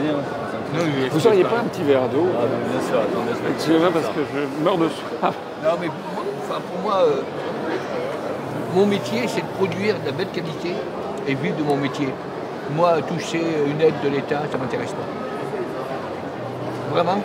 Allez-y, 0.04 0.14
hein. 0.14 1.08
Vous 1.12 1.20
n'auriez 1.20 1.44
pas 1.44 1.58
un 1.60 1.64
petit 1.68 1.82
verre 1.82 2.08
d'eau 2.08 2.26
Ah, 2.36 2.44
bien 2.70 2.80
sûr, 2.88 2.98
attendez, 3.00 3.30
je 3.38 3.46
vais 3.46 3.54
Excusez-moi 3.54 3.90
parce 3.92 4.06
que 4.08 4.20
je 4.32 4.64
meurs 4.64 4.78
de 4.78 4.88
soif. 4.88 5.34
Non, 5.62 5.70
mais 5.80 5.86
moi- 5.86 6.24
enfin, 6.42 6.60
pour 6.72 6.82
moi, 6.82 7.04
euh, 7.06 7.20
mon 8.74 8.86
métier, 8.86 9.22
c'est 9.28 9.40
de 9.42 9.46
produire 9.56 9.94
de 10.00 10.06
la 10.06 10.12
belle 10.12 10.28
qualité 10.28 10.72
et 11.28 11.34
vivre 11.34 11.56
de 11.56 11.62
mon 11.62 11.76
métier. 11.76 12.08
Moi, 12.74 12.94
toucher 13.06 13.40
une 13.66 13.80
aide 13.80 13.94
de 14.02 14.08
l'État, 14.08 14.40
ça 14.50 14.56
ne 14.58 14.62
m'intéresse 14.62 14.90
pas. 14.92 15.06
Vraiment 16.92 17.22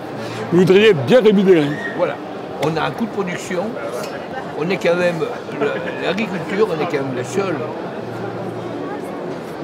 Vous 0.51 0.59
voudriez 0.59 0.89
être 0.89 1.05
bien 1.05 1.21
rémunéré. 1.21 1.65
Voilà. 1.97 2.15
On 2.65 2.75
a 2.77 2.81
un 2.83 2.91
coût 2.91 3.05
de 3.05 3.11
production. 3.11 3.63
On 4.59 4.69
est 4.69 4.77
quand 4.77 4.95
même, 4.95 5.19
l'agriculture, 6.03 6.67
on 6.69 6.81
est 6.81 6.85
quand 6.85 7.03
même 7.03 7.15
la 7.15 7.23
seule 7.23 7.55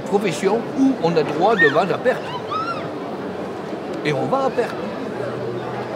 profession 0.05 0.59
où 0.79 0.93
on 1.03 1.09
a 1.17 1.23
droit 1.23 1.55
de 1.55 1.67
vendre 1.67 1.93
à 1.93 1.97
perte. 1.97 2.21
Et 4.05 4.13
on 4.13 4.25
vend 4.25 4.45
à 4.45 4.49
perte. 4.49 4.75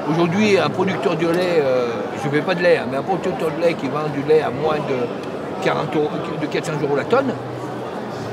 Aujourd'hui, 0.09 0.57
un 0.57 0.69
producteur 0.69 1.15
de 1.15 1.27
lait, 1.27 1.61
euh, 1.61 1.87
je 2.23 2.27
ne 2.27 2.33
fais 2.33 2.41
pas 2.41 2.55
de 2.55 2.63
lait, 2.63 2.77
hein, 2.77 2.85
mais 2.89 2.97
un 2.97 3.03
producteur 3.03 3.33
de 3.55 3.61
lait 3.61 3.73
qui 3.75 3.87
vend 3.87 4.07
du 4.13 4.23
lait 4.27 4.41
à 4.41 4.49
moins 4.49 4.77
de, 4.77 5.63
40 5.63 5.95
euros- 5.95 6.09
de 6.41 6.45
400 6.47 6.73
euros 6.81 6.95
la 6.95 7.03
tonne, 7.03 7.31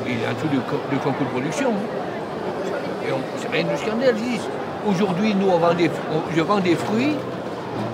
il 0.07 0.13
a 0.25 0.31
un 0.31 0.35
tout 0.35 0.49
de, 0.49 0.57
de 0.57 1.03
son 1.03 1.13
coût 1.13 1.25
de 1.25 1.29
production. 1.31 1.71
Et 3.07 3.13
on- 3.13 3.21
c'est 3.37 3.51
rien 3.53 3.65
de 3.65 3.77
scandalise. 3.77 4.43
Aujourd'hui, 4.89 5.35
nous, 5.35 5.49
on 5.51 5.59
vend 5.59 5.75
des, 5.75 5.91
on- 6.13 6.35
je 6.35 6.41
vends 6.43 6.61
des 6.61 6.75
fruits. 6.77 7.17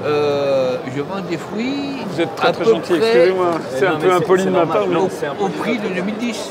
euh, 0.04 0.76
je 0.94 1.02
vends 1.02 1.20
des 1.28 1.36
fruits. 1.36 1.96
Vous 2.08 2.20
êtes 2.20 2.34
très 2.36 2.52
très 2.52 2.64
gentil, 2.64 2.94
excusez-moi. 2.94 3.50
C'est 3.70 3.88
non, 3.88 3.94
un 3.94 3.98
peu 3.98 4.08
c'est- 4.08 4.14
impoli 4.14 4.44
de 4.44 4.48
c'est 4.48 4.56
ma 4.56 4.66
part, 4.66 4.84
au, 4.86 5.08
c'est 5.10 5.58
prix 5.60 5.78
de 5.78 5.88
2010. 5.88 6.50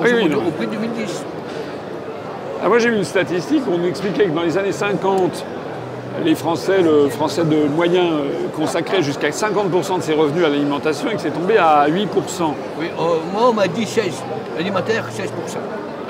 Oui, 0.00 0.08
oui, 0.14 0.22
Au- 0.24 0.28
non. 0.28 0.48
au 0.48 0.50
prix 0.50 0.66
de 0.66 0.72
2010. 0.72 1.24
Ah, 2.62 2.68
moi 2.68 2.78
j'ai 2.78 2.90
vu 2.90 2.96
une 2.96 3.04
statistique, 3.04 3.62
on 3.72 3.78
nous 3.78 3.86
expliquait 3.86 4.24
que 4.24 4.30
dans 4.30 4.42
les 4.42 4.58
années 4.58 4.72
50, 4.72 5.44
les 6.24 6.34
Français, 6.34 6.82
le 6.82 7.08
Français 7.08 7.44
de 7.44 7.68
moyen 7.68 8.02
euh, 8.02 8.48
consacrait 8.56 9.02
jusqu'à 9.02 9.30
50% 9.30 9.98
de 9.98 10.02
ses 10.02 10.14
revenus 10.14 10.44
à 10.44 10.48
l'alimentation 10.48 11.08
et 11.10 11.14
que 11.14 11.20
c'est 11.20 11.30
tombé 11.30 11.56
à 11.56 11.86
8%. 11.88 11.92
Oui, 12.80 12.86
euh, 12.86 13.02
moi, 13.32 13.50
on 13.50 13.52
m'a 13.52 13.68
dit 13.68 13.86
16. 13.86 14.22
Alimentaire, 14.58 15.04
16%. 15.08 15.28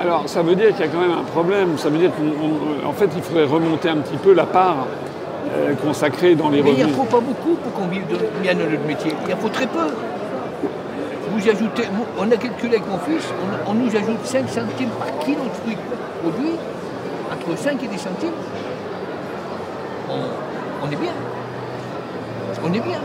Alors 0.01 0.23
ça 0.27 0.41
veut 0.41 0.55
dire 0.55 0.69
qu'il 0.69 0.79
y 0.79 0.83
a 0.83 0.87
quand 0.87 1.01
même 1.01 1.11
un 1.11 1.23
problème, 1.23 1.77
ça 1.77 1.89
veut 1.89 1.97
dire 1.97 2.11
qu'en 2.11 2.93
fait 2.93 3.09
il 3.15 3.21
faudrait 3.21 3.43
remonter 3.43 3.89
un 3.89 3.97
petit 3.97 4.15
peu 4.15 4.33
la 4.33 4.45
part 4.45 4.87
euh, 5.53 5.73
consacrée 5.75 6.35
dans 6.35 6.49
les 6.49 6.63
Mais 6.63 6.69
il 6.69 6.75
revenus. 6.83 6.97
n'en 6.97 7.03
faut 7.03 7.17
pas 7.17 7.19
beaucoup 7.19 7.55
pour 7.55 7.73
qu'on 7.73 7.87
vive 7.89 8.07
de, 8.07 8.15
bien 8.41 8.55
de 8.55 8.61
notre 8.61 8.85
métier. 8.87 9.11
Il 9.27 9.33
en 9.33 9.37
faut 9.37 9.49
très 9.49 9.67
peu. 9.67 9.87
On 12.17 12.31
a 12.31 12.37
calculé 12.37 12.75
avec 12.77 12.87
mon 12.87 12.97
fils, 12.99 13.23
on, 13.67 13.71
on 13.71 13.73
nous 13.73 13.95
ajoute 13.95 14.23
5 14.25 14.49
centimes 14.49 14.89
par 14.99 15.07
kilo 15.25 15.41
de 15.43 15.49
fruits 15.63 15.77
produits, 16.21 16.55
entre 17.31 17.57
5 17.57 17.83
et 17.83 17.87
10 17.87 17.97
centimes. 17.97 18.29
On, 20.09 20.85
on 20.87 20.91
est 20.91 20.95
bien. 20.95 21.11
On 22.63 22.73
est 22.73 22.79
bien. 22.79 22.99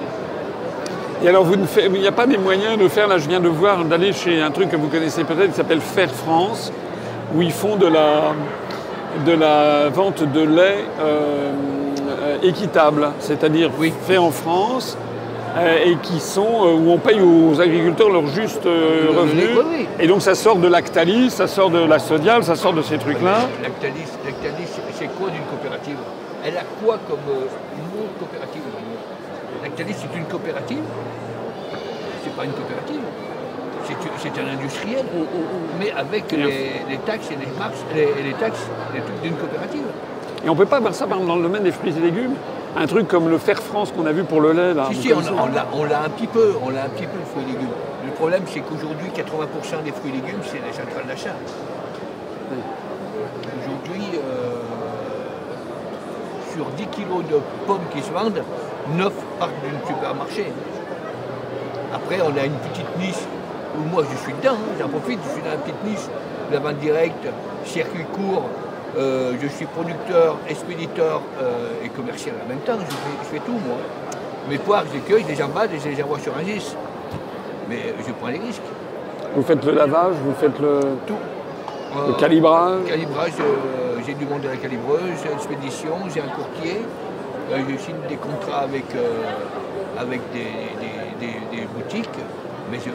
Et 1.22 1.28
alors 1.28 1.44
vous 1.44 1.56
ne 1.56 1.64
faites- 1.64 1.90
il 1.94 2.00
n'y 2.00 2.06
a 2.06 2.12
pas 2.12 2.26
des 2.26 2.38
moyens 2.38 2.76
de 2.76 2.88
faire, 2.88 3.06
là 3.08 3.18
je 3.18 3.28
viens 3.28 3.40
de 3.40 3.48
voir, 3.48 3.84
d'aller 3.84 4.12
chez 4.12 4.40
un 4.42 4.50
truc 4.50 4.68
que 4.70 4.76
vous 4.76 4.88
connaissez 4.88 5.24
peut-être 5.24 5.50
qui 5.50 5.56
s'appelle 5.56 5.80
Faire 5.80 6.10
France, 6.10 6.72
où 7.34 7.40
ils 7.42 7.52
font 7.52 7.76
de 7.76 7.86
la, 7.86 8.32
de 9.24 9.32
la 9.32 9.88
vente 9.90 10.22
de 10.22 10.40
lait 10.42 10.84
euh, 11.00 11.52
euh, 12.22 12.36
équitable, 12.42 13.10
c'est-à-dire 13.20 13.70
fait 14.06 14.18
en 14.18 14.30
France, 14.30 14.98
et 15.56 15.96
qui 16.02 16.18
sont, 16.20 16.66
euh, 16.66 16.74
où 16.74 16.90
on 16.90 16.98
paye 16.98 17.20
aux 17.20 17.60
agriculteurs 17.60 18.10
leur 18.10 18.26
juste 18.26 18.66
euh, 18.66 19.06
revenu. 19.16 19.40
lait, 19.40 19.48
oui, 19.56 19.64
oui. 19.78 19.88
Et 20.00 20.06
donc 20.06 20.22
ça 20.22 20.34
sort 20.34 20.56
de 20.56 20.68
Lactalis, 20.68 21.30
ça 21.30 21.46
sort 21.46 21.70
de 21.70 21.78
la 21.78 21.98
Sodial, 21.98 22.42
ça 22.42 22.56
sort 22.56 22.72
de 22.72 22.82
ces 22.82 22.98
trucs-là. 22.98 23.48
Lactalis, 23.62 24.10
Lactalis, 24.24 24.68
c'est 24.94 25.06
quoi 25.06 25.30
d'une 25.30 25.44
coopérative? 25.44 25.96
Elle 26.44 26.56
a 26.56 26.64
quoi 26.82 26.98
comme 27.08 27.18
euh, 27.28 27.46
mot 27.94 28.06
coopérative? 28.18 28.62
Lactalis, 29.62 29.94
c'est 29.96 30.18
une 30.18 30.24
coopérative? 30.24 30.82
C'est 32.24 32.34
pas 32.34 32.44
une 32.44 32.52
coopérative. 32.52 33.00
C'est 34.18 34.40
un 34.40 34.58
industriel, 34.58 35.04
mais 35.78 35.90
avec 35.90 36.32
les, 36.32 36.82
les 36.88 36.96
taxes 37.04 37.28
et 37.30 37.36
les 37.36 37.58
marques, 37.58 37.74
les, 37.94 38.08
les 38.24 38.32
taxes 38.32 38.66
les 38.94 39.00
trucs 39.00 39.20
d'une 39.22 39.34
coopérative. 39.34 39.84
Et 40.42 40.48
on 40.48 40.54
ne 40.54 40.58
peut 40.58 40.64
pas 40.64 40.80
faire 40.80 40.94
ça 40.94 41.06
par 41.06 41.18
exemple, 41.18 41.28
dans 41.28 41.36
le 41.36 41.42
domaine 41.42 41.64
des 41.64 41.70
fruits 41.70 41.92
et 41.96 42.00
légumes? 42.00 42.32
Un 42.76 42.86
truc 42.86 43.08
comme 43.08 43.28
le 43.28 43.38
Fer 43.38 43.60
France 43.62 43.92
qu'on 43.92 44.06
a 44.06 44.12
vu 44.12 44.24
pour 44.24 44.40
le 44.40 44.52
lait 44.52 44.74
là 44.74 44.88
Si, 44.92 45.02
si, 45.02 45.12
on, 45.12 45.18
on 45.18 45.84
l'a 45.84 46.02
un 46.02 46.08
petit 46.08 46.26
peu, 46.26 46.54
on 46.64 46.70
l'a 46.70 46.84
un 46.84 46.88
petit 46.88 47.06
peu 47.06 47.18
le 47.18 47.24
fruit 47.24 47.44
et 47.44 47.52
légumes. 47.52 47.68
Le 48.04 48.12
problème, 48.12 48.42
c'est 48.46 48.60
qu'aujourd'hui, 48.60 49.08
80% 49.14 49.84
des 49.84 49.92
fruits 49.92 50.10
et 50.10 50.14
légumes, 50.20 50.40
c'est 50.42 50.60
les 50.64 50.72
centrales 50.72 51.06
d'achat. 51.06 51.34
Aujourd'hui, 53.60 54.04
euh, 54.14 54.60
sur 56.54 56.66
10 56.76 56.86
kilos 56.88 57.24
de 57.30 57.40
pommes 57.66 57.86
qui 57.92 58.02
se 58.02 58.10
vendent, 58.10 58.42
9 58.96 59.12
partent 59.38 59.52
d'un 59.62 59.88
supermarché. 59.88 60.46
Après, 61.94 62.18
on 62.20 62.36
a 62.36 62.44
une 62.44 62.58
petite 62.70 62.98
niche 62.98 63.24
où 63.78 63.88
moi 63.90 64.04
je 64.10 64.16
suis 64.18 64.32
dedans, 64.34 64.54
hein, 64.54 64.74
j'en 64.78 64.88
profite, 64.88 65.20
je 65.26 65.32
suis 65.32 65.42
dans 65.42 65.50
la 65.50 65.56
petite 65.56 65.84
niche 65.84 66.06
de 66.50 66.54
la 66.54 66.60
vente 66.60 66.78
directe, 66.78 67.26
circuit 67.64 68.04
court, 68.12 68.44
euh, 68.96 69.32
je 69.42 69.48
suis 69.48 69.66
producteur, 69.66 70.36
expéditeur 70.48 71.20
euh, 71.42 71.84
et 71.84 71.88
commercial 71.88 72.34
en 72.44 72.48
même 72.48 72.58
temps, 72.60 72.78
je 72.78 73.26
fais, 73.28 73.38
tout 73.40 73.52
moi. 73.52 73.76
Mes 74.48 74.58
poires, 74.58 74.84
je 74.88 74.94
les 74.94 75.00
cueille, 75.00 75.24
je 75.28 75.34
les 75.34 75.42
emballent 75.42 75.72
et 75.74 75.78
je 75.78 75.88
les 75.88 76.02
envoie 76.02 76.18
sur 76.18 76.32
un 76.36 76.44
gis. 76.44 76.74
Mais 77.68 77.94
je 78.06 78.12
prends 78.12 78.28
les 78.28 78.38
risques. 78.38 78.62
Vous 79.34 79.42
faites 79.42 79.64
le 79.64 79.72
lavage, 79.72 80.14
vous 80.24 80.34
faites 80.34 80.58
le, 80.60 80.80
Tout. 81.06 81.14
le 81.96 82.12
Euh, 82.12 82.14
calibrage 82.18 82.84
Calibrage, 82.86 83.32
j'ai 84.06 84.14
du 84.14 84.26
monde 84.26 84.44
à 84.46 84.50
la 84.50 84.56
calibreuse, 84.56 85.00
j'ai 85.22 85.30
une 85.30 85.36
expédition, 85.36 85.90
j'ai 86.12 86.20
un 86.20 86.28
courtier, 86.28 86.82
je 87.50 87.76
signe 87.78 87.96
des 88.08 88.16
contrats 88.16 88.60
avec, 88.60 88.84
avec 89.98 90.20
des, 90.32 90.40
des- 90.80 91.26
des- 91.26 91.56
des 91.56 91.66
boutiques, 91.74 92.18
mais 92.70 92.78
je, 92.84 92.90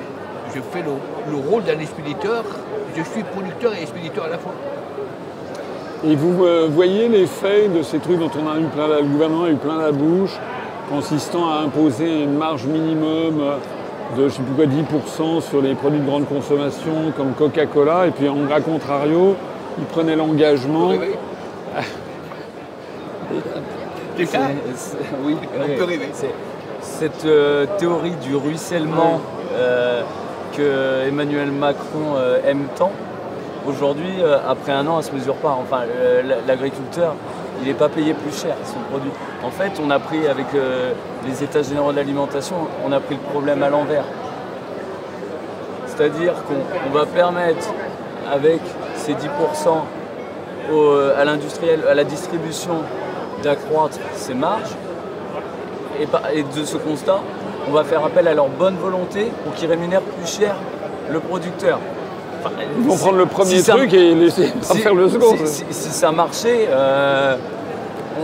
je 0.56 0.62
fais 0.72 0.82
le, 0.84 0.92
le 1.32 1.38
rôle 1.50 1.64
d'un 1.64 1.80
expéditeur, 1.80 2.44
je 2.96 3.04
suis 3.04 3.24
producteur 3.24 3.74
et 3.74 3.82
expéditeur 3.82 4.26
à 4.26 4.30
la 4.30 4.38
fois. 4.38 4.54
Et 6.06 6.16
vous 6.16 6.46
euh, 6.46 6.68
voyez 6.72 7.10
l'effet 7.10 7.68
de 7.68 7.82
ces 7.84 8.00
trucs 8.00 8.20
dont 8.20 8.32
on 8.42 8.48
a 8.50 8.58
eu 8.60 8.64
plein 8.66 8.88
la, 8.88 8.98
le 9.02 9.08
gouvernement 9.08 9.44
a 9.44 9.50
eu 9.50 9.56
plein 9.56 9.78
la 9.78 9.92
bouche, 9.92 10.32
consistant 10.90 11.50
à 11.50 11.60
imposer 11.66 12.24
une 12.24 12.36
marge 12.38 12.66
minimum 12.66 13.42
euh, 13.42 13.58
de 14.18 14.30
je 14.30 14.34
sais 14.36 14.42
plus 14.42 14.56
quoi 14.56 14.66
10% 14.66 15.42
sur 15.42 15.62
les 15.62 15.76
produits 15.76 16.00
de 16.00 16.06
grande 16.06 16.28
consommation 16.28 17.12
comme 17.18 17.34
Coca-Cola, 17.34 18.08
et 18.08 18.12
puis 18.12 18.30
en 18.30 18.50
à 18.50 18.62
contrario, 18.62 19.36
ils 19.78 19.86
prenaient 19.86 20.16
l'engagement. 20.16 20.92
Oui, 24.18 24.26
On 25.24 25.26
oui. 25.26 25.76
peut 25.78 25.84
rêver. 25.86 26.10
C'est- 26.14 26.34
Cette 26.82 27.26
euh, 27.26 27.66
théorie 27.78 28.16
du 28.22 28.36
ruissellement 28.36 29.22
euh, 29.54 30.02
que 30.58 31.08
Emmanuel 31.08 31.52
Macron 31.52 32.16
euh, 32.18 32.40
aime 32.46 32.66
tant, 32.78 32.92
aujourd'hui, 33.68 34.22
euh, 34.22 34.38
après 34.48 34.72
un 34.72 34.86
an, 34.88 35.00
elle 35.00 35.06
ne 35.06 35.10
se 35.10 35.12
mesure 35.14 35.36
pas. 35.36 35.58
Enfin, 35.62 35.82
euh, 35.88 36.22
l'agriculteur, 36.48 37.14
il 37.62 37.68
n'est 37.68 37.74
pas 37.74 37.90
payé 37.90 38.14
plus 38.14 38.38
cher 38.42 38.56
son 38.66 38.80
produit. 38.90 39.12
En 39.44 39.50
fait, 39.52 39.72
on 39.84 39.90
a 39.92 40.00
pris 40.00 40.28
avec 40.28 40.48
euh, 40.56 40.92
les 41.28 41.44
États 41.44 41.62
généraux 41.62 41.92
de 41.92 41.98
l'alimentation, 41.98 42.56
on 42.88 42.92
a 42.92 43.00
pris 43.00 43.16
le 43.16 43.22
problème 43.32 43.62
à 43.64 43.70
l'envers. 43.70 44.04
C'est-à-dire 45.88 46.34
qu'on 46.48 46.90
on 46.90 46.94
va 46.94 47.06
permettre, 47.06 47.68
avec 48.32 48.62
ces 48.96 49.14
10% 49.14 49.86
au- 50.74 50.92
à 51.18 51.26
l'industriel, 51.26 51.82
à 51.90 51.94
la 51.94 52.04
distribution, 52.04 52.76
d'accroître 53.44 53.98
ses 54.14 54.34
marges. 54.34 54.76
Et, 56.00 56.08
et 56.38 56.44
de 56.44 56.64
ce 56.64 56.78
constat, 56.78 57.20
on 57.68 57.72
va 57.72 57.84
faire 57.84 58.06
appel 58.06 58.28
à 58.28 58.34
leur 58.34 58.48
bonne 58.48 58.76
volonté 58.78 59.32
pour 59.44 59.54
qu'ils 59.54 59.70
rémunèrent 59.70 60.02
plus 60.02 60.28
cher 60.30 60.56
le 61.12 61.20
producteur. 61.20 61.80
Enfin, 62.40 62.52
Ils 62.78 62.84
vont 62.88 62.94
si- 62.96 63.00
prendre 63.02 63.18
le 63.18 63.26
premier 63.26 63.50
si 63.58 63.62
ça- 63.62 63.74
truc 63.76 63.94
et 63.94 64.14
laisser 64.16 64.52
si, 64.62 64.78
faire 64.80 64.94
le 64.96 65.10
second. 65.10 65.36
si- 65.46 65.66
ça 65.72 66.12
marchait, 66.12 66.68
euh, 66.70 67.36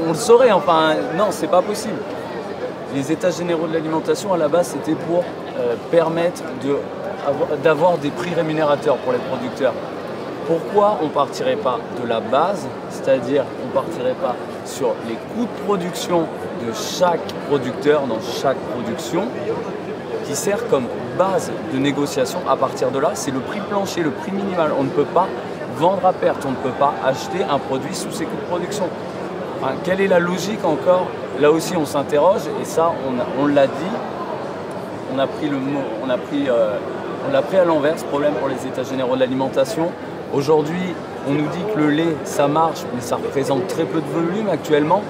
on 0.06 0.10
le 0.10 0.16
saurait. 0.16 0.52
Enfin, 0.52 0.94
non, 1.18 1.26
c'est 1.32 1.48
pas 1.48 1.62
possible. 1.62 1.98
Les 2.96 3.12
états 3.12 3.30
généraux 3.32 3.68
de 3.68 3.74
l'alimentation, 3.74 4.34
à 4.34 4.38
la 4.38 4.48
base, 4.48 4.68
c'était 4.78 4.98
pour 5.08 5.24
euh, 5.60 5.76
permettre 5.92 6.42
de 6.64 6.78
d'avoir 7.64 7.98
des 7.98 8.10
prix 8.12 8.34
rémunérateurs 8.36 8.98
pour 8.98 9.12
les 9.12 9.18
producteurs. 9.20 9.74
Pourquoi 10.46 11.00
on 11.02 11.08
partirait 11.08 11.56
pas 11.56 11.80
de 12.00 12.08
la 12.08 12.20
base, 12.20 12.68
c'est-à-dire 12.92 13.44
on 13.66 13.70
partirait 13.74 14.14
pas 14.22 14.36
sur 14.64 14.94
les 15.10 15.16
coûts 15.16 15.46
de 15.46 15.66
production 15.66 16.20
de 16.66 16.72
chaque 16.74 17.26
producteur 17.50 18.02
dans 18.02 18.20
chaque 18.22 18.58
production, 18.74 19.24
qui 20.26 20.36
sert 20.36 20.68
comme 20.68 20.86
base 21.18 21.52
de 21.74 21.78
négociation. 21.78 22.40
À 22.48 22.56
partir 22.56 22.92
de 22.92 23.00
là, 23.00 23.12
c'est 23.14 23.32
le 23.32 23.40
prix 23.40 23.60
plancher, 23.70 24.02
le 24.02 24.12
prix 24.12 24.32
minimal. 24.32 24.72
On 24.78 24.84
ne 24.84 24.90
peut 24.90 25.06
pas 25.06 25.28
vendre 25.78 26.06
à 26.06 26.14
perte, 26.14 26.46
on 26.46 26.52
ne 26.52 26.56
peut 26.56 26.78
pas 26.78 26.94
acheter 27.06 27.44
un 27.44 27.60
produit 27.60 27.94
sous 27.94 28.12
ses 28.12 28.26
coûts 28.26 28.36
de 28.36 28.48
production. 28.48 28.90
Quelle 29.84 30.02
est 30.02 30.08
la 30.08 30.20
logique 30.20 30.64
encore? 30.64 31.08
Là 31.40 31.52
aussi, 31.52 31.76
on 31.76 31.86
s'interroge 31.86 32.42
et 32.62 32.66
ça, 32.66 32.92
on, 33.40 33.48
l'a 33.48 33.68
dit. 33.68 33.74
On 35.14 35.20
a 35.20 35.28
pris 35.28 35.50
le 35.50 35.58
mot, 35.58 35.82
on 36.06 36.10
a 36.10 36.18
pris, 36.18 36.48
euh, 36.50 36.78
on 37.28 37.34
l'a 37.34 37.42
pris 37.42 37.58
à 37.58 37.66
l'envers 37.66 37.98
ce 37.98 38.06
problème 38.06 38.34
pour 38.34 38.48
les 38.48 38.68
États 38.68 38.84
généraux 38.84 39.16
de 39.16 39.22
l'alimentation. 39.22 39.92
Aujourd'hui, 40.34 40.94
on 41.28 41.32
nous 41.32 41.48
dit 41.48 41.64
que 41.74 41.80
le 41.80 41.90
lait, 41.90 42.16
ça 42.26 42.48
marche, 42.48 42.82
mais 42.94 43.02
ça 43.02 43.16
représente 43.16 43.68
très 43.68 43.84
peu 43.84 44.02
de 44.02 44.08
volume 44.08 44.50
actuellement. 44.50 45.02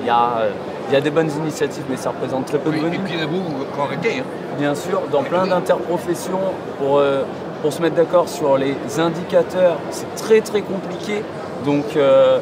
Il 0.00 0.06
y 0.06 0.10
a, 0.10 0.38
euh, 0.40 0.50
il 0.88 0.94
y 0.94 0.96
a 0.96 1.00
des 1.00 1.10
bonnes 1.10 1.30
initiatives, 1.30 1.84
mais 1.88 1.96
ça 1.96 2.10
représente 2.10 2.46
très 2.46 2.58
peu 2.58 2.70
de 2.70 2.78
volume 2.78 2.94
Et 2.94 3.10
puis 3.10 3.18
vous, 3.28 3.42
faut 3.74 3.82
arrêter. 3.82 4.20
Hein. 4.20 4.24
bien 4.58 4.74
sûr, 4.74 5.02
dans 5.12 5.22
plein 5.22 5.46
d'interprofessions 5.46 6.40
pour, 6.78 6.98
euh, 6.98 7.24
pour 7.62 7.72
se 7.72 7.82
mettre 7.82 7.96
d'accord 7.96 8.28
sur 8.28 8.56
les 8.56 8.74
indicateurs. 8.98 9.76
C'est 9.90 10.14
très 10.14 10.40
très 10.40 10.62
compliqué. 10.62 11.22
Donc 11.66 11.84
euh, 11.96 12.38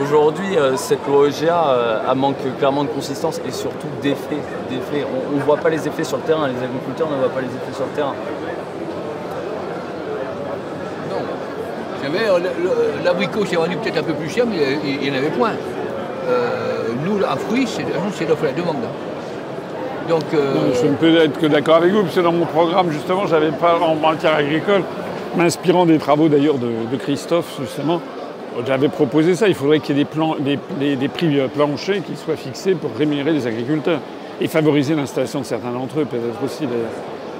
aujourd'hui, 0.00 0.56
euh, 0.56 0.76
cette 0.76 1.06
loi 1.06 1.28
EGA 1.28 2.14
manque 2.16 2.36
clairement 2.58 2.82
de 2.82 2.88
consistance 2.88 3.40
et 3.46 3.52
surtout 3.52 3.86
d'effets. 4.02 4.42
d'effets. 4.68 5.06
On 5.32 5.36
ne 5.36 5.42
voit 5.42 5.58
pas 5.58 5.70
les 5.70 5.86
effets 5.86 6.04
sur 6.04 6.16
le 6.16 6.24
terrain, 6.24 6.48
les 6.48 6.62
agriculteurs 6.64 7.08
ne 7.10 7.16
voient 7.16 7.28
pas 7.28 7.42
les 7.42 7.46
effets 7.46 7.74
sur 7.74 7.84
le 7.84 7.92
terrain. 7.92 8.14
Non. 11.10 11.22
Vous 11.96 12.02
savez, 12.02 13.04
l'abricot 13.04 13.46
s'est 13.46 13.56
vendu 13.56 13.76
peut-être 13.76 13.98
un 13.98 14.02
peu 14.02 14.14
plus 14.14 14.28
cher, 14.28 14.46
mais 14.46 14.78
il 14.84 14.98
n'y 14.98 15.10
en 15.10 15.14
avait 15.14 15.30
point. 15.30 15.52
Euh, 16.28 16.88
nous, 17.04 17.22
en 17.22 17.36
fruits, 17.36 17.66
c'est 17.66 17.84
c'est 18.14 18.28
l'offre 18.28 18.44
et 18.44 18.48
la 18.48 18.52
demande. 18.52 18.76
Donc, 20.08 20.22
euh, 20.34 20.72
Je 20.82 20.86
ne 20.86 20.94
peux 20.94 21.16
être 21.16 21.38
que 21.38 21.46
d'accord 21.46 21.76
avec 21.76 21.92
vous, 21.92 22.02
parce 22.02 22.14
que 22.14 22.20
dans 22.20 22.32
mon 22.32 22.44
programme, 22.46 22.90
justement, 22.90 23.26
j'avais 23.26 23.50
pas 23.52 23.78
en 23.78 23.94
matière 23.94 24.34
agricole, 24.36 24.82
m'inspirant 25.36 25.86
des 25.86 25.98
travaux 25.98 26.28
d'ailleurs 26.28 26.56
de, 26.58 26.68
de 26.90 26.96
Christophe, 26.96 27.58
justement, 27.60 28.00
j'avais 28.66 28.88
proposé 28.88 29.34
ça. 29.34 29.48
Il 29.48 29.54
faudrait 29.54 29.80
qu'il 29.80 29.96
y 29.96 30.00
ait 30.00 30.04
des, 30.04 30.08
plans, 30.10 30.36
des, 30.38 30.58
des- 30.78 30.96
des 30.96 31.08
prix 31.08 31.38
euh, 31.40 31.48
planchers 31.48 32.02
qui 32.04 32.16
soient 32.16 32.36
fixés 32.36 32.74
pour 32.74 32.90
rémunérer 32.98 33.32
les 33.32 33.46
agriculteurs 33.46 34.00
et 34.40 34.46
favoriser 34.48 34.94
l'installation 34.94 35.40
de 35.40 35.44
certains 35.44 35.70
d'entre 35.70 36.00
eux, 36.00 36.04
peut-être 36.04 36.42
aussi. 36.44 36.66
d'ailleurs. 36.66 36.90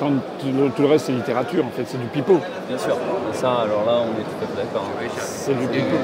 Tant 0.00 0.08
tout 0.40 0.46
le, 0.46 0.70
tout 0.70 0.82
le 0.82 0.88
reste, 0.88 1.06
c'est 1.06 1.12
littérature, 1.12 1.64
en 1.64 1.70
fait, 1.70 1.84
c'est 1.86 2.00
du 2.00 2.08
pipeau. 2.08 2.38
Bien 2.68 2.78
sûr. 2.78 2.96
Ça, 3.32 3.50
alors 3.62 3.84
là, 3.86 3.98
on 4.02 4.20
est 4.20 4.24
tout 4.24 4.42
à 4.42 4.46
fait 4.46 4.66
d'accord. 4.66 4.88
C'est 5.18 5.56
du 5.56 5.66
pipeau. 5.68 5.96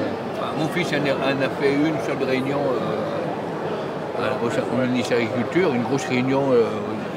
Mon 0.59 0.67
fils 0.69 0.87
en 0.93 0.97
a, 1.05 1.33
en 1.33 1.41
a 1.41 1.49
fait 1.61 1.73
une 1.73 1.95
seule 2.05 2.27
réunion 2.27 2.57
euh, 2.59 4.21
au 4.43 4.87
ministère 4.87 5.17
de 5.17 5.23
l'Agriculture, 5.23 5.73
une 5.73 5.83
grosse 5.83 6.05
réunion 6.05 6.41
euh, 6.51 6.63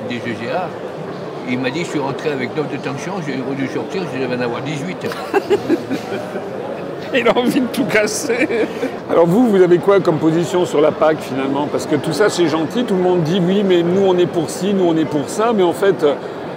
des 0.08 0.16
GGA. 0.16 0.68
Il 1.48 1.58
m'a 1.58 1.68
dit, 1.70 1.80
je 1.84 1.90
suis 1.90 1.98
rentré 1.98 2.30
avec 2.32 2.56
9 2.56 2.72
de 2.72 2.76
tension, 2.78 3.12
j'ai 3.26 3.34
dû 3.34 3.68
sortir, 3.68 4.02
je 4.14 4.18
devais 4.24 4.36
en 4.36 4.40
avoir 4.40 4.62
18. 4.62 4.96
Il 7.16 7.28
a 7.28 7.38
envie 7.38 7.60
de 7.60 7.66
tout 7.66 7.84
casser. 7.84 8.48
Alors 9.10 9.26
vous, 9.26 9.48
vous 9.48 9.62
avez 9.62 9.78
quoi 9.78 10.00
comme 10.00 10.16
position 10.18 10.64
sur 10.64 10.80
la 10.80 10.90
PAC 10.90 11.18
finalement? 11.20 11.68
Parce 11.70 11.86
que 11.86 11.94
tout 11.96 12.12
ça 12.12 12.28
c'est 12.28 12.48
gentil, 12.48 12.84
tout 12.84 12.94
le 12.94 13.02
monde 13.02 13.22
dit 13.22 13.40
oui, 13.46 13.62
mais 13.64 13.82
nous 13.84 14.02
on 14.04 14.16
est 14.18 14.26
pour 14.26 14.50
ci, 14.50 14.74
nous 14.74 14.86
on 14.86 14.96
est 14.96 15.04
pour 15.04 15.28
ça, 15.28 15.52
mais 15.54 15.62
en 15.62 15.72
fait 15.72 16.02
euh, 16.02 16.14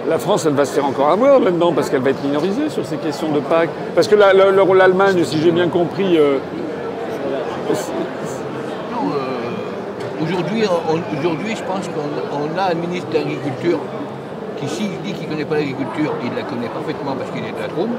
la 0.08 0.18
France 0.18 0.46
elle 0.46 0.54
va 0.54 0.64
se 0.64 0.72
faire 0.72 0.84
encore 0.86 1.10
avoir 1.10 1.38
là-dedans 1.38 1.72
parce 1.72 1.90
qu'elle 1.90 2.00
va 2.00 2.10
être 2.10 2.24
minorisée 2.24 2.70
sur 2.70 2.84
ces 2.84 2.96
questions 2.96 3.28
de 3.30 3.38
PAC. 3.38 3.68
Parce 3.94 4.08
que 4.08 4.16
la- 4.16 4.32
la- 4.32 4.50
la- 4.50 4.64
l'Allemagne, 4.74 5.22
si 5.22 5.38
j'ai 5.40 5.52
bien 5.52 5.68
compris, 5.68 6.16
euh, 6.16 6.38
aujourd'hui, 10.22 10.64
on- 10.68 11.18
aujourd'hui, 11.18 11.56
je 11.56 11.62
pense 11.62 11.86
qu'on 11.88 12.36
on 12.36 12.58
a 12.58 12.70
un 12.72 12.74
ministre 12.74 13.08
de 13.10 13.14
l'Agriculture 13.16 13.78
qui, 14.58 14.68
s'il 14.68 14.90
dit 15.02 15.12
qu'il 15.12 15.26
ne 15.28 15.32
connaît 15.34 15.44
pas 15.44 15.54
l'agriculture, 15.56 16.12
il 16.24 16.34
la 16.34 16.42
connaît 16.42 16.68
parfaitement 16.68 17.14
parce 17.16 17.30
qu'il 17.30 17.44
est 17.44 17.52
de 17.52 17.60
la 17.60 17.68
Drôme. 17.68 17.90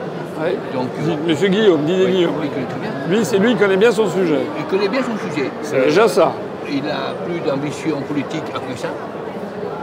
ouais, 0.42 0.58
Donc, 0.74 0.88
Monsieur 1.28 1.48
Guillaume, 1.48 1.82
Didier 1.86 2.08
Guillaume, 2.08 2.34
il 2.44 2.50
connaît 2.50 2.66
très 2.66 2.80
bien. 2.80 2.92
lui 3.18 3.24
c'est 3.26 3.38
lui 3.38 3.54
qui 3.54 3.60
connaît 3.60 3.78
bien 3.78 3.92
son 3.92 4.10
sujet. 4.10 4.42
Il 4.58 4.66
connaît 4.66 4.90
bien 4.90 5.02
son 5.02 5.18
sujet. 5.30 5.50
C'est 5.62 5.82
déjà 5.86 6.08
ça. 6.08 6.34
Il 6.72 6.84
a 6.88 7.14
plus 7.26 7.40
d'ambition 7.40 8.02
politique 8.02 8.44
après 8.54 8.76
ça. 8.76 8.90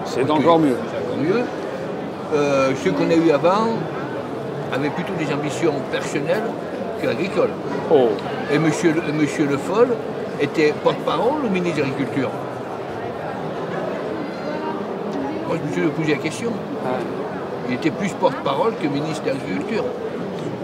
C'est 0.05 0.31
encore 0.31 0.59
mieux. 0.59 0.77
C'est 0.91 0.99
encore 1.07 1.19
mieux. 1.19 1.43
Euh, 2.35 2.71
ceux 2.85 2.91
qu'on 2.93 3.09
a 3.11 3.15
eu 3.15 3.31
avant 3.31 3.69
avaient 4.73 4.91
plutôt 4.91 5.13
des 5.19 5.33
ambitions 5.33 5.73
personnelles 5.91 6.43
qu'agricoles. 7.01 7.51
Oh. 7.91 8.09
Et 8.53 8.59
monsieur, 8.59 8.93
Le- 8.95 9.13
monsieur 9.13 9.47
Le 9.47 9.57
Foll 9.57 9.89
était 10.41 10.73
porte-parole 10.85 11.45
au 11.47 11.51
ministre 11.51 11.79
de 11.79 11.83
l'Agriculture. 11.83 12.31
Moi, 15.49 15.57
je 15.63 15.69
me 15.69 15.73
suis 15.73 15.91
posé 15.93 16.13
la 16.13 16.19
question. 16.19 16.51
Il 17.69 17.75
était 17.75 17.91
plus 17.91 18.11
porte-parole 18.15 18.75
que 18.81 18.87
ministre 18.87 19.25
de 19.25 19.31
l'Agriculture. 19.31 19.85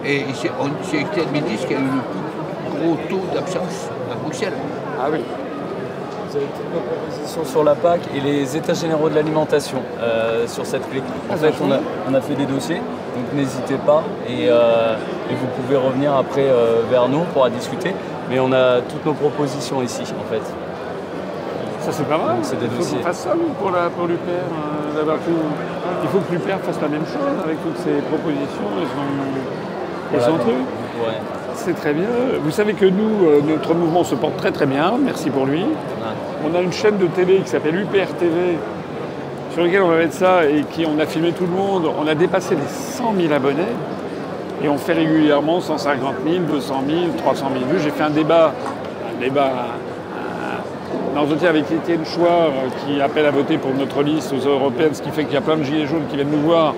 Et 0.04 0.24
c'est 0.34 0.48
le 0.48 1.32
ministre 1.32 1.66
qui 1.68 1.74
a 1.74 1.78
eu 1.78 1.80
le 1.82 2.02
plus 2.70 2.80
gros 2.80 2.96
taux 3.08 3.24
d'absence 3.34 3.88
à 4.10 4.14
Bruxelles. 4.16 4.52
Ah 5.00 5.06
oui. 5.12 5.18
Vous 6.30 6.36
avez 6.36 6.46
toutes 6.46 6.72
nos 6.74 6.80
propositions 6.80 7.44
sur 7.44 7.62
la 7.64 7.74
PAC 7.74 8.00
et 8.16 8.20
les 8.20 8.56
états 8.56 8.72
généraux 8.74 9.08
de 9.08 9.14
l'alimentation 9.14 9.78
euh, 10.00 10.46
sur 10.46 10.64
cette 10.64 10.88
clé. 10.90 11.00
En 11.00 11.34
Ah, 11.34 11.36
fait, 11.36 11.50
ça 11.50 11.54
on 11.62 11.70
a, 11.72 11.78
on 12.10 12.14
a 12.14 12.20
fait 12.20 12.34
des 12.34 12.46
dossiers, 12.46 12.76
donc 12.78 13.32
n'hésitez 13.34 13.74
pas 13.86 14.02
et, 14.26 14.46
euh, 14.48 14.94
et 15.32 15.34
vous 15.34 15.46
pouvez 15.62 15.76
revenir 15.76 16.14
après 16.14 16.44
euh, 16.46 16.82
vers 16.90 17.08
nous 17.08 17.20
pour 17.32 17.42
en 17.44 17.48
discuter. 17.48 17.94
Mais 18.30 18.38
on 18.38 18.52
a 18.52 18.80
toutes 18.82 19.04
nos 19.06 19.14
propositions 19.14 19.82
ici, 19.82 20.02
en 20.20 20.30
fait. 20.32 20.42
Ça, 21.80 21.90
c'est 21.90 22.06
pas 22.08 22.18
mal. 22.18 22.36
C'est 22.42 22.58
des 22.60 22.66
Il 22.66 22.70
faut 22.70 22.78
dossiers. 22.78 22.98
qu'on 22.98 23.04
fasse 23.04 23.18
ça, 23.20 23.30
pour, 23.60 23.70
la, 23.72 23.88
pour 23.90 24.06
l'UPR. 24.06 24.20
euh, 24.28 24.96
d'avoir 24.96 25.16
tout- 25.18 25.32
Il 26.04 26.08
faut 26.10 26.18
que 26.18 26.32
l'UPR 26.32 26.58
fasse 26.62 26.80
la 26.80 26.88
même 26.88 27.04
chose 27.06 27.36
avec 27.44 27.56
toutes 27.62 27.78
ses 27.78 28.00
propositions 28.02 28.70
et 28.80 30.20
son, 30.20 30.36
et 30.36 30.38
truc. 30.40 30.54
C'est 31.54 31.74
très 31.74 31.92
bien. 31.92 32.06
Vous 32.42 32.50
savez 32.50 32.74
que 32.74 32.84
nous, 32.86 33.26
euh, 33.26 33.40
notre 33.46 33.74
mouvement 33.74 34.04
se 34.04 34.14
porte 34.14 34.36
très 34.36 34.52
très 34.52 34.66
bien. 34.66 34.94
Merci 35.02 35.30
pour 35.30 35.46
lui. 35.46 35.64
On 36.48 36.54
a 36.56 36.60
une 36.60 36.72
chaîne 36.72 36.98
de 36.98 37.06
télé 37.06 37.38
qui 37.38 37.48
s'appelle 37.48 37.76
UPR 37.76 38.12
TV, 38.18 38.58
sur 39.52 39.62
laquelle 39.64 39.82
on 39.82 39.88
va 39.88 39.96
mettre 39.98 40.14
ça 40.14 40.44
et 40.46 40.62
qui 40.70 40.86
on 40.86 40.98
a 41.00 41.06
filmé 41.06 41.32
tout 41.32 41.44
le 41.44 41.52
monde. 41.52 41.88
On 42.02 42.06
a 42.06 42.14
dépassé 42.14 42.54
les 42.54 42.66
100 42.68 43.14
000 43.20 43.32
abonnés 43.32 43.62
et 44.62 44.68
on 44.68 44.78
fait 44.78 44.92
régulièrement 44.92 45.60
150 45.60 46.14
000, 46.26 46.44
200 46.50 46.74
000, 46.88 46.98
300 47.18 47.46
000 47.52 47.64
vues. 47.70 47.80
J'ai 47.82 47.90
fait 47.90 48.02
un 48.04 48.10
débat, 48.10 48.52
un 49.16 49.20
débat, 49.20 49.50
un, 51.16 51.18
un 51.20 51.46
avec 51.48 51.64
Étienne 51.70 52.04
Chouard 52.04 52.28
euh, 52.50 52.68
qui 52.86 53.00
appelle 53.00 53.26
à 53.26 53.30
voter 53.30 53.58
pour 53.58 53.72
notre 53.74 54.02
liste 54.02 54.32
aux 54.32 54.48
européennes, 54.48 54.94
ce 54.94 55.02
qui 55.02 55.10
fait 55.10 55.24
qu'il 55.24 55.34
y 55.34 55.36
a 55.36 55.40
plein 55.40 55.56
de 55.56 55.62
gilets 55.64 55.86
jaunes 55.86 56.06
qui 56.08 56.16
viennent 56.16 56.30
nous 56.30 56.40
voir. 56.42 56.74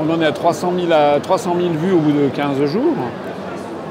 On 0.00 0.10
en 0.10 0.20
est 0.20 0.26
à 0.26 0.32
300 0.32 0.72
000, 0.78 0.90
à 0.92 1.20
300 1.20 1.54
000 1.60 1.74
vues 1.74 1.92
au 1.92 1.98
bout 1.98 2.12
de 2.12 2.28
15 2.28 2.64
jours. 2.64 2.94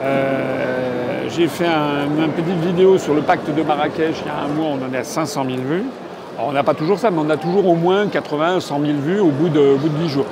Euh, 0.04 1.24
j'ai 1.30 1.48
fait 1.48 1.68
un- 1.68 2.06
une 2.26 2.32
petite 2.32 2.60
vidéo 2.66 2.98
sur 2.98 3.14
le 3.14 3.22
pacte 3.22 3.50
de 3.54 3.62
Marrakech 3.62 4.16
il 4.22 4.28
y 4.28 4.30
a 4.30 4.44
un 4.46 4.48
mois, 4.48 4.72
on 4.80 4.90
en 4.90 4.94
est 4.94 4.98
à 4.98 5.04
500 5.04 5.44
000 5.46 5.58
vues. 5.62 5.84
Alors, 6.38 6.50
on 6.50 6.54
n'a 6.54 6.64
pas 6.64 6.74
toujours 6.74 6.98
ça, 6.98 7.12
mais 7.12 7.20
on 7.24 7.30
a 7.30 7.38
toujours 7.38 7.68
au 7.68 7.76
moins 7.76 8.08
80, 8.08 8.60
100 8.60 8.80
000 8.82 8.94
vues 9.00 9.20
au 9.20 9.28
bout 9.28 9.50
de, 9.50 9.60
au 9.60 9.78
bout 9.78 9.90
de 9.90 9.98
10 9.98 10.10
jours. 10.10 10.26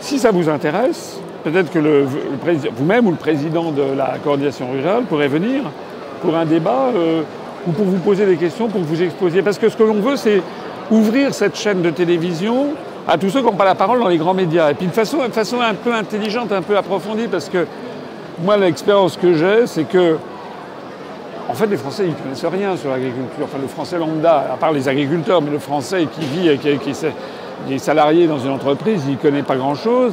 Si 0.00 0.18
ça 0.18 0.30
vous 0.30 0.48
intéresse, 0.48 1.20
peut-être 1.50 1.70
que 1.70 2.04
vous-même 2.76 3.06
ou 3.06 3.10
le 3.10 3.16
président 3.16 3.70
de 3.70 3.82
la 3.96 4.16
coordination 4.22 4.70
rurale 4.70 5.04
pourrait 5.04 5.28
venir 5.28 5.62
pour 6.20 6.36
un 6.36 6.44
débat 6.44 6.90
euh, 6.94 7.22
ou 7.66 7.72
pour 7.72 7.84
vous 7.84 7.98
poser 7.98 8.26
des 8.26 8.36
questions, 8.36 8.68
pour 8.68 8.80
vous 8.80 9.02
exposiez. 9.02 9.42
Parce 9.42 9.58
que 9.58 9.68
ce 9.68 9.76
que 9.76 9.82
l'on 9.82 10.00
veut, 10.00 10.16
c'est 10.16 10.42
ouvrir 10.90 11.34
cette 11.34 11.56
chaîne 11.56 11.82
de 11.82 11.90
télévision 11.90 12.68
à 13.06 13.18
tous 13.18 13.30
ceux 13.30 13.40
qui 13.40 13.46
n'ont 13.46 13.52
pas 13.52 13.64
la 13.64 13.74
parole 13.74 14.00
dans 14.00 14.08
les 14.08 14.18
grands 14.18 14.34
médias. 14.34 14.70
Et 14.70 14.74
puis 14.74 14.86
de 14.86 14.92
façon, 14.92 15.18
de 15.18 15.32
façon 15.32 15.60
un 15.60 15.74
peu 15.74 15.94
intelligente, 15.94 16.52
un 16.52 16.62
peu 16.62 16.76
approfondie, 16.76 17.28
parce 17.28 17.48
que 17.48 17.66
moi, 18.42 18.56
l'expérience 18.56 19.16
que 19.16 19.34
j'ai, 19.34 19.66
c'est 19.66 19.84
que, 19.84 20.16
en 21.48 21.54
fait, 21.54 21.66
les 21.66 21.76
Français, 21.76 22.04
ils 22.04 22.10
ne 22.10 22.14
connaissent 22.14 22.44
rien 22.44 22.76
sur 22.76 22.90
l'agriculture. 22.90 23.44
Enfin, 23.44 23.58
le 23.60 23.68
Français 23.68 23.98
lambda, 23.98 24.46
à 24.52 24.56
part 24.56 24.72
les 24.72 24.88
agriculteurs, 24.88 25.42
mais 25.42 25.50
le 25.50 25.58
Français 25.58 26.06
qui 26.12 26.20
vit, 26.20 26.56
qui, 26.58 26.78
qui 26.78 27.74
est 27.74 27.78
salarié 27.78 28.26
dans 28.26 28.38
une 28.38 28.50
entreprise, 28.50 29.02
il 29.06 29.12
ne 29.12 29.16
connaît 29.16 29.42
pas 29.42 29.56
grand-chose. 29.56 30.12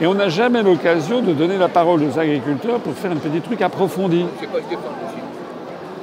Et 0.00 0.06
on 0.06 0.14
n'a 0.14 0.28
jamais 0.28 0.62
l'occasion 0.62 1.20
de 1.22 1.32
donner 1.32 1.56
la 1.56 1.68
parole 1.68 2.02
aux 2.02 2.18
agriculteurs 2.18 2.80
pour 2.80 2.94
faire 2.94 3.12
un 3.12 3.16
petit 3.16 3.40
truc 3.40 3.62
approfondi. 3.62 4.24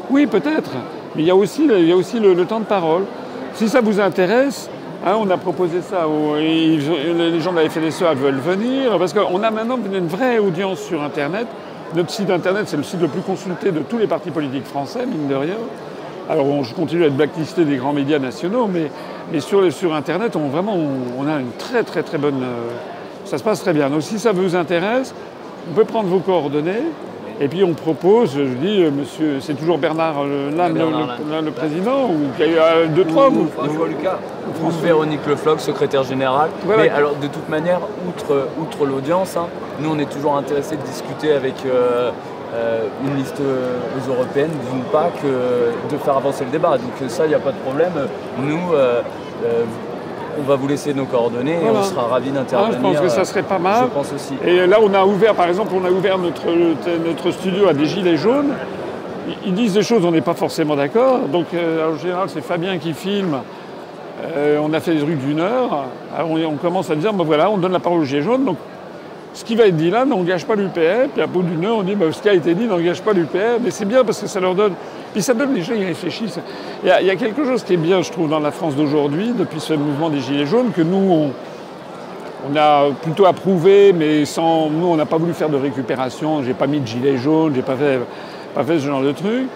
Oui, 0.09 0.27
peut-être. 0.27 0.71
Mais 1.15 1.23
il 1.23 1.25
y 1.27 1.31
a 1.31 1.35
aussi, 1.35 1.65
il 1.69 1.85
y 1.87 1.91
a 1.91 1.95
aussi 1.95 2.19
le, 2.19 2.33
le 2.33 2.45
temps 2.45 2.59
de 2.59 2.65
parole. 2.65 3.03
Si 3.53 3.67
ça 3.67 3.81
vous 3.81 3.99
intéresse, 3.99 4.69
hein, 5.05 5.15
on 5.19 5.29
a 5.29 5.37
proposé 5.37 5.81
ça. 5.81 6.07
aux- 6.07 6.37
et 6.37 6.77
les 6.77 7.39
gens 7.41 7.51
de 7.51 7.57
la 7.59 7.69
FNSEA 7.69 8.13
veulent 8.13 8.35
venir. 8.39 8.97
Parce 8.97 9.13
qu'on 9.13 9.43
a 9.43 9.51
maintenant 9.51 9.77
une 9.93 10.07
vraie 10.07 10.39
audience 10.39 10.79
sur 10.79 11.01
Internet. 11.01 11.47
Notre 11.93 12.11
site 12.11 12.29
Internet, 12.29 12.63
c'est 12.67 12.77
le 12.77 12.83
site 12.83 13.01
le 13.01 13.09
plus 13.09 13.21
consulté 13.21 13.71
de 13.71 13.79
tous 13.79 13.97
les 13.97 14.07
partis 14.07 14.31
politiques 14.31 14.65
français, 14.65 15.05
mine 15.05 15.27
de 15.27 15.35
rien. 15.35 15.55
Alors, 16.29 16.45
on, 16.45 16.63
je 16.63 16.73
continue 16.73 17.03
à 17.03 17.07
être 17.07 17.17
blacklisté 17.17 17.65
des 17.65 17.75
grands 17.75 17.91
médias 17.91 18.19
nationaux, 18.19 18.69
mais, 18.71 18.89
mais 19.33 19.41
sur, 19.41 19.69
sur 19.73 19.93
Internet, 19.93 20.37
on, 20.37 20.47
vraiment, 20.47 20.75
on, 20.77 21.21
on 21.21 21.27
a 21.27 21.41
une 21.41 21.51
très, 21.57 21.83
très, 21.83 22.03
très 22.03 22.17
bonne. 22.17 22.41
euh, 22.41 22.69
ça 23.31 23.37
se 23.37 23.43
passe 23.43 23.61
très 23.61 23.71
bien. 23.71 23.89
Donc, 23.89 24.01
si 24.01 24.19
ça 24.19 24.33
vous 24.33 24.57
intéresse, 24.57 25.15
on 25.69 25.73
peut 25.73 25.85
prendre 25.85 26.09
vos 26.09 26.19
coordonnées. 26.19 26.83
Et 27.39 27.47
puis 27.47 27.63
on 27.63 27.73
propose, 27.73 28.33
je 28.35 28.41
dis, 28.43 28.83
euh, 28.83 28.91
monsieur, 28.91 29.39
c'est 29.39 29.55
toujours 29.55 29.77
Bernard 29.79 30.15
euh, 30.23 30.51
Lame, 30.55 30.75
le, 30.75 30.81
le- 31.39 31.45
le 31.45 31.51
président, 31.51 32.05
ou 32.05 32.17
il 32.39 32.51
y 32.51 32.57
a 32.59 32.85
deux, 32.85 33.05
trois, 33.05 33.29
vous 33.29 33.47
François 33.47 33.87
Lucas. 33.87 34.19
Ou 34.63 34.69
Véronique 34.69 35.25
Lefloc, 35.25 35.59
secrétaire 35.59 36.03
générale. 36.03 36.49
Voilà. 36.65 36.83
Mais 36.83 36.89
alors, 36.89 37.15
de 37.15 37.25
toute 37.27 37.47
manière, 37.49 37.79
outre, 38.07 38.47
outre 38.61 38.85
l'audience, 38.85 39.37
hein, 39.37 39.47
nous, 39.79 39.89
on 39.91 39.97
est 39.97 40.09
toujours 40.11 40.35
intéressés 40.37 40.75
de 40.75 40.83
discuter 40.83 41.31
avec 41.33 41.55
euh, 41.65 42.11
euh, 42.53 42.83
une 43.07 43.15
liste 43.15 43.39
euh, 43.39 43.77
aux 43.97 44.11
européennes 44.11 44.51
d'une 44.71 44.83
PAC, 44.91 45.13
euh, 45.25 45.71
de 45.91 45.97
faire 45.97 46.17
avancer 46.17 46.43
le 46.45 46.51
débat. 46.51 46.77
Donc, 46.77 46.91
euh, 47.01 47.07
ça, 47.09 47.25
il 47.25 47.29
n'y 47.29 47.35
a 47.35 47.39
pas 47.39 47.53
de 47.53 47.57
problème. 47.65 47.93
Nous, 48.39 48.73
euh, 48.75 49.01
euh, 49.45 49.63
on 50.39 50.43
va 50.43 50.55
vous 50.55 50.67
laisser 50.67 50.93
nos 50.93 51.05
coordonnées 51.05 51.53
et 51.63 51.69
on 51.69 51.83
sera 51.83 52.03
ravis 52.03 52.29
Ah, 52.33 52.37
d'intervenir. 52.39 52.77
Je 52.77 52.81
pense 52.81 52.99
que 52.99 53.09
ça 53.09 53.21
euh, 53.21 53.25
serait 53.25 53.43
pas 53.43 53.59
mal. 53.59 53.85
Je 53.89 53.93
pense 53.93 54.13
aussi. 54.13 54.33
Et 54.45 54.65
là, 54.67 54.77
on 54.81 54.93
a 54.93 55.05
ouvert, 55.05 55.33
par 55.35 55.47
exemple, 55.47 55.73
on 55.75 55.85
a 55.85 55.91
ouvert 55.91 56.17
notre, 56.17 56.45
notre 57.05 57.31
studio 57.31 57.67
à 57.67 57.73
des 57.73 57.85
gilets 57.85 58.17
jaunes. 58.17 58.53
Ils- 59.45 59.53
disent 59.53 59.73
des 59.75 59.83
choses, 59.83 60.03
on 60.05 60.11
n'est 60.11 60.21
pas 60.21 60.33
forcément 60.33 60.75
d'accord. 60.75 61.19
Donc, 61.31 61.47
euh, 61.53 61.93
en 61.93 61.97
général, 61.97 62.27
c'est 62.29 62.41
Fabien 62.41 62.77
qui 62.77 62.93
filme. 62.93 63.37
Euh, 64.35 64.59
on 64.63 64.73
a 64.73 64.79
fait 64.79 64.93
des 64.95 65.01
trucs 65.01 65.17
d'une 65.19 65.39
heure. 65.39 65.85
Alors, 66.15 66.31
on, 66.31 66.43
on 66.45 66.55
commence 66.57 66.89
à 66.89 66.95
dire, 66.95 67.13
ben 67.13 67.23
voilà, 67.23 67.49
on 67.49 67.57
donne 67.57 67.71
la 67.71 67.79
parole 67.79 67.99
aux 68.01 68.05
gilets 68.05 68.21
jaunes. 68.23 68.45
Donc, 68.45 68.57
ce 69.33 69.45
qui 69.45 69.55
va 69.55 69.65
être 69.67 69.77
dit 69.77 69.89
là 69.89 70.03
n'engage 70.05 70.45
pas 70.45 70.55
l'UPR. 70.55 71.07
Puis, 71.13 71.21
à 71.21 71.27
bout 71.27 71.43
d'une 71.43 71.63
heure, 71.65 71.77
on 71.77 71.83
dit, 71.83 71.95
ben, 71.95 72.11
ce 72.11 72.21
qui 72.21 72.29
a 72.29 72.33
été 72.33 72.53
dit 72.53 72.65
n'engage 72.65 73.01
pas 73.01 73.13
l'UPR. 73.13 73.59
Mais 73.63 73.71
c'est 73.71 73.85
bien 73.85 74.03
parce 74.03 74.19
que 74.21 74.27
ça 74.27 74.39
leur 74.39 74.55
donne. 74.55 74.73
Puis, 75.13 75.21
ça 75.21 75.33
donne 75.33 75.53
les 75.53 75.61
gens, 75.61 75.73
ils 75.75 75.85
réfléchissent. 75.85 76.39
Il 76.83 76.87
y, 76.89 76.91
a, 76.91 77.01
il 77.01 77.07
y 77.07 77.09
a 77.09 77.15
quelque 77.15 77.43
chose 77.45 77.63
qui 77.63 77.73
est 77.73 77.77
bien, 77.77 78.01
je 78.01 78.11
trouve, 78.11 78.29
dans 78.29 78.39
la 78.39 78.51
France 78.51 78.75
d'aujourd'hui, 78.75 79.33
depuis 79.37 79.59
ce 79.59 79.73
mouvement 79.73 80.09
des 80.09 80.19
gilets 80.19 80.45
jaunes, 80.45 80.71
que 80.71 80.81
nous, 80.81 80.97
on, 81.11 81.31
on 82.51 82.55
a 82.55 82.85
plutôt 83.01 83.25
approuvé, 83.25 83.93
mais 83.93 84.25
sans. 84.25 84.69
Nous, 84.69 84.85
on 84.87 84.95
n'a 84.95 85.05
pas 85.05 85.17
voulu 85.17 85.33
faire 85.33 85.49
de 85.49 85.57
récupération. 85.57 86.41
J'ai 86.43 86.53
pas 86.53 86.67
mis 86.67 86.79
de 86.79 86.87
gilet 86.87 87.17
jaune, 87.17 87.53
j'ai 87.55 87.61
pas 87.61 87.75
fait, 87.75 87.99
pas 88.55 88.63
fait 88.63 88.79
ce 88.79 88.85
genre 88.87 89.01
de 89.01 89.11
truc. 89.11 89.47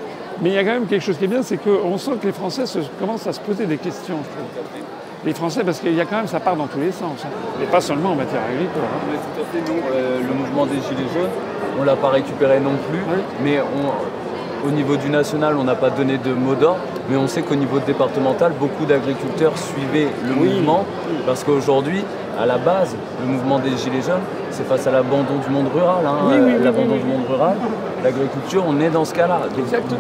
Mais 0.41 0.49
il 0.49 0.56
y 0.56 0.58
a 0.58 0.64
quand 0.66 0.72
même 0.74 0.86
quelque 0.86 1.01
chose 1.03 1.18
qui 1.18 1.24
est 1.24 1.28
bien, 1.30 1.41
c'est 1.41 1.56
qu'on 1.58 1.97
sent 1.97 2.12
que 2.22 2.28
les 2.28 2.34
Français 2.34 2.66
se- 2.66 2.80
commencent 2.99 3.26
à 3.26 3.32
se 3.32 3.39
poser 3.39 3.66
des 3.66 3.78
questions. 3.78 4.18
je 4.22 4.30
trouve. 4.30 4.84
Les 5.26 5.34
Français, 5.34 5.64
parce 5.64 5.80
qu'il 5.80 5.95
y 5.95 6.01
a 6.01 6.06
quand 6.06 6.18
même, 6.18 6.28
ça 6.28 6.41
part 6.41 6.58
dans 6.58 6.68
tous 6.68 6.80
les 6.82 6.91
sens. 6.91 7.24
hein. 7.24 7.30
Et 7.64 7.66
pas 7.66 7.80
seulement 7.80 8.12
en 8.12 8.16
matière 8.16 8.41
agricole. 8.43 8.84
hein. 8.84 9.08
Mais 9.10 9.18
tout 9.18 9.41
à 9.41 9.45
fait, 9.45 9.72
nous, 9.74 9.80
euh, 9.95 10.20
le 10.28 10.34
mouvement 10.34 10.66
des 10.66 10.76
Gilets 10.76 11.10
jaunes, 11.14 11.32
on 11.78 11.82
ne 11.82 11.86
l'a 11.86 11.95
pas 11.95 12.10
récupéré 12.10 12.60
non 12.60 12.74
plus, 12.91 12.99
Oui. 13.10 13.22
mais 13.43 13.60
on- 13.62 14.35
au 14.66 14.72
niveau 14.72 14.95
du 14.97 15.10
national, 15.10 15.56
on 15.58 15.64
n'a 15.64 15.76
pas 15.76 15.89
donné 15.89 16.18
de 16.18 16.32
mot 16.34 16.56
d'ordre, 16.56 16.80
mais 17.10 17.18
on 17.18 17.28
sait 17.28 17.41
qu'au 17.41 17.56
niveau 17.56 17.80
départemental, 17.80 18.51
beaucoup 18.60 18.86
d'agriculteurs 18.86 19.53
suivaient 19.58 20.10
le 20.28 20.34
Oui. 20.39 20.49
mouvement, 20.56 20.86
parce 21.26 21.43
qu'aujourd'hui, 21.43 22.03
à 22.39 22.45
la 22.45 22.58
base, 22.58 22.95
le 23.22 23.32
mouvement 23.32 23.60
des 23.60 23.70
Gilets 23.78 24.01
jaunes, 24.01 24.22
c'est 24.51 24.68
face 24.68 24.88
à 24.88 24.91
l'abandon 24.91 25.38
du 25.45 25.51
monde 25.53 25.68
rural, 25.74 26.06
hein, 26.06 26.16
Oui, 26.28 26.34
oui, 26.38 26.51
euh, 26.51 26.58
oui, 26.58 26.64
l'abandon 26.64 26.93
oui, 26.93 26.99
du 26.99 27.06
monde 27.06 27.26
rural, 27.30 27.56
l'agriculture, 28.03 28.64
on 28.68 28.80
est 28.80 28.89
dans 28.89 29.06
ce 29.06 29.14
cas-là. 29.14 29.41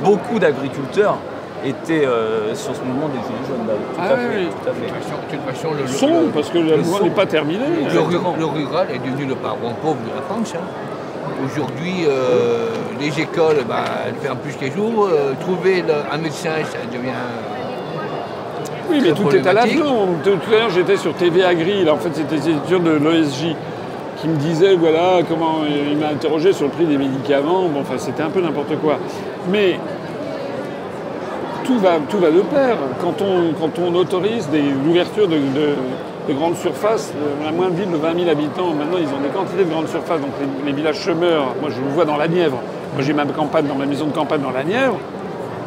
Beaucoup 0.03 0.39
d'agriculteurs 0.39 1.17
étaient 1.63 2.05
euh, 2.05 2.53
sur 2.53 2.75
ce 2.75 2.81
mouvement 2.81 3.07
des 3.07 3.19
Gilets 3.19 3.47
jaunes. 3.47 3.67
là. 3.67 3.73
Tout, 3.73 3.99
Ah 3.99 4.03
à 4.13 4.17
fait, 4.17 4.37
oui. 4.37 4.47
tout 4.49 4.69
à 4.69 4.73
fait. 4.73 4.85
De 4.85 5.41
toute 5.41 5.55
façon, 5.55 5.67
le, 5.73 5.81
le- 5.81 5.87
Son, 5.87 6.07
le- 6.25 6.31
parce 6.33 6.49
que 6.49 6.57
le 6.59 6.77
mouvement 6.77 6.97
son. 6.97 7.03
n'est 7.05 7.09
pas 7.11 7.25
terminé. 7.25 7.63
le 7.67 7.99
ru- 7.99 8.05
Exactement. 8.05 8.35
le 8.37 8.45
rural 8.45 8.87
est 8.93 8.99
devenu 8.99 9.25
le 9.25 9.35
parent 9.35 9.73
pauvre 9.81 9.97
de 10.07 10.15
la 10.15 10.21
France. 10.21 10.53
hein. 10.55 10.61
Aujourd'hui, 11.43 12.05
euh, 12.07 12.67
les 12.99 13.19
écoles, 13.21 13.57
bah, 13.67 13.83
elles 14.07 14.15
ferment 14.15 14.39
plus 14.41 14.55
les 14.61 14.71
jours. 14.71 15.07
Euh, 15.11 15.33
trouver 15.39 15.81
le- 15.81 16.13
un 16.13 16.17
médecin, 16.17 16.49
ça 16.63 16.77
devient. 16.91 17.09
Oui, 18.89 18.99
mais 19.01 19.11
tout 19.13 19.35
est 19.35 19.45
à 19.47 19.53
l'avenant. 19.53 20.07
Tout 20.23 20.29
à 20.53 20.57
l'heure, 20.57 20.69
j'étais 20.69 20.97
sur 20.97 21.13
TV 21.15 21.43
Agri. 21.43 21.83
Là, 21.83 21.93
en 21.93 21.97
fait, 21.97 22.09
c'était 22.13 22.35
des 22.37 22.49
étudiants 22.49 22.79
de 22.79 22.91
l'OSJ 22.91 23.55
qui 24.21 24.27
me 24.27 24.35
disaient, 24.35 24.75
voilà, 24.75 25.19
comment 25.27 25.59
il 25.91 25.97
m'a 25.97 26.07
interrogé 26.09 26.53
sur 26.53 26.65
le 26.65 26.71
prix 26.71 26.85
des 26.85 26.97
médicaments. 26.97 27.67
Bon, 27.67 27.81
enfin, 27.81 27.95
c'était 27.97 28.23
un 28.23 28.29
peu 28.29 28.41
n'importe 28.41 28.75
quoi. 28.81 28.97
Mais 29.51 29.79
tout 31.63 31.79
va, 31.79 31.93
tout 32.09 32.19
va 32.19 32.29
de 32.29 32.41
pair. 32.41 32.77
Quand 33.01 33.15
on, 33.21 33.53
quand 33.59 33.79
on 33.81 33.93
autorise 33.95 34.47
l'ouverture 34.85 35.27
de, 35.27 35.35
de- 35.35 35.75
de 36.27 36.33
grandes 36.33 36.55
surfaces, 36.57 37.13
euh, 37.15 37.45
la 37.45 37.51
moins 37.51 37.69
de 37.69 37.75
ville 37.75 37.91
de 37.91 37.97
20 37.97 38.15
000 38.17 38.29
habitants, 38.29 38.73
maintenant, 38.73 38.97
ils 38.99 39.07
ont 39.13 39.21
des 39.21 39.29
quantités 39.29 39.63
de 39.63 39.69
grandes 39.69 39.87
surfaces. 39.89 40.21
Donc, 40.21 40.31
les, 40.65 40.71
les 40.71 40.75
villages 40.75 40.99
chômeurs, 40.99 41.53
moi, 41.61 41.69
je 41.69 41.79
le 41.81 41.87
vois 41.89 42.05
dans 42.05 42.17
la 42.17 42.27
Nièvre. 42.27 42.57
Moi, 42.95 43.03
j'ai 43.03 43.13
ma 43.13 43.25
campagne 43.25 43.67
dans 43.67 43.75
ma 43.75 43.85
maison 43.85 44.07
de 44.07 44.13
campagne 44.13 44.41
dans 44.41 44.51
la 44.51 44.63
Nièvre. 44.63 44.97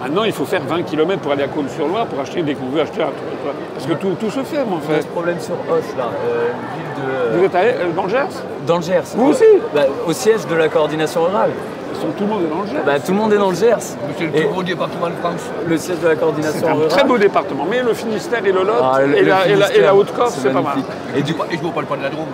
Maintenant, 0.03 0.25
il 0.25 0.33
faut 0.33 0.45
faire 0.45 0.63
20 0.67 0.83
km 0.83 1.21
pour 1.21 1.33
aller 1.33 1.43
à 1.43 1.49
Cône-sur-Loire 1.49 2.07
pour 2.07 2.21
acheter 2.21 2.43
dès 2.43 2.55
qu'on 2.55 2.67
veut 2.69 2.81
acheter 2.81 3.03
un 3.03 3.07
truc. 3.07 3.43
quoi. 3.43 3.53
Parce 3.75 3.87
que 3.87 3.93
tout, 3.95 4.11
tout 4.19 4.31
se 4.31 4.41
ferme, 4.45 4.73
en 4.75 4.81
fait. 4.81 5.03
ce 5.03 5.07
problème 5.09 5.41
sur 5.41 5.55
Os, 5.55 5.85
là, 5.97 6.05
euh, 6.25 6.49
ville 6.77 7.05
de... 7.35 7.39
Vous 7.39 7.45
êtes 7.45 7.55
à, 7.55 7.59
euh, 7.59 7.91
dans 7.97 8.05
le 8.05 8.09
Gers? 8.09 8.27
Dans 8.67 8.77
le 8.77 8.83
Gers. 8.83 9.03
Vous 9.17 9.31
aussi? 9.31 9.45
Bah, 9.75 9.83
Au 10.07 10.13
siège 10.13 10.47
de 10.47 10.55
la 10.55 10.69
coordination 10.69 11.25
rurale. 11.25 11.51
Sont- 11.95 12.07
Tout 12.17 12.25
le 12.25 12.31
monde 12.31 12.43
est 12.45 12.49
dans 12.55 12.61
le 12.63 12.67
Gers. 12.69 12.83
Bah, 12.87 13.01
tout 13.01 13.11
le 13.11 13.19
monde 13.19 13.33
est 13.33 13.39
dans 13.39 13.49
le 13.51 13.57
Gers. 13.57 13.75
C'est 14.17 14.25
le 14.25 14.31
plus 14.31 14.47
gros 14.47 14.63
département 14.63 15.09
de 15.09 15.15
France. 15.15 15.51
le 15.67 15.77
siège 15.77 15.99
de 15.99 16.07
la 16.07 16.15
c'est 16.15 16.21
coordination 16.21 16.69
un 16.69 16.73
rurale. 16.75 16.89
très 16.89 17.05
beau 17.05 17.19
département. 17.19 17.67
Mais 17.69 17.83
le 17.83 17.93
Finistère 17.93 18.47
et 18.47 18.53
le 18.53 18.63
Lot 18.63 18.73
Ah, 18.81 19.01
le- 19.01 19.17
et, 19.17 19.23
le 19.23 19.29
la, 19.29 19.47
et 19.47 19.49
la- 19.49 19.55
et 19.55 19.57
la 19.59 19.67
Finistère, 19.67 19.97
Haute-Corse, 19.97 20.39
c'est 20.41 20.53
pas 20.53 20.61
mal. 20.63 20.77
Et 21.17 21.23
du, 21.23 21.33
Et 21.33 21.57
je 21.57 21.61
vous 21.63 21.71
parle 21.73 21.87
pas 21.87 21.97
de 21.97 22.03
la 22.05 22.11
Drôme. 22.11 22.29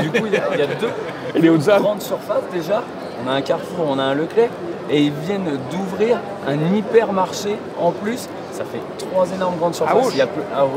du 0.00 0.10
coup, 0.10 0.26
il 0.26 0.32
y, 0.32 0.36
a- 0.36 0.48
il 0.52 0.58
y 0.58 0.62
a 0.62 0.66
deux 0.66 0.88
Et 1.36 1.40
les 1.40 1.48
Hautes-Alpes 1.48 1.82
grandes 1.82 2.02
surfaces 2.02 2.42
déjà. 2.52 2.82
On 3.24 3.30
a 3.30 3.34
un 3.34 3.42
Carrefour, 3.42 3.86
on 3.88 3.98
a 3.98 4.02
un 4.04 4.14
Leclerc. 4.14 4.50
Et 4.90 5.02
ils 5.02 5.12
viennent 5.12 5.58
d'ouvrir 5.70 6.18
un 6.46 6.74
hypermarché 6.74 7.56
en 7.80 7.90
plus. 7.90 8.28
ça 8.52 8.64
fait 8.64 8.80
trois 8.98 9.26
énormes 9.34 9.56
grandes 9.56 9.74
surfaces. 9.74 9.96
Auch. 10.06 10.10
Il 10.12 10.16
n'y 10.16 10.20
a, 10.22 10.26
plus- 10.26 10.42
à 10.54 10.64
Auch. 10.64 10.70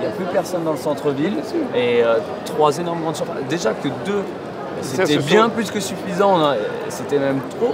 Il 0.00 0.04
y 0.04 0.08
a 0.08 0.10
plus 0.10 0.24
personne 0.26 0.64
dans 0.64 0.72
le 0.72 0.76
centre-ville. 0.78 1.34
Et 1.74 2.02
euh, 2.02 2.16
trois 2.44 2.76
énormes 2.78 3.00
grandes 3.02 3.16
surfaces. 3.16 3.36
Déjà 3.48 3.70
que 3.72 3.88
deux, 4.04 4.22
c'était 4.82 5.16
bien 5.18 5.48
plus 5.48 5.70
que 5.70 5.80
suffisant. 5.80 6.42
a- 6.44 6.56
C'était 6.88 7.18
même 7.18 7.40
trop. 7.58 7.72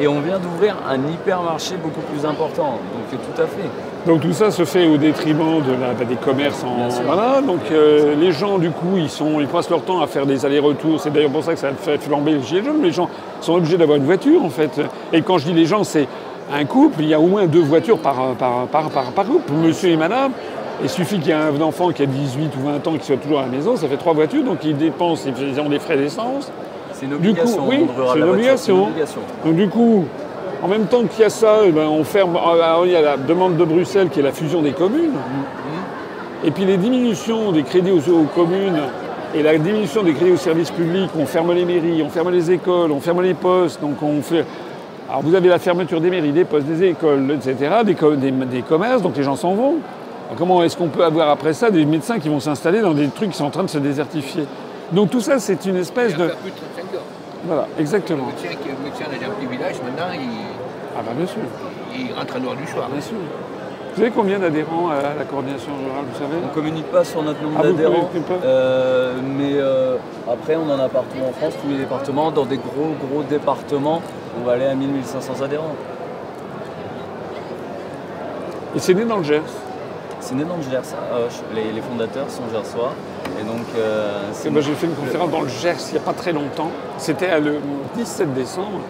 Et 0.00 0.06
on 0.08 0.20
vient 0.20 0.38
d'ouvrir 0.38 0.76
un 0.88 0.96
hypermarché 1.08 1.76
beaucoup 1.76 2.00
plus 2.02 2.24
important. 2.26 2.78
Donc 3.12 3.20
tout 3.34 3.42
à 3.42 3.46
fait. 3.46 3.68
Donc 4.06 4.20
tout 4.20 4.32
ça 4.32 4.50
se 4.50 4.64
fait 4.64 4.86
au 4.86 4.96
détriment 4.96 5.60
de 5.62 5.72
la- 5.72 5.92
bah, 5.92 6.04
des 6.08 6.14
commerces 6.16 6.64
en 6.64 6.88
voilà. 7.04 7.40
Donc 7.40 7.60
euh, 7.72 8.14
les 8.14 8.32
gens 8.32 8.58
du 8.58 8.70
coup 8.70 8.96
ils 8.96 9.10
sont 9.10 9.40
ils 9.40 9.46
passent 9.46 9.70
leur 9.70 9.82
temps 9.82 10.00
à 10.00 10.06
faire 10.06 10.26
des 10.26 10.44
allers-retours. 10.46 11.00
C'est 11.00 11.12
d'ailleurs 11.12 11.30
pour 11.30 11.42
ça 11.44 11.52
que 11.54 11.58
ça 11.60 11.70
fait 11.78 11.98
flamber 11.98 12.32
les 12.32 12.42
gilets 12.42 12.64
jaunes. 12.64 12.82
Les 12.82 12.92
gens 12.92 13.08
sont 13.40 13.54
obligés 13.54 13.76
d'avoir 13.76 13.98
une 13.98 14.04
voiture 14.04 14.44
en 14.44 14.50
fait. 14.50 14.80
Et 15.12 15.22
quand 15.22 15.38
je 15.38 15.46
dis 15.46 15.52
les 15.52 15.66
gens, 15.66 15.84
c'est 15.84 16.06
un 16.52 16.64
couple. 16.64 17.00
Il 17.02 17.08
y 17.08 17.14
a 17.14 17.20
au 17.20 17.26
moins 17.26 17.46
deux 17.46 17.60
voitures 17.62 17.98
par 17.98 18.34
par 18.38 18.66
par 18.66 18.88
par, 18.90 19.04
par 19.12 19.24
couple. 19.26 19.52
Monsieur 19.52 19.90
et 19.90 19.96
Madame. 19.96 20.32
Il 20.80 20.88
suffit 20.88 21.18
qu'il 21.18 21.28
y 21.28 21.30
ait 21.30 21.34
un 21.34 21.60
enfant 21.60 21.90
qui 21.90 22.04
a 22.04 22.06
18 22.06 22.52
ou 22.56 22.66
20 22.68 22.86
ans 22.86 22.92
qui 22.96 23.04
soit 23.04 23.16
toujours 23.16 23.40
à 23.40 23.42
la 23.42 23.48
maison, 23.48 23.74
ça 23.74 23.88
fait 23.88 23.96
trois 23.96 24.12
voitures, 24.12 24.44
donc 24.44 24.58
ils 24.64 24.76
dépensent, 24.76 25.28
ils 25.28 25.58
ont 25.60 25.68
des 25.68 25.80
frais 25.80 25.96
d'essence. 25.96 26.52
C'est 26.92 27.06
une 27.06 27.18
Du 27.18 27.34
coup, 27.34 27.40
obligation. 27.40 27.68
oui, 27.68 27.84
c'est 28.12 28.18
une 28.20 28.28
obligation. 28.28 28.88
Donc 29.44 29.56
du 29.56 29.68
coup, 29.68 30.04
en 30.62 30.68
même 30.68 30.86
temps 30.86 31.04
qu'il 31.04 31.20
y 31.20 31.24
a 31.24 31.30
ça, 31.30 31.58
eh 31.64 31.70
ben, 31.70 31.86
on 31.88 32.04
ferme. 32.04 32.36
alors, 32.36 32.84
il 32.86 32.92
y 32.92 32.96
a 32.96 33.02
la 33.02 33.16
demande 33.16 33.56
de 33.56 33.64
Bruxelles 33.64 34.08
qui 34.10 34.20
est 34.20 34.22
la 34.22 34.32
fusion 34.32 34.62
des 34.62 34.72
communes. 34.72 35.14
Et 36.44 36.50
puis 36.50 36.64
les 36.64 36.76
diminutions 36.76 37.52
des 37.52 37.62
crédits 37.64 37.90
aux, 37.90 38.12
aux 38.12 38.24
communes 38.34 38.78
et 39.34 39.42
la 39.42 39.58
diminution 39.58 40.02
des 40.02 40.12
crédits 40.14 40.32
aux 40.32 40.36
services 40.36 40.70
publics, 40.70 41.10
on 41.18 41.26
ferme 41.26 41.52
les 41.52 41.64
mairies, 41.64 42.02
on 42.04 42.08
ferme 42.08 42.30
les 42.30 42.50
écoles, 42.50 42.92
on 42.92 43.00
ferme 43.00 43.22
les 43.22 43.34
postes, 43.34 43.80
donc 43.80 44.02
on 44.02 44.22
fait. 44.22 44.44
Alors 45.08 45.22
vous 45.22 45.34
avez 45.34 45.48
la 45.48 45.58
fermeture 45.58 46.00
des 46.00 46.10
mairies, 46.10 46.32
des 46.32 46.44
postes, 46.44 46.66
des 46.66 46.84
écoles, 46.88 47.30
etc., 47.32 47.56
des, 47.84 47.94
co- 47.94 48.14
des- 48.14 48.30
des 48.30 48.62
commerces, 48.62 49.02
donc 49.02 49.16
les 49.16 49.22
gens 49.22 49.36
s'en 49.36 49.54
vont. 49.54 49.76
Alors, 50.28 50.38
comment 50.38 50.62
est-ce 50.62 50.76
qu'on 50.76 50.88
peut 50.88 51.04
avoir 51.04 51.28
après 51.30 51.54
ça 51.54 51.70
des 51.70 51.84
médecins 51.84 52.18
qui 52.18 52.28
vont 52.28 52.40
s'installer 52.40 52.80
dans 52.82 52.92
des 52.94 53.08
trucs 53.08 53.30
qui 53.30 53.36
sont 53.36 53.46
en 53.46 53.50
train 53.50 53.64
de 53.64 53.70
se 53.70 53.78
désertifier? 53.78 54.44
Donc 54.92 55.10
tout 55.10 55.20
ça, 55.20 55.38
c'est 55.38 55.64
une 55.66 55.76
espèce 55.76 56.12
de. 56.12 56.26
plus 56.26 56.50
de 56.50 56.56
35 56.76 56.94
heures. 56.94 57.02
Voilà, 57.46 57.66
Le 57.76 57.80
exactement. 57.80 58.26
médecin, 58.26 58.48
qui- 58.62 58.68
le 58.68 58.84
médecin 58.84 59.04
dans 59.10 59.26
un 59.26 59.30
petit 59.34 59.46
village, 59.46 59.74
maintenant, 59.84 60.12
il, 60.14 60.20
Ah 60.98 61.02
bah 61.06 61.12
bien 61.16 61.26
sûr. 61.26 61.42
il 61.96 62.12
rentre 62.12 62.36
à 62.36 62.40
noir 62.40 62.56
du 62.56 62.66
soir. 62.66 62.88
Bien 62.90 63.00
sûr. 63.00 63.16
Vous 63.94 64.04
savez 64.04 64.10
combien 64.10 64.38
d'adhérents 64.38 64.90
à 64.90 65.14
la 65.16 65.24
coordination 65.24 65.72
rurale, 65.72 66.04
vous 66.12 66.18
savez? 66.18 66.36
On 66.44 66.54
communique 66.54 66.86
pas 66.86 67.04
sur 67.04 67.22
notre 67.22 67.40
nombre 67.42 67.56
Ah, 67.58 67.62
d'adhérents, 67.64 68.10
euh, 68.44 69.14
mais 69.36 69.54
euh, 69.56 69.96
après 70.30 70.56
on 70.56 70.70
en 70.70 70.78
a 70.78 70.88
partout 70.88 71.18
en 71.28 71.32
France, 71.32 71.54
tous 71.62 71.68
les 71.68 71.78
départements. 71.78 72.30
Dans 72.30 72.46
des 72.46 72.58
gros 72.58 72.94
gros 73.10 73.22
départements, 73.22 74.02
on 74.40 74.44
va 74.46 74.52
aller 74.52 74.66
à 74.66 74.74
1000-1500 74.74 75.42
adhérents. 75.44 75.74
Et 78.76 78.78
c'est 78.78 78.94
né 78.94 79.04
dans 79.04 79.18
le 79.18 79.24
Gers? 79.24 79.42
C'est 80.20 80.34
né 80.34 80.44
dans 80.44 80.56
le 80.56 80.62
Gers, 80.62 80.82
à 80.94 81.16
Auch. 81.16 81.42
Les, 81.54 81.72
les 81.72 81.80
fondateurs 81.80 82.28
sont 82.28 82.42
gersois. 82.52 82.92
Et 83.40 83.44
donc, 83.44 83.66
euh, 83.76 84.18
c'est 84.32 84.48
Et 84.48 84.50
moi, 84.50 84.60
j'ai 84.60 84.74
fait 84.74 84.86
une 84.86 84.94
conférence 84.94 85.30
dans 85.30 85.42
le 85.42 85.48
Gers 85.48 85.76
il 85.88 85.92
n'y 85.92 85.98
a 85.98 86.02
pas 86.02 86.12
très 86.12 86.32
longtemps. 86.32 86.70
C'était 86.98 87.40
le 87.40 87.56
17 87.96 88.34
décembre. 88.34 88.80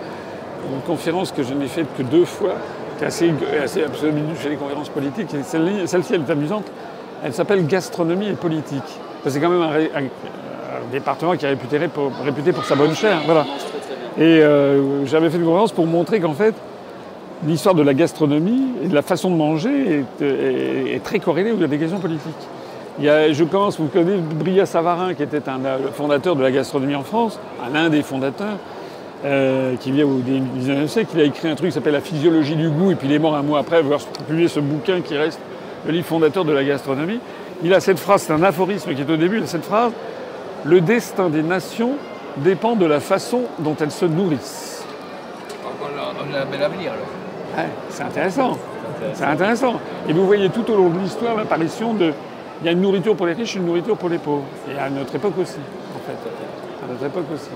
Une 0.72 0.80
conférence 0.86 1.32
que 1.32 1.42
je 1.42 1.54
n'ai 1.54 1.66
faite 1.66 1.86
que 1.96 2.02
deux 2.02 2.24
fois, 2.24 2.54
qui 2.98 3.04
est 3.04 3.06
assez, 3.06 3.32
assez 3.62 3.82
absolument 3.84 4.18
je 4.34 4.40
fais 4.40 4.50
des 4.50 4.56
conférences 4.56 4.88
politiques. 4.90 5.32
Et 5.34 5.42
celle- 5.42 5.86
Celle-ci, 5.88 6.14
elle 6.14 6.22
est 6.22 6.30
amusante. 6.30 6.64
Elle 7.24 7.32
s'appelle 7.32 7.66
Gastronomie 7.66 8.28
et 8.28 8.32
politique. 8.34 8.82
C'est 9.26 9.40
quand 9.40 9.48
même 9.48 9.62
un, 9.62 9.70
ré- 9.70 9.90
un- 9.94 10.00
un 10.04 10.90
département 10.92 11.36
qui 11.36 11.44
est 11.44 11.48
réputé 11.48 11.78
pour, 11.88 12.12
réputé 12.24 12.52
pour 12.52 12.64
sa 12.64 12.74
bonne 12.76 12.94
chair. 12.94 13.18
Voilà. 13.26 13.44
Et 14.18 14.40
euh, 14.42 15.04
j'avais 15.06 15.30
fait 15.30 15.38
une 15.38 15.44
conférence 15.44 15.72
pour 15.72 15.86
montrer 15.86 16.20
qu'en 16.20 16.32
fait, 16.34 16.54
l'histoire 17.46 17.74
de 17.74 17.82
la 17.82 17.94
gastronomie 17.94 18.68
et 18.82 18.88
de 18.88 18.94
la 18.94 19.02
façon 19.02 19.30
de 19.30 19.36
manger 19.36 20.04
est, 20.20 20.24
est- 20.24 20.94
est 20.96 21.02
très 21.02 21.18
corrélée 21.18 21.52
aux 21.52 21.68
questions 21.68 21.98
politiques. 21.98 22.34
Il 22.98 23.04
y 23.04 23.08
a- 23.08 23.32
je 23.32 23.44
commence, 23.44 23.78
vous 23.78 23.86
connaissez 23.86 24.18
Bria 24.18 24.66
Savarin, 24.66 25.14
qui 25.14 25.22
était 25.22 25.48
un 25.48 25.64
euh, 25.64 25.78
fondateur 25.92 26.34
de 26.36 26.42
la 26.42 26.50
gastronomie 26.50 26.96
en 26.96 27.04
France, 27.04 27.38
un 27.64 27.72
l'un 27.72 27.88
des 27.90 28.02
fondateurs, 28.02 28.56
euh, 29.24 29.74
qui 29.76 29.90
vient 29.90 30.06
au 30.06 30.18
19e 30.20 30.86
siècle. 30.86 31.10
Il 31.14 31.20
a 31.20 31.24
écrit 31.24 31.48
un 31.48 31.54
truc 31.54 31.70
qui 31.70 31.74
s'appelle 31.74 31.94
La 31.94 32.00
physiologie 32.00 32.54
du 32.54 32.68
goût, 32.68 32.92
et 32.92 32.94
puis 32.94 33.08
il 33.08 33.14
est 33.14 33.18
mort 33.18 33.34
un 33.34 33.42
mois 33.42 33.58
après 33.58 33.78
avoir 33.78 34.00
publié 34.26 34.48
ce 34.48 34.60
bouquin 34.60 35.00
qui 35.00 35.16
reste 35.16 35.40
le 35.86 35.92
livre 35.92 36.06
fondateur 36.06 36.44
de 36.44 36.52
la 36.52 36.62
gastronomie. 36.64 37.20
Il 37.62 37.74
a 37.74 37.80
cette 37.80 37.98
phrase, 37.98 38.22
c'est 38.22 38.32
un 38.32 38.42
aphorisme 38.42 38.94
qui 38.94 39.00
est 39.00 39.10
au 39.10 39.16
début, 39.16 39.38
il 39.38 39.42
a 39.44 39.46
cette 39.46 39.64
phrase 39.64 39.92
Le 40.64 40.80
destin 40.80 41.30
des 41.30 41.42
nations 41.42 41.94
dépend 42.36 42.76
de 42.76 42.86
la 42.86 43.00
façon 43.00 43.42
dont 43.58 43.74
elles 43.80 43.90
se 43.90 44.04
nourrissent. 44.04 44.84
On 45.80 46.34
a, 46.34 46.42
un 46.42 46.46
bel 46.46 46.62
avenir, 46.62 46.92
alors. 46.92 47.06
Ouais, 47.56 47.70
c'est 47.90 48.04
intéressant. 48.04 48.56
C'est 49.14 49.24
intéressant. 49.24 49.80
Et 50.08 50.12
vous 50.12 50.26
voyez 50.26 50.48
tout 50.50 50.70
au 50.70 50.76
long 50.76 50.90
de 50.90 50.98
l'histoire 50.98 51.36
l'apparition 51.36 51.94
de. 51.94 52.12
Il 52.60 52.66
y 52.66 52.68
a 52.68 52.72
une 52.72 52.80
nourriture 52.80 53.14
pour 53.14 53.26
les 53.26 53.34
riches, 53.34 53.54
une 53.54 53.66
nourriture 53.66 53.96
pour 53.96 54.08
les 54.08 54.18
pauvres. 54.18 54.44
Et 54.68 54.78
à 54.78 54.90
notre 54.90 55.14
époque 55.14 55.38
aussi, 55.38 55.58
en 55.94 56.00
fait. 56.06 56.18
À 56.84 56.92
notre 56.92 57.04
époque 57.04 57.26
aussi. 57.32 57.50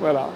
Voilà. 0.00 0.28